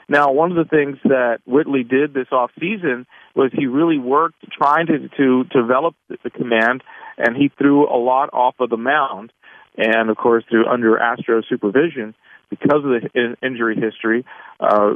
Now, 0.08 0.32
one 0.32 0.50
of 0.50 0.56
the 0.56 0.68
things 0.68 0.96
that 1.04 1.40
Whitley 1.46 1.84
did 1.84 2.14
this 2.14 2.28
off 2.32 2.50
season 2.58 3.06
was 3.34 3.50
he 3.52 3.66
really 3.66 3.98
worked 3.98 4.42
trying 4.50 4.86
to 4.86 5.08
to 5.16 5.44
develop 5.44 5.94
the 6.08 6.30
command, 6.30 6.82
and 7.18 7.36
he 7.36 7.50
threw 7.58 7.86
a 7.86 7.98
lot 7.98 8.30
off 8.32 8.54
of 8.58 8.70
the 8.70 8.76
mound 8.76 9.32
and 9.78 10.10
of 10.10 10.16
course 10.16 10.44
through 10.50 10.66
under 10.66 10.98
Astro 10.98 11.42
supervision 11.48 12.14
because 12.50 12.82
of 12.84 12.90
the 12.90 13.36
injury 13.42 13.76
history. 13.76 14.24
Uh, 14.58 14.92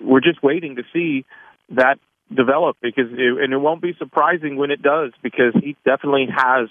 we're 0.00 0.20
just 0.20 0.42
waiting 0.42 0.76
to 0.76 0.82
see 0.92 1.24
that 1.70 1.98
develop 2.34 2.76
because 2.82 3.06
it, 3.12 3.42
and 3.42 3.52
it 3.52 3.58
won't 3.58 3.80
be 3.80 3.94
surprising 3.98 4.56
when 4.56 4.70
it 4.70 4.82
does 4.82 5.12
because 5.22 5.54
he 5.62 5.76
definitely 5.84 6.26
has 6.34 6.68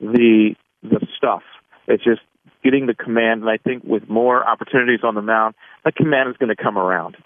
the 0.00 0.54
the 0.82 1.06
stuff. 1.16 1.42
It's 1.86 2.04
just 2.04 2.20
getting 2.62 2.86
the 2.86 2.94
command, 2.94 3.42
and 3.42 3.50
I 3.50 3.56
think 3.56 3.84
with 3.84 4.08
more 4.08 4.46
opportunities 4.46 5.00
on 5.02 5.14
the 5.14 5.22
mound, 5.22 5.54
that 5.84 5.96
command 5.96 6.28
is 6.28 6.36
going 6.36 6.54
to 6.54 6.62
come 6.62 6.76
around. 6.76 7.16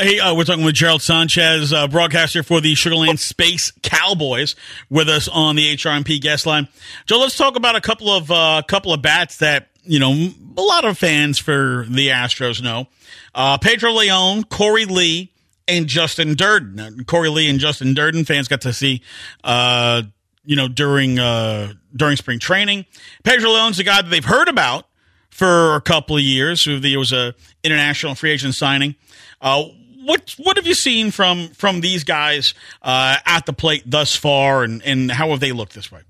Hey, 0.00 0.20
uh, 0.20 0.32
we're 0.32 0.44
talking 0.44 0.64
with 0.64 0.76
Gerald 0.76 1.02
Sanchez, 1.02 1.72
uh, 1.72 1.88
broadcaster 1.88 2.44
for 2.44 2.60
the 2.60 2.74
Sugarland 2.74 3.18
Space 3.18 3.72
Cowboys, 3.82 4.54
with 4.88 5.08
us 5.08 5.26
on 5.26 5.56
the 5.56 5.74
HRMP 5.74 6.20
guest 6.20 6.46
line. 6.46 6.68
Joe, 7.06 7.18
let's 7.18 7.36
talk 7.36 7.56
about 7.56 7.74
a 7.74 7.80
couple 7.80 8.08
of 8.08 8.30
uh, 8.30 8.62
couple 8.68 8.92
of 8.92 9.02
bats 9.02 9.38
that 9.38 9.70
you 9.82 9.98
know 9.98 10.12
a 10.56 10.62
lot 10.62 10.84
of 10.84 10.96
fans 10.96 11.40
for 11.40 11.84
the 11.88 12.10
Astros 12.10 12.62
know. 12.62 12.86
Uh, 13.34 13.58
Pedro 13.58 13.90
Leon, 13.90 14.44
Korey 14.44 14.88
Lee, 14.88 15.32
and 15.66 15.88
Justin 15.88 16.36
Dirden. 16.36 17.00
Korey 17.02 17.32
Lee 17.34 17.50
and 17.50 17.58
Justin 17.58 17.92
Dirden 17.92 18.24
fans 18.24 18.46
got 18.46 18.60
to 18.60 18.72
see, 18.72 19.02
uh, 19.42 20.02
you 20.44 20.54
know, 20.54 20.68
during 20.68 21.18
uh, 21.18 21.72
during 21.96 22.14
spring 22.14 22.38
training. 22.38 22.86
Pedro 23.24 23.50
Leon's 23.50 23.80
a 23.80 23.84
guy 23.84 24.00
that 24.00 24.10
they've 24.10 24.24
heard 24.24 24.46
about 24.46 24.86
for 25.28 25.74
a 25.74 25.80
couple 25.80 26.14
of 26.14 26.22
years. 26.22 26.62
He 26.62 26.96
was 26.96 27.12
a 27.12 27.34
international 27.64 28.14
free 28.14 28.30
agent 28.30 28.54
signing. 28.54 28.94
Uh, 29.40 29.64
what 30.08 30.34
what 30.38 30.56
have 30.56 30.66
you 30.66 30.74
seen 30.74 31.10
from 31.10 31.48
from 31.50 31.80
these 31.80 32.02
guys 32.04 32.54
uh, 32.82 33.16
at 33.26 33.46
the 33.46 33.52
plate 33.52 33.82
thus 33.86 34.16
far, 34.16 34.64
and, 34.64 34.82
and 34.82 35.10
how 35.10 35.30
have 35.30 35.40
they 35.40 35.52
looked 35.52 35.74
this 35.74 35.92
way? 35.92 36.00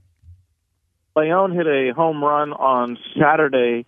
Leon 1.17 1.53
hit 1.53 1.67
a 1.67 1.93
home 1.95 2.23
run 2.23 2.53
on 2.53 2.97
Saturday. 3.21 3.85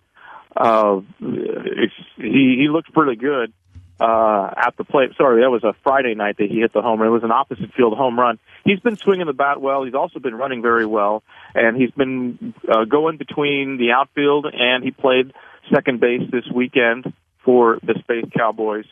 Uh, 0.55 0.99
he 1.19 2.57
he 2.59 2.67
looked 2.69 2.93
pretty 2.93 3.15
good. 3.15 3.53
uh, 4.01 4.49
at 4.57 4.75
the 4.77 4.83
plate. 4.83 5.11
Sorry, 5.15 5.41
that 5.43 5.51
was 5.51 5.63
a 5.63 5.73
Friday 5.83 6.15
night 6.15 6.37
that 6.37 6.49
he 6.49 6.59
hit 6.59 6.73
the 6.73 6.81
home 6.81 6.99
run. 6.99 7.07
It 7.07 7.11
was 7.11 7.23
an 7.23 7.31
opposite 7.31 7.71
field 7.77 7.95
home 7.95 8.19
run. 8.19 8.39
He's 8.65 8.79
been 8.79 8.97
swinging 8.97 9.27
the 9.27 9.33
bat 9.33 9.61
well. 9.61 9.83
He's 9.83 9.93
also 9.93 10.19
been 10.19 10.33
running 10.35 10.61
very 10.63 10.87
well, 10.87 11.21
and 11.53 11.77
he's 11.77 11.91
been 11.91 12.53
uh, 12.67 12.85
going 12.85 13.17
between 13.17 13.77
the 13.77 13.91
outfield 13.91 14.47
and 14.51 14.83
he 14.83 14.89
played 14.91 15.31
second 15.73 15.99
base 15.99 16.23
this 16.31 16.45
weekend 16.53 17.13
for 17.45 17.77
the 17.83 17.93
Space 17.99 18.25
Cowboys. 18.35 18.85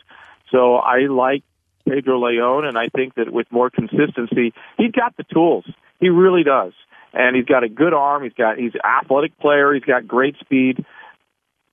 So 0.50 0.76
I 0.76 1.06
like 1.06 1.42
Pedro 1.88 2.24
Leon, 2.24 2.64
and 2.64 2.78
I 2.78 2.88
think 2.88 3.14
that 3.14 3.32
with 3.32 3.46
more 3.50 3.70
consistency, 3.70 4.52
he's 4.76 4.92
got 4.92 5.16
the 5.16 5.24
tools. 5.24 5.64
He 5.98 6.08
really 6.08 6.44
does, 6.44 6.72
and 7.12 7.36
he's 7.36 7.44
got 7.44 7.64
a 7.64 7.68
good 7.68 7.92
arm. 7.92 8.22
He's 8.22 8.32
got 8.32 8.58
he's 8.58 8.74
an 8.74 8.80
athletic 8.84 9.38
player. 9.38 9.72
He's 9.74 9.84
got 9.84 10.06
great 10.06 10.36
speed. 10.40 10.84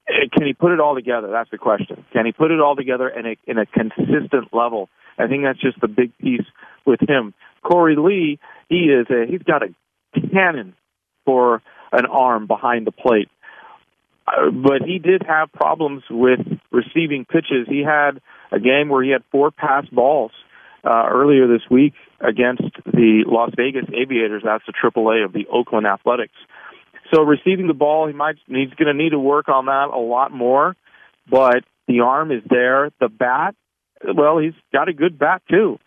Can 0.08 0.46
he 0.46 0.54
put 0.54 0.72
it 0.72 0.80
all 0.80 0.96
together? 0.96 1.30
That's 1.32 1.52
the 1.52 1.58
question. 1.58 2.06
Can 2.14 2.26
he 2.26 2.32
put 2.32 2.52
it 2.52 2.60
all 2.62 2.76
together 2.76 3.10
in 3.10 3.26
a 3.26 3.38
in 3.46 3.58
a 3.58 3.66
consistent 3.66 4.54
level? 4.54 4.90
I 5.18 5.28
think 5.28 5.44
that's 5.44 5.60
just 5.60 5.82
the 5.82 5.88
big 5.88 6.18
piece 6.18 6.46
with 6.86 7.00
him. 7.08 7.34
Korey 7.64 7.98
Lee, 7.98 8.40
he 8.70 8.86
is 8.86 9.08
a 9.10 9.26
he's 9.30 9.44
got 9.44 9.64
a 9.64 9.74
cannon 10.32 10.76
for 11.26 11.62
an 11.92 12.06
arm 12.06 12.48
behind 12.48 12.88
the 12.88 12.92
plate. 12.92 13.30
Uh, 14.28 14.52
but 14.52 14.82
he 14.86 15.00
did 15.00 15.24
have 15.28 15.52
problems 15.52 16.04
with 16.10 16.40
receiving 16.72 17.26
pitches. 17.26 17.68
He 17.68 17.84
had 17.84 18.22
a 18.52 18.60
game 18.60 18.90
where 18.90 19.04
he 19.04 19.12
had 19.12 19.24
four 19.32 19.52
pass 19.52 19.86
balls 19.92 20.32
uh, 20.84 21.08
earlier 21.10 21.48
this 21.48 21.64
week 21.70 21.94
against 22.20 22.64
the 22.86 23.24
Las 23.28 23.52
Vegas 23.56 23.86
Aviators. 23.90 24.44
That's 24.46 24.64
the 24.66 24.74
AAA 24.74 25.26
of 25.26 25.34
the 25.34 25.48
Oakland 25.52 25.86
Athletics. 25.86 26.34
So 27.14 27.24
receiving 27.24 27.68
the 27.68 27.74
ball, 27.74 28.08
he 28.08 28.14
might 28.14 28.36
he's 28.48 28.70
going 28.72 28.88
to 28.88 28.94
need 28.94 29.12
to 29.12 29.20
work 29.20 29.50
on 29.50 29.66
that 29.66 29.90
a 29.94 30.00
lot 30.00 30.32
more. 30.32 30.76
But 31.30 31.64
the 31.88 32.02
arm 32.02 32.32
is 32.32 32.44
there. 32.50 32.90
The 33.00 33.10
bat, 33.10 33.56
well, 34.04 34.40
he's 34.40 34.54
got 34.74 34.90
a 34.90 34.94
good 34.94 35.18
bat 35.18 35.42
too. 35.50 35.80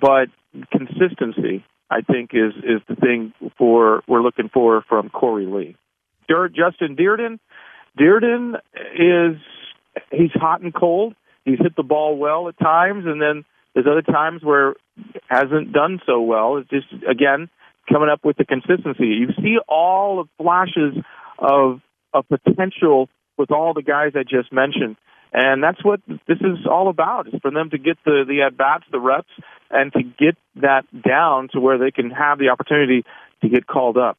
But 0.00 0.28
consistency, 0.70 1.64
I 1.90 2.02
think, 2.02 2.30
is 2.32 2.52
is 2.56 2.80
the 2.88 2.96
thing 2.96 3.32
for 3.58 4.02
we're 4.06 4.22
looking 4.22 4.48
for 4.52 4.82
from 4.88 5.08
Korey 5.10 5.52
Lee. 5.52 5.76
Dur- 6.28 6.48
Justin 6.48 6.96
Dirden, 6.96 7.38
Dirden 7.98 8.54
is 8.94 9.40
he's 10.10 10.30
hot 10.34 10.60
and 10.60 10.74
cold. 10.74 11.14
He's 11.44 11.58
hit 11.58 11.76
the 11.76 11.82
ball 11.82 12.16
well 12.16 12.48
at 12.48 12.58
times, 12.58 13.04
and 13.06 13.20
then 13.20 13.44
there's 13.74 13.86
other 13.86 14.02
times 14.02 14.42
where 14.42 14.74
hasn't 15.28 15.72
done 15.72 16.00
so 16.06 16.20
well. 16.20 16.58
It's 16.58 16.70
just 16.70 17.04
again 17.08 17.48
coming 17.90 18.08
up 18.08 18.24
with 18.24 18.36
the 18.36 18.44
consistency. 18.44 19.06
You 19.06 19.28
see 19.38 19.56
all 19.68 20.22
the 20.22 20.42
flashes 20.42 21.02
of 21.38 21.80
of 22.14 22.26
potential 22.28 23.08
with 23.38 23.50
all 23.50 23.74
the 23.74 23.82
guys 23.82 24.12
I 24.14 24.22
just 24.22 24.52
mentioned. 24.52 24.96
And 25.32 25.62
that's 25.62 25.82
what 25.82 26.00
this 26.06 26.38
is 26.40 26.66
all 26.70 26.90
about, 26.90 27.26
is 27.28 27.34
for 27.40 27.50
them 27.50 27.70
to 27.70 27.78
get 27.78 27.96
the, 28.04 28.24
the 28.28 28.42
at 28.42 28.56
bats, 28.56 28.84
the 28.92 29.00
reps, 29.00 29.30
and 29.70 29.90
to 29.94 30.02
get 30.02 30.36
that 30.56 30.84
down 31.02 31.48
to 31.54 31.60
where 31.60 31.78
they 31.78 31.90
can 31.90 32.10
have 32.10 32.38
the 32.38 32.50
opportunity 32.50 33.02
to 33.40 33.48
get 33.48 33.66
called 33.66 33.96
up. 33.96 34.18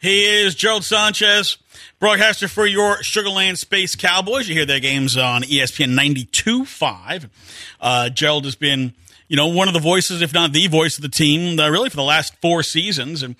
He 0.00 0.24
is 0.24 0.54
Gerald 0.54 0.82
Sanchez, 0.82 1.58
broadcaster 1.98 2.48
for 2.48 2.66
your 2.66 2.96
Sugarland 3.02 3.58
Space 3.58 3.94
Cowboys. 3.94 4.48
You 4.48 4.54
hear 4.54 4.64
their 4.64 4.80
games 4.80 5.14
on 5.18 5.42
ESPN 5.42 5.92
92.5. 5.94 7.28
Uh, 7.82 8.08
Gerald 8.08 8.46
has 8.46 8.54
been, 8.54 8.94
you 9.28 9.36
know, 9.36 9.48
one 9.48 9.68
of 9.68 9.74
the 9.74 9.80
voices, 9.80 10.22
if 10.22 10.32
not 10.32 10.54
the 10.54 10.68
voice 10.68 10.96
of 10.96 11.02
the 11.02 11.10
team, 11.10 11.60
uh, 11.60 11.68
really 11.68 11.90
for 11.90 11.96
the 11.96 12.02
last 12.02 12.34
four 12.40 12.62
seasons. 12.62 13.22
And 13.22 13.36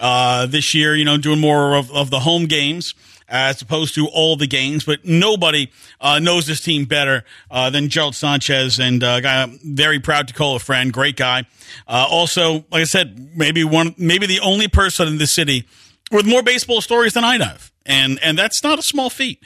uh, 0.00 0.46
this 0.46 0.74
year, 0.74 0.96
you 0.96 1.04
know, 1.04 1.16
doing 1.16 1.38
more 1.38 1.76
of, 1.76 1.92
of 1.92 2.10
the 2.10 2.18
home 2.18 2.46
games 2.46 2.92
as 3.28 3.62
opposed 3.62 3.94
to 3.94 4.08
all 4.08 4.34
the 4.34 4.48
games. 4.48 4.84
But 4.84 5.04
nobody 5.04 5.70
uh, 6.00 6.18
knows 6.18 6.44
this 6.44 6.60
team 6.60 6.86
better 6.86 7.22
uh, 7.52 7.70
than 7.70 7.88
Gerald 7.88 8.16
Sanchez, 8.16 8.80
and 8.80 9.04
uh, 9.04 9.20
guy 9.20 9.44
I'm 9.44 9.60
very 9.62 10.00
proud 10.00 10.26
to 10.26 10.34
call 10.34 10.56
a 10.56 10.58
friend. 10.58 10.92
Great 10.92 11.16
guy. 11.16 11.44
Uh, 11.86 12.04
also, 12.10 12.64
like 12.72 12.80
I 12.80 12.84
said, 12.84 13.30
maybe 13.36 13.62
one, 13.62 13.94
maybe 13.96 14.26
the 14.26 14.40
only 14.40 14.66
person 14.66 15.06
in 15.06 15.18
the 15.18 15.28
city 15.28 15.68
with 16.10 16.26
more 16.26 16.42
baseball 16.42 16.80
stories 16.80 17.14
than 17.14 17.24
I 17.24 17.38
have, 17.38 17.72
and 17.86 18.18
and 18.22 18.38
that's 18.38 18.62
not 18.62 18.78
a 18.78 18.82
small 18.82 19.10
feat. 19.10 19.42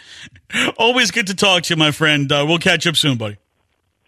Always 0.76 1.10
good 1.10 1.26
to 1.28 1.34
talk 1.34 1.64
to 1.64 1.74
you, 1.74 1.76
my 1.78 1.90
friend. 1.90 2.30
Uh, 2.30 2.44
we'll 2.46 2.58
catch 2.58 2.86
up 2.86 2.96
soon, 2.96 3.16
buddy. 3.16 3.38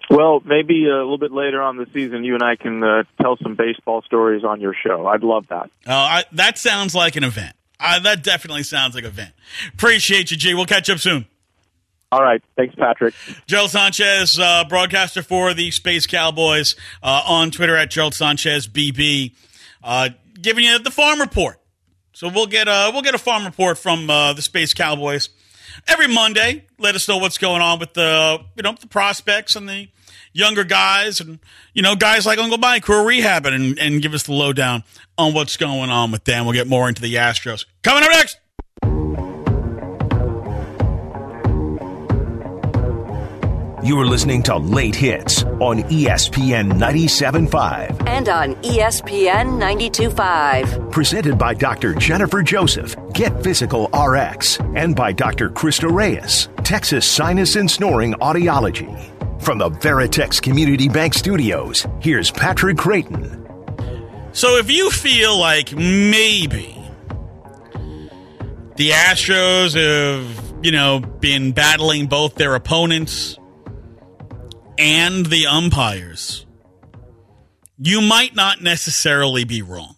Well, 0.09 0.41
maybe 0.45 0.87
a 0.87 0.99
little 0.99 1.19
bit 1.19 1.33
later 1.33 1.61
on 1.61 1.77
the 1.77 1.87
season, 1.93 2.23
you 2.23 2.35
and 2.35 2.43
I 2.43 2.55
can 2.55 2.83
uh, 2.83 3.03
tell 3.21 3.37
some 3.43 3.57
baseball 3.57 4.03
stories 4.03 4.45
on 4.45 4.61
your 4.61 4.73
show. 4.73 5.07
I'd 5.07 5.25
love 5.25 5.49
that. 5.49 5.69
Uh, 5.87 5.93
I, 5.93 6.25
that 6.33 6.59
sounds 6.59 6.95
like 6.95 7.17
an 7.17 7.25
event. 7.25 7.57
Uh, 7.81 7.99
that 8.01 8.23
definitely 8.23 8.63
sounds 8.63 8.95
like 8.95 9.05
an 9.05 9.11
event. 9.11 9.33
Appreciate 9.75 10.31
you, 10.31 10.37
G. 10.37 10.55
We'll 10.55 10.65
catch 10.65 10.89
up 10.89 10.99
soon. 10.99 11.27
All 12.13 12.23
right. 12.23 12.43
Thanks, 12.57 12.75
Patrick. 12.77 13.15
Gerald 13.47 13.71
Sanchez, 13.71 14.39
uh, 14.39 14.65
broadcaster 14.69 15.23
for 15.23 15.55
the 15.55 15.71
Space 15.73 16.07
Cowboys, 16.07 16.77
uh, 17.03 17.23
on 17.27 17.51
Twitter 17.51 17.77
at 17.77 17.91
Gerald 17.91 18.15
Sanchez 18.15 18.69
BB, 18.69 19.33
uh, 19.83 20.11
giving 20.41 20.65
you 20.65 20.79
the 20.79 20.93
farm 20.93 21.21
report. 21.21 21.59
So 22.17 22.31
we'll 22.31 22.47
get 22.47 22.67
a 22.67 22.89
we'll 22.95 23.03
get 23.03 23.15
a 23.15 23.19
farm 23.19 23.45
report 23.45 23.77
from 23.77 24.09
uh, 24.09 24.33
the 24.33 24.41
Space 24.41 24.73
Cowboys 24.73 25.29
every 25.87 26.09
Monday. 26.09 26.65
Let 26.79 26.95
us 26.95 27.07
know 27.07 27.19
what's 27.19 27.37
going 27.37 27.61
on 27.61 27.79
with 27.79 27.93
the 27.93 28.41
you 28.57 28.63
know 28.63 28.73
the 28.73 28.87
prospects 28.87 29.55
and 29.55 29.69
the 29.69 29.89
younger 30.33 30.65
guys 30.65 31.21
and 31.21 31.41
you 31.75 31.83
know 31.83 31.95
guys 31.95 32.25
like 32.25 32.39
Uncle 32.39 32.57
Mike 32.57 32.87
who 32.87 32.95
are 32.95 33.05
rehabbing 33.05 33.55
and, 33.55 33.79
and 33.79 34.01
give 34.01 34.15
us 34.15 34.23
the 34.23 34.33
lowdown 34.33 34.83
on 35.19 35.35
what's 35.35 35.59
going 35.59 35.91
on 35.91 36.11
with 36.11 36.25
them. 36.25 36.47
We'll 36.47 36.55
get 36.55 36.67
more 36.67 36.89
into 36.89 37.03
the 37.03 37.17
Astros 37.17 37.67
coming 37.83 38.03
up 38.03 38.11
next. 38.11 38.39
You 43.87 44.01
are 44.01 44.05
listening 44.05 44.43
to 44.43 44.57
Late 44.57 44.97
Hits 44.97 45.45
on 45.45 45.85
ESPN 45.85 46.73
97.5. 46.73 48.09
And 48.09 48.29
on 48.29 48.57
ESPN 48.57 49.61
92.5. 49.61 50.91
Presented 50.91 51.39
by 51.39 51.55
Dr. 51.55 51.95
Jennifer 51.95 52.43
Joseph, 52.43 52.97
Get 53.13 53.45
Physical 53.45 53.89
RX, 53.97 54.59
and 54.75 54.97
by 54.97 55.13
Dr. 55.13 55.51
Krista 55.51 55.89
Reyes, 55.89 56.49
Texas 56.65 57.09
Sinus 57.09 57.55
and 57.55 57.71
Snoring 57.71 58.15
Audiology. 58.15 58.91
From 59.41 59.59
the 59.59 59.71
Veritex 59.71 60.43
Community 60.43 60.89
Bank 60.89 61.15
Studios, 61.15 61.87
here's 62.01 62.33
Patrick 62.33 62.79
Creighton. 62.79 63.47
So 64.33 64.57
if 64.57 64.69
you 64.69 64.91
feel 64.91 65.39
like 65.39 65.73
maybe 65.73 66.77
the 68.75 68.91
Astros 68.91 69.77
have, 69.77 70.65
you 70.65 70.73
know, 70.73 70.99
been 70.99 71.53
battling 71.53 72.09
both 72.09 72.35
their 72.35 72.57
opponents 72.57 73.39
and 74.79 75.27
the 75.27 75.47
umpires, 75.47 76.47
you 77.79 78.01
might 78.01 78.35
not 78.35 78.63
necessarily 78.63 79.45
be 79.45 79.63
wrong. 79.63 79.97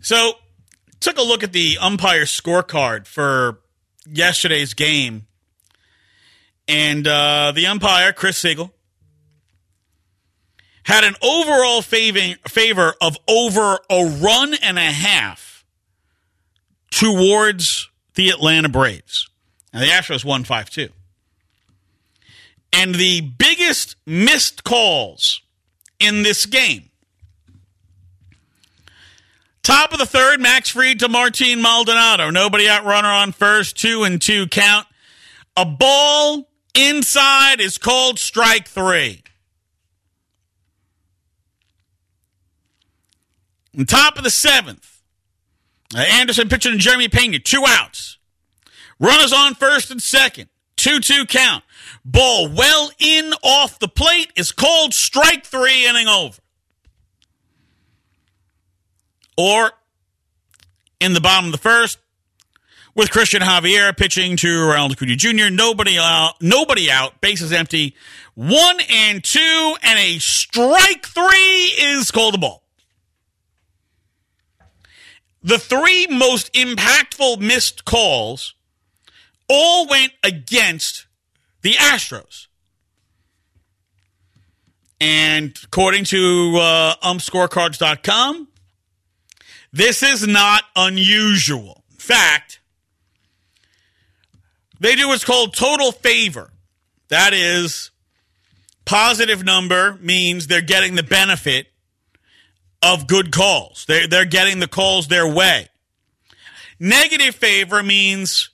So, 0.00 0.34
took 1.00 1.18
a 1.18 1.22
look 1.22 1.42
at 1.42 1.52
the 1.52 1.78
umpire 1.80 2.24
scorecard 2.24 3.06
for 3.06 3.60
yesterday's 4.06 4.74
game, 4.74 5.26
and 6.68 7.06
uh, 7.06 7.52
the 7.54 7.66
umpire, 7.66 8.12
Chris 8.12 8.42
Segal, 8.42 8.70
had 10.84 11.04
an 11.04 11.14
overall 11.22 11.82
favor, 11.82 12.94
of 13.00 13.16
over 13.26 13.78
a 13.90 14.04
run 14.20 14.54
and 14.62 14.78
a 14.78 14.82
half 14.82 15.64
towards 16.90 17.88
the 18.14 18.28
Atlanta 18.28 18.68
Braves. 18.68 19.28
Now, 19.72 19.80
the 19.80 19.86
Astros 19.86 20.24
won 20.24 20.44
5 20.44 20.70
2. 20.70 20.88
And 22.74 22.96
the 22.96 23.20
biggest 23.20 23.96
missed 24.04 24.64
calls 24.64 25.40
in 26.00 26.22
this 26.22 26.44
game. 26.44 26.90
Top 29.62 29.92
of 29.92 29.98
the 29.98 30.06
third, 30.06 30.40
Max 30.40 30.68
Fried 30.68 30.98
to 30.98 31.08
Martin 31.08 31.62
Maldonado. 31.62 32.28
Nobody 32.28 32.68
out 32.68 32.84
runner 32.84 33.08
on 33.08 33.32
first, 33.32 33.78
two 33.78 34.02
and 34.02 34.20
two 34.20 34.46
count. 34.48 34.86
A 35.56 35.64
ball 35.64 36.50
inside 36.74 37.60
is 37.60 37.78
called 37.78 38.18
strike 38.18 38.68
three. 38.68 39.22
And 43.72 43.88
top 43.88 44.18
of 44.18 44.24
the 44.24 44.30
seventh, 44.30 45.00
uh, 45.94 46.00
Anderson 46.00 46.48
pitching 46.48 46.72
to 46.72 46.78
Jeremy 46.78 47.08
Pena, 47.08 47.38
two 47.38 47.64
outs. 47.66 48.18
Runners 49.00 49.32
on 49.32 49.54
first 49.54 49.90
and 49.90 50.02
second, 50.02 50.48
2 50.76 51.00
2 51.00 51.26
count. 51.26 51.64
Ball 52.04 52.48
well 52.48 52.90
in 52.98 53.32
off 53.42 53.78
the 53.78 53.88
plate 53.88 54.32
is 54.36 54.52
called 54.52 54.92
strike 54.92 55.44
three, 55.44 55.86
inning 55.86 56.06
over. 56.06 56.38
Or 59.36 59.72
in 61.00 61.12
the 61.12 61.20
bottom 61.20 61.46
of 61.46 61.52
the 61.52 61.58
first, 61.58 61.98
with 62.94 63.10
Christian 63.10 63.42
Javier 63.42 63.96
pitching 63.96 64.36
to 64.36 64.64
Ronald 64.66 64.92
Acuna 64.92 65.16
Jr., 65.16 65.50
nobody 65.50 65.98
out, 65.98 66.34
nobody 66.40 66.90
out, 66.90 67.20
bases 67.20 67.52
empty, 67.52 67.96
one 68.34 68.78
and 68.88 69.22
two, 69.22 69.74
and 69.82 69.98
a 69.98 70.18
strike 70.18 71.06
three 71.06 71.72
is 71.78 72.10
called 72.10 72.34
a 72.36 72.38
ball. 72.38 72.62
The 75.42 75.58
three 75.58 76.06
most 76.06 76.52
impactful 76.54 77.40
missed 77.40 77.84
calls 77.84 78.54
all 79.48 79.86
went 79.86 80.12
against 80.22 81.06
the 81.62 81.72
Astros. 81.72 82.46
And 85.00 85.58
according 85.64 86.04
to 86.04 86.56
uh, 86.60 86.94
umpscorecards.com, 87.02 88.48
this 89.72 90.02
is 90.02 90.26
not 90.26 90.62
unusual. 90.76 91.82
In 91.90 91.98
fact, 91.98 92.60
they 94.80 94.94
do 94.94 95.08
what's 95.08 95.24
called 95.24 95.54
total 95.54 95.92
favor. 95.92 96.50
That 97.08 97.32
is, 97.32 97.90
positive 98.84 99.44
number 99.44 99.98
means 100.00 100.46
they're 100.46 100.60
getting 100.60 100.94
the 100.94 101.02
benefit 101.02 101.68
of 102.82 103.06
good 103.06 103.32
calls. 103.32 103.84
They're, 103.86 104.06
they're 104.06 104.24
getting 104.24 104.60
the 104.60 104.68
calls 104.68 105.08
their 105.08 105.26
way. 105.26 105.68
Negative 106.78 107.34
favor 107.34 107.82
means, 107.82 108.50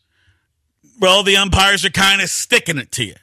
well, 1.00 1.22
the 1.22 1.36
umpires 1.36 1.84
are 1.84 1.90
kind 1.90 2.20
of 2.20 2.28
sticking 2.28 2.78
it 2.78 2.92
to 2.92 3.04
you. 3.04 3.14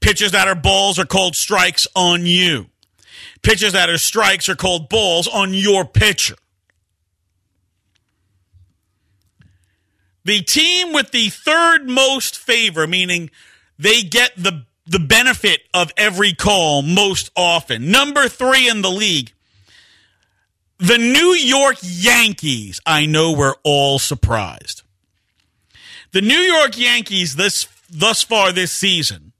Pitches 0.00 0.32
that 0.32 0.46
are 0.46 0.54
balls 0.54 0.98
are 0.98 1.06
called 1.06 1.34
strikes 1.34 1.86
on 1.96 2.26
you. 2.26 2.66
Pitches 3.42 3.72
that 3.72 3.88
are 3.88 3.98
strikes 3.98 4.48
are 4.48 4.54
called 4.54 4.88
balls 4.88 5.26
on 5.26 5.54
your 5.54 5.84
pitcher. 5.84 6.36
The 10.24 10.42
team 10.42 10.92
with 10.92 11.12
the 11.12 11.28
third 11.28 11.88
most 11.88 12.36
favor, 12.36 12.86
meaning 12.86 13.30
they 13.78 14.02
get 14.02 14.32
the 14.36 14.66
the 14.88 14.98
benefit 15.00 15.62
of 15.74 15.92
every 15.96 16.32
call 16.32 16.82
most 16.82 17.30
often. 17.34 17.90
Number 17.90 18.28
three 18.28 18.68
in 18.68 18.82
the 18.82 18.90
league. 18.90 19.32
The 20.78 20.98
New 20.98 21.32
York 21.32 21.78
Yankees. 21.82 22.80
I 22.86 23.06
know 23.06 23.32
we're 23.32 23.56
all 23.64 23.98
surprised. 23.98 24.82
The 26.12 26.22
New 26.22 26.38
York 26.38 26.78
Yankees 26.78 27.36
this 27.36 27.68
thus 27.90 28.22
far 28.22 28.52
this 28.52 28.72
season 28.72 29.32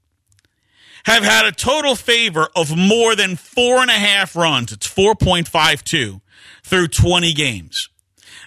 have 1.05 1.23
had 1.23 1.45
a 1.45 1.51
total 1.51 1.95
favor 1.95 2.49
of 2.55 2.75
more 2.75 3.15
than 3.15 3.35
four 3.35 3.77
and 3.77 3.89
a 3.89 3.93
half 3.93 4.35
runs. 4.35 4.71
It's 4.71 4.87
4.52 4.87 6.21
through 6.63 6.87
20 6.89 7.33
games. 7.33 7.89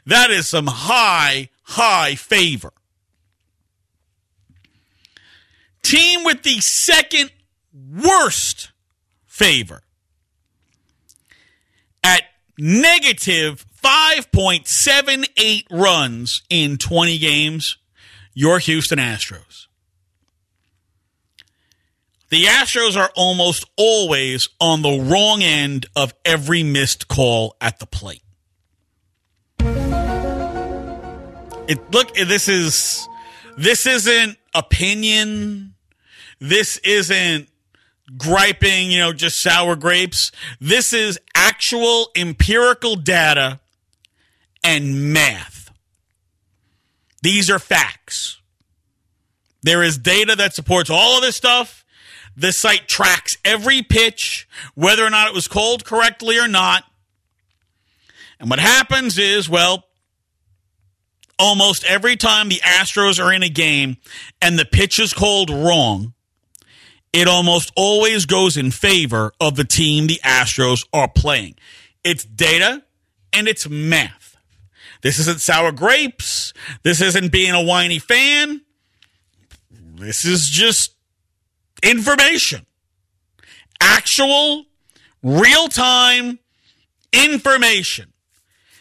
That 0.05 0.31
is 0.31 0.49
some 0.49 0.67
high, 0.67 1.49
high 1.63 2.15
favor. 2.15 2.73
Team 5.83 6.25
with 6.25 6.43
the 6.43 6.61
second 6.61 7.33
worst 7.73 8.71
favor 9.27 9.83
at 12.05 12.25
negative 12.59 13.65
5.78 13.83 15.65
runs 15.71 16.43
in 16.51 16.77
20 16.77 17.19
games, 17.19 17.79
your 18.35 18.59
Houston 18.59 18.99
Astros. 18.99 19.67
The 22.31 22.45
Astros 22.45 22.97
are 22.97 23.11
almost 23.17 23.65
always 23.77 24.49
on 24.61 24.83
the 24.83 25.01
wrong 25.01 25.43
end 25.43 25.87
of 25.97 26.15
every 26.25 26.63
missed 26.63 27.09
call 27.09 27.57
at 27.61 27.81
the 27.81 27.87
plate. 27.87 28.23
It 31.69 31.91
look 31.93 32.15
this 32.15 32.49
is 32.49 33.09
this 33.57 33.87
isn't 33.87 34.39
opinion. 34.55 35.75
This 36.39 36.79
isn't 36.79 37.49
griping, 38.17 38.91
you 38.91 38.99
know, 38.99 39.13
just 39.13 39.43
sour 39.43 39.77
grapes. 39.77 40.33
This 40.61 40.93
is 40.93 41.19
actual 41.35 42.11
empirical 42.17 42.97
data 42.97 43.61
and 44.65 45.13
math. 45.13 45.60
These 47.23 47.51
are 47.51 47.59
facts. 47.59 48.41
There 49.63 49.83
is 49.83 49.99
data 49.99 50.37
that 50.37 50.55
supports 50.55 50.91
all 50.91 51.17
of 51.17 51.23
this 51.23 51.37
stuff. 51.37 51.85
This 52.37 52.57
site 52.57 52.89
tracks 52.89 53.37
every 53.45 53.83
pitch, 53.83 54.49
whether 54.75 55.05
or 55.05 55.11
not 55.11 55.29
it 55.29 55.35
was 55.35 55.49
called 55.49 55.85
correctly 55.85 56.39
or 56.39 56.49
not. 56.49 56.85
And 58.39 58.49
what 58.49 58.59
happens 58.59 59.19
is, 59.19 59.49
well, 59.49 59.85
almost 61.39 61.85
every 61.85 62.17
time 62.17 62.49
the 62.49 62.61
Astros 62.65 63.23
are 63.23 63.33
in 63.33 63.43
a 63.43 63.49
game 63.49 63.99
and 64.41 64.59
the 64.59 64.65
pitch 64.65 64.99
is 64.99 65.13
called 65.13 65.51
wrong, 65.51 66.15
it 67.13 67.27
almost 67.27 67.73
always 67.77 68.25
goes 68.25 68.57
in 68.57 68.71
favor 68.71 69.33
of 69.41 69.57
the 69.57 69.65
team 69.65 70.07
the 70.07 70.21
Astros 70.25 70.87
are 70.93 71.09
playing. 71.09 71.57
It's 72.05 72.25
data 72.25 72.83
and 73.33 73.49
it's 73.49 73.69
math. 73.69 74.20
This 75.03 75.19
isn't 75.19 75.41
sour 75.41 75.73
grapes. 75.73 76.53
This 76.83 77.01
isn't 77.01 77.33
being 77.33 77.53
a 77.53 77.63
whiny 77.63 77.99
fan. 77.99 78.63
This 79.71 80.25
is 80.25 80.47
just 80.47 80.95
information. 81.83 82.67
Actual, 83.81 84.67
real 85.23 85.69
time 85.69 86.39
information 87.13 88.13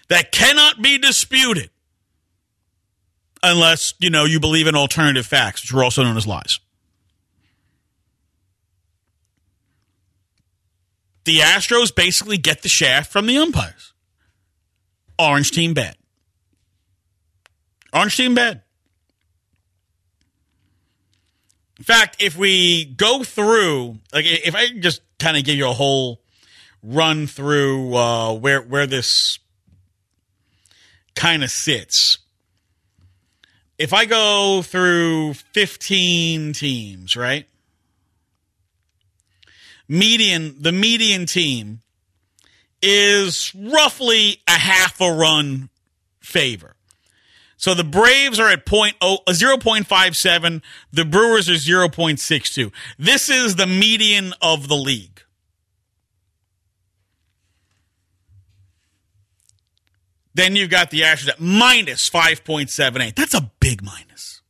that 0.10 0.32
cannot 0.32 0.82
be 0.82 0.98
disputed 0.98 1.70
unless, 3.42 3.94
you 4.00 4.10
know, 4.10 4.26
you 4.26 4.40
believe 4.40 4.68
in 4.68 4.76
alternative 4.76 5.26
facts, 5.26 5.62
which 5.62 5.74
are 5.74 5.84
also 5.84 6.04
known 6.04 6.18
as 6.18 6.28
lies. 6.28 6.60
The 11.26 11.38
Astros 11.38 11.94
basically 11.94 12.38
get 12.38 12.64
the 12.64 12.70
shaft 12.70 13.12
from 13.12 13.28
the 13.28 13.38
umpires. 13.38 13.94
Orange 15.18 15.52
team 15.52 15.74
bad. 15.74 15.96
Orange 17.94 18.18
team 18.18 18.36
bad. 18.36 18.62
In 21.78 21.84
fact, 21.84 22.22
if 22.22 22.38
we 22.38 22.86
go 22.86 23.24
through, 23.24 24.00
like, 24.14 24.26
if 24.26 24.54
I 24.54 24.68
just 24.70 25.02
kind 25.18 25.38
of 25.38 25.44
give 25.44 25.56
you 25.56 25.68
a 25.70 25.74
whole 25.74 26.22
run 26.84 27.26
through 27.26 27.96
uh, 27.96 28.34
where 28.34 28.62
where 28.62 28.86
this 28.86 29.40
kind 31.16 31.44
of 31.44 31.50
sits, 31.50 32.18
if 33.78 33.94
I 33.94 34.06
go 34.06 34.62
through 34.62 35.34
fifteen 35.34 36.54
teams, 36.54 37.16
right? 37.16 37.48
Median, 39.88 40.56
the 40.62 40.72
median 40.72 41.26
team 41.26 41.80
is 42.82 43.54
roughly 43.56 44.42
a 44.48 44.52
half 44.52 45.02
a 45.02 45.12
run 45.12 45.70
favor. 46.20 46.76
So 47.60 47.74
the 47.74 47.84
Braves 47.84 48.40
are 48.40 48.48
at 48.48 48.64
oh, 48.72 49.20
uh, 49.28 49.34
0.57. 49.34 50.62
The 50.94 51.04
Brewers 51.04 51.50
are 51.50 51.56
0.62. 51.56 52.72
This 52.98 53.30
is 53.30 53.58
the 53.58 53.68
median 53.68 54.34
of 54.42 54.70
the 54.70 54.78
league. 54.78 55.24
Then 60.34 60.56
you've 60.56 60.70
got 60.70 60.90
the 60.90 61.02
Astros 61.02 61.28
at 61.28 61.42
minus 61.42 62.10
5.78. 62.10 63.16
That's 63.16 63.34
a 63.34 63.52
big 63.60 63.84
minus. 63.84 64.42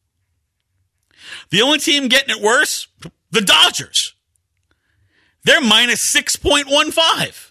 The 1.50 1.64
only 1.64 1.80
team 1.80 2.10
getting 2.10 2.38
it 2.38 2.44
worse, 2.44 2.88
the 3.32 3.42
Dodgers. 3.42 4.14
They're 5.46 5.62
minus 5.62 6.14
6.15. 6.14 7.49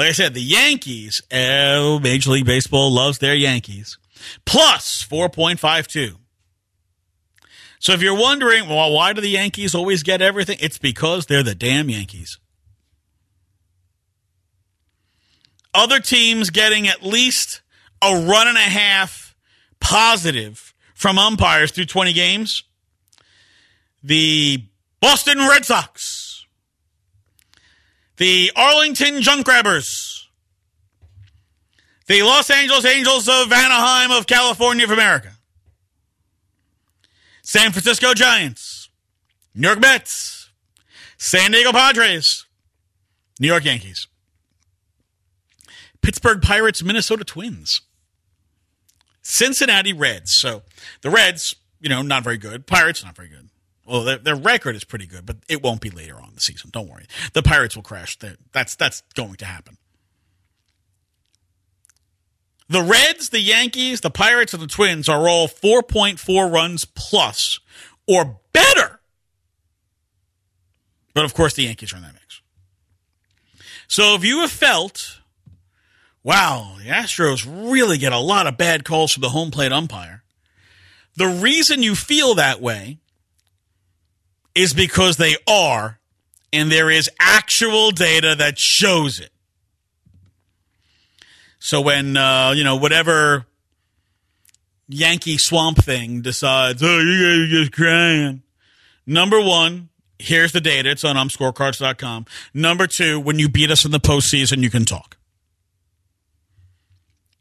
Like 0.00 0.08
I 0.08 0.12
said, 0.12 0.32
the 0.32 0.40
Yankees, 0.40 1.20
oh, 1.30 2.00
Major 2.00 2.30
League 2.30 2.46
Baseball 2.46 2.90
loves 2.90 3.18
their 3.18 3.34
Yankees, 3.34 3.98
plus 4.46 5.06
4.52. 5.06 6.16
So 7.80 7.92
if 7.92 8.00
you're 8.00 8.18
wondering, 8.18 8.66
well, 8.66 8.94
why 8.94 9.12
do 9.12 9.20
the 9.20 9.28
Yankees 9.28 9.74
always 9.74 10.02
get 10.02 10.22
everything? 10.22 10.56
It's 10.58 10.78
because 10.78 11.26
they're 11.26 11.42
the 11.42 11.54
damn 11.54 11.90
Yankees. 11.90 12.38
Other 15.74 16.00
teams 16.00 16.48
getting 16.48 16.88
at 16.88 17.02
least 17.02 17.60
a 18.00 18.24
run 18.26 18.48
and 18.48 18.56
a 18.56 18.60
half 18.60 19.36
positive 19.80 20.72
from 20.94 21.18
umpires 21.18 21.72
through 21.72 21.84
20 21.84 22.14
games. 22.14 22.64
The 24.02 24.64
Boston 25.02 25.40
Red 25.40 25.66
Sox 25.66 26.19
the 28.20 28.52
Arlington 28.54 29.22
Junk 29.22 29.46
Grabbers, 29.46 30.28
the 32.06 32.22
Los 32.22 32.50
Angeles 32.50 32.84
Angels 32.84 33.26
of 33.30 33.50
Anaheim 33.50 34.10
of 34.10 34.26
California 34.26 34.84
of 34.84 34.90
America, 34.90 35.32
San 37.42 37.72
Francisco 37.72 38.12
Giants, 38.12 38.90
New 39.54 39.66
York 39.66 39.80
Mets, 39.80 40.50
San 41.16 41.52
Diego 41.52 41.72
Padres, 41.72 42.44
New 43.40 43.48
York 43.48 43.64
Yankees, 43.64 44.06
Pittsburgh 46.02 46.42
Pirates, 46.42 46.82
Minnesota 46.82 47.24
Twins, 47.24 47.80
Cincinnati 49.22 49.94
Reds. 49.94 50.34
So 50.34 50.62
the 51.00 51.08
Reds, 51.08 51.56
you 51.80 51.88
know, 51.88 52.02
not 52.02 52.22
very 52.22 52.36
good. 52.36 52.66
Pirates, 52.66 53.02
not 53.02 53.16
very 53.16 53.28
good. 53.28 53.49
Well, 53.90 54.04
their, 54.04 54.18
their, 54.18 54.36
record 54.36 54.76
is 54.76 54.84
pretty 54.84 55.06
good, 55.06 55.26
but 55.26 55.38
it 55.48 55.64
won't 55.64 55.80
be 55.80 55.90
later 55.90 56.14
on 56.14 56.30
the 56.32 56.40
season. 56.40 56.70
Don't 56.72 56.88
worry. 56.88 57.06
The 57.32 57.42
Pirates 57.42 57.74
will 57.74 57.82
crash. 57.82 58.16
That's 58.52 58.76
that's 58.76 59.02
going 59.14 59.34
to 59.34 59.44
happen. 59.44 59.78
The 62.68 62.82
Reds, 62.82 63.30
the 63.30 63.40
Yankees, 63.40 64.00
the 64.00 64.10
Pirates, 64.10 64.54
and 64.54 64.62
the 64.62 64.68
Twins 64.68 65.08
are 65.08 65.28
all 65.28 65.48
4.4 65.48 66.52
runs 66.52 66.84
plus 66.84 67.58
or 68.06 68.38
better. 68.52 69.00
But 71.12 71.24
of 71.24 71.34
course, 71.34 71.54
the 71.54 71.64
Yankees 71.64 71.92
are 71.92 71.96
in 71.96 72.02
that 72.02 72.12
mix. 72.12 72.42
So 73.88 74.14
if 74.14 74.24
you 74.24 74.38
have 74.42 74.52
felt, 74.52 75.18
wow, 76.22 76.76
the 76.78 76.90
Astros 76.90 77.44
really 77.44 77.98
get 77.98 78.12
a 78.12 78.20
lot 78.20 78.46
of 78.46 78.56
bad 78.56 78.84
calls 78.84 79.12
from 79.12 79.22
the 79.22 79.30
home 79.30 79.50
plate 79.50 79.72
umpire, 79.72 80.22
the 81.16 81.26
reason 81.26 81.82
you 81.82 81.96
feel 81.96 82.36
that 82.36 82.60
way 82.62 83.00
is 84.54 84.74
because 84.74 85.16
they 85.16 85.36
are, 85.48 85.98
and 86.52 86.70
there 86.70 86.90
is 86.90 87.08
actual 87.18 87.90
data 87.90 88.34
that 88.36 88.58
shows 88.58 89.20
it. 89.20 89.30
So 91.58 91.80
when 91.80 92.16
uh, 92.16 92.52
you 92.56 92.64
know 92.64 92.76
whatever 92.76 93.46
Yankee 94.88 95.38
Swamp 95.38 95.78
Thing 95.78 96.22
decides, 96.22 96.82
oh, 96.82 96.98
you 96.98 97.22
guys 97.22 97.38
are 97.38 97.62
just 97.62 97.72
crying. 97.72 98.42
Number 99.06 99.40
one, 99.40 99.88
here's 100.18 100.52
the 100.52 100.60
data. 100.60 100.90
It's 100.90 101.04
on 101.04 101.16
umpscorecards.com. 101.16 102.26
Number 102.54 102.86
two, 102.86 103.20
when 103.20 103.38
you 103.38 103.48
beat 103.48 103.70
us 103.70 103.84
in 103.84 103.90
the 103.90 104.00
postseason, 104.00 104.62
you 104.62 104.70
can 104.70 104.84
talk. 104.84 105.16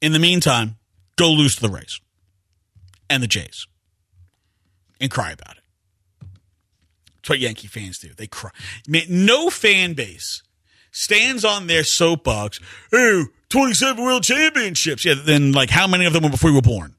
In 0.01 0.13
the 0.13 0.19
meantime, 0.19 0.77
go 1.15 1.29
lose 1.31 1.55
to 1.55 1.61
the 1.61 1.69
Rays 1.69 1.99
and 3.09 3.21
the 3.21 3.27
Jays 3.27 3.67
and 5.01 5.11
cry 5.11 5.31
about 5.31 5.57
it. 5.57 5.58
What 7.27 7.39
Yankee 7.39 7.67
fans 7.67 7.99
do. 7.99 8.09
They 8.15 8.27
cry. 8.27 8.51
I 8.53 8.91
mean, 8.91 9.05
no 9.09 9.49
fan 9.49 9.93
base 9.93 10.43
stands 10.91 11.45
on 11.45 11.67
their 11.67 11.83
soapbox. 11.83 12.59
Hey, 12.91 13.23
27 13.49 14.03
world 14.03 14.23
championships. 14.23 15.05
Yeah, 15.05 15.15
then 15.15 15.51
like 15.51 15.69
how 15.69 15.87
many 15.87 16.05
of 16.05 16.13
them 16.13 16.23
were 16.23 16.29
before 16.29 16.51
we 16.51 16.55
were 16.55 16.61
born? 16.61 16.95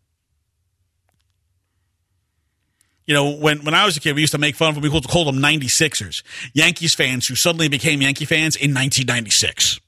You 3.07 3.14
know, 3.14 3.31
when, 3.31 3.64
when 3.64 3.75
I 3.75 3.85
was 3.85 3.97
a 3.97 4.01
kid, 4.01 4.14
we 4.14 4.21
used 4.21 4.35
to 4.35 4.39
make 4.39 4.55
fun 4.55 4.68
of 4.68 4.75
them. 4.77 4.85
We 4.85 5.01
called 5.01 5.27
them 5.27 5.43
96ers. 5.43 6.23
Yankees 6.55 6.95
fans 6.95 7.27
who 7.27 7.35
suddenly 7.35 7.68
became 7.68 8.01
Yankee 8.03 8.25
fans 8.25 8.55
in 8.55 8.71
1996. 8.71 9.81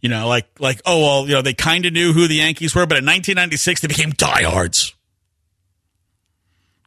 You 0.00 0.08
know, 0.08 0.26
like, 0.26 0.48
like, 0.58 0.80
oh, 0.84 1.00
well, 1.00 1.28
you 1.28 1.34
know, 1.34 1.42
they 1.42 1.54
kind 1.54 1.86
of 1.86 1.92
knew 1.92 2.12
who 2.12 2.26
the 2.26 2.34
Yankees 2.34 2.74
were, 2.74 2.86
but 2.86 2.98
in 2.98 3.04
1996, 3.04 3.82
they 3.82 3.86
became 3.86 4.10
diehards. 4.10 4.96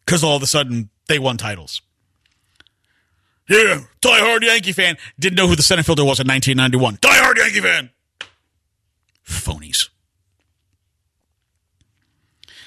Because 0.05 0.25
all 0.25 0.35
of 0.35 0.43
a 0.43 0.47
sudden, 0.47 0.89
they 1.07 1.19
won 1.19 1.37
titles. 1.37 1.81
Yeah, 3.47 3.81
diehard 4.01 4.41
Yankee 4.41 4.71
fan. 4.71 4.97
Didn't 5.19 5.35
know 5.37 5.47
who 5.47 5.55
the 5.55 5.61
center 5.61 5.83
fielder 5.83 6.03
was 6.03 6.19
in 6.19 6.27
1991. 6.27 6.97
Diehard 6.97 7.37
Yankee 7.37 7.61
fan. 7.61 7.89
Phonies. 9.23 9.89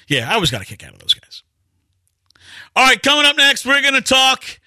Yeah, 0.07 0.31
I 0.31 0.35
always 0.35 0.51
got 0.51 0.63
a 0.63 0.65
kick 0.65 0.85
out 0.85 0.93
of 0.93 1.01
those 1.01 1.15
guys. 1.15 1.43
All 2.75 2.87
right, 2.87 3.03
coming 3.03 3.27
up 3.27 3.37
next, 3.37 3.67
we're 3.67 3.83
going 3.83 3.95
to 3.95 4.01
talk 4.01 4.61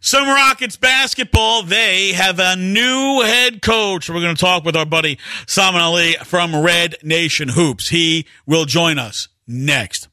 some 0.00 0.26
Rockets 0.26 0.76
basketball. 0.76 1.62
They 1.62 2.12
have 2.12 2.38
a 2.38 2.56
new 2.56 3.22
head 3.22 3.62
coach. 3.62 4.08
We're 4.08 4.20
going 4.20 4.34
to 4.34 4.40
talk 4.40 4.64
with 4.64 4.76
our 4.76 4.86
buddy 4.86 5.18
Salman 5.46 5.80
Ali 5.80 6.14
from 6.24 6.56
Red 6.56 6.96
Nation 7.02 7.50
Hoops. 7.50 7.88
He 7.88 8.26
will 8.46 8.64
join 8.64 8.98
us 8.98 9.28
next. 9.46 10.08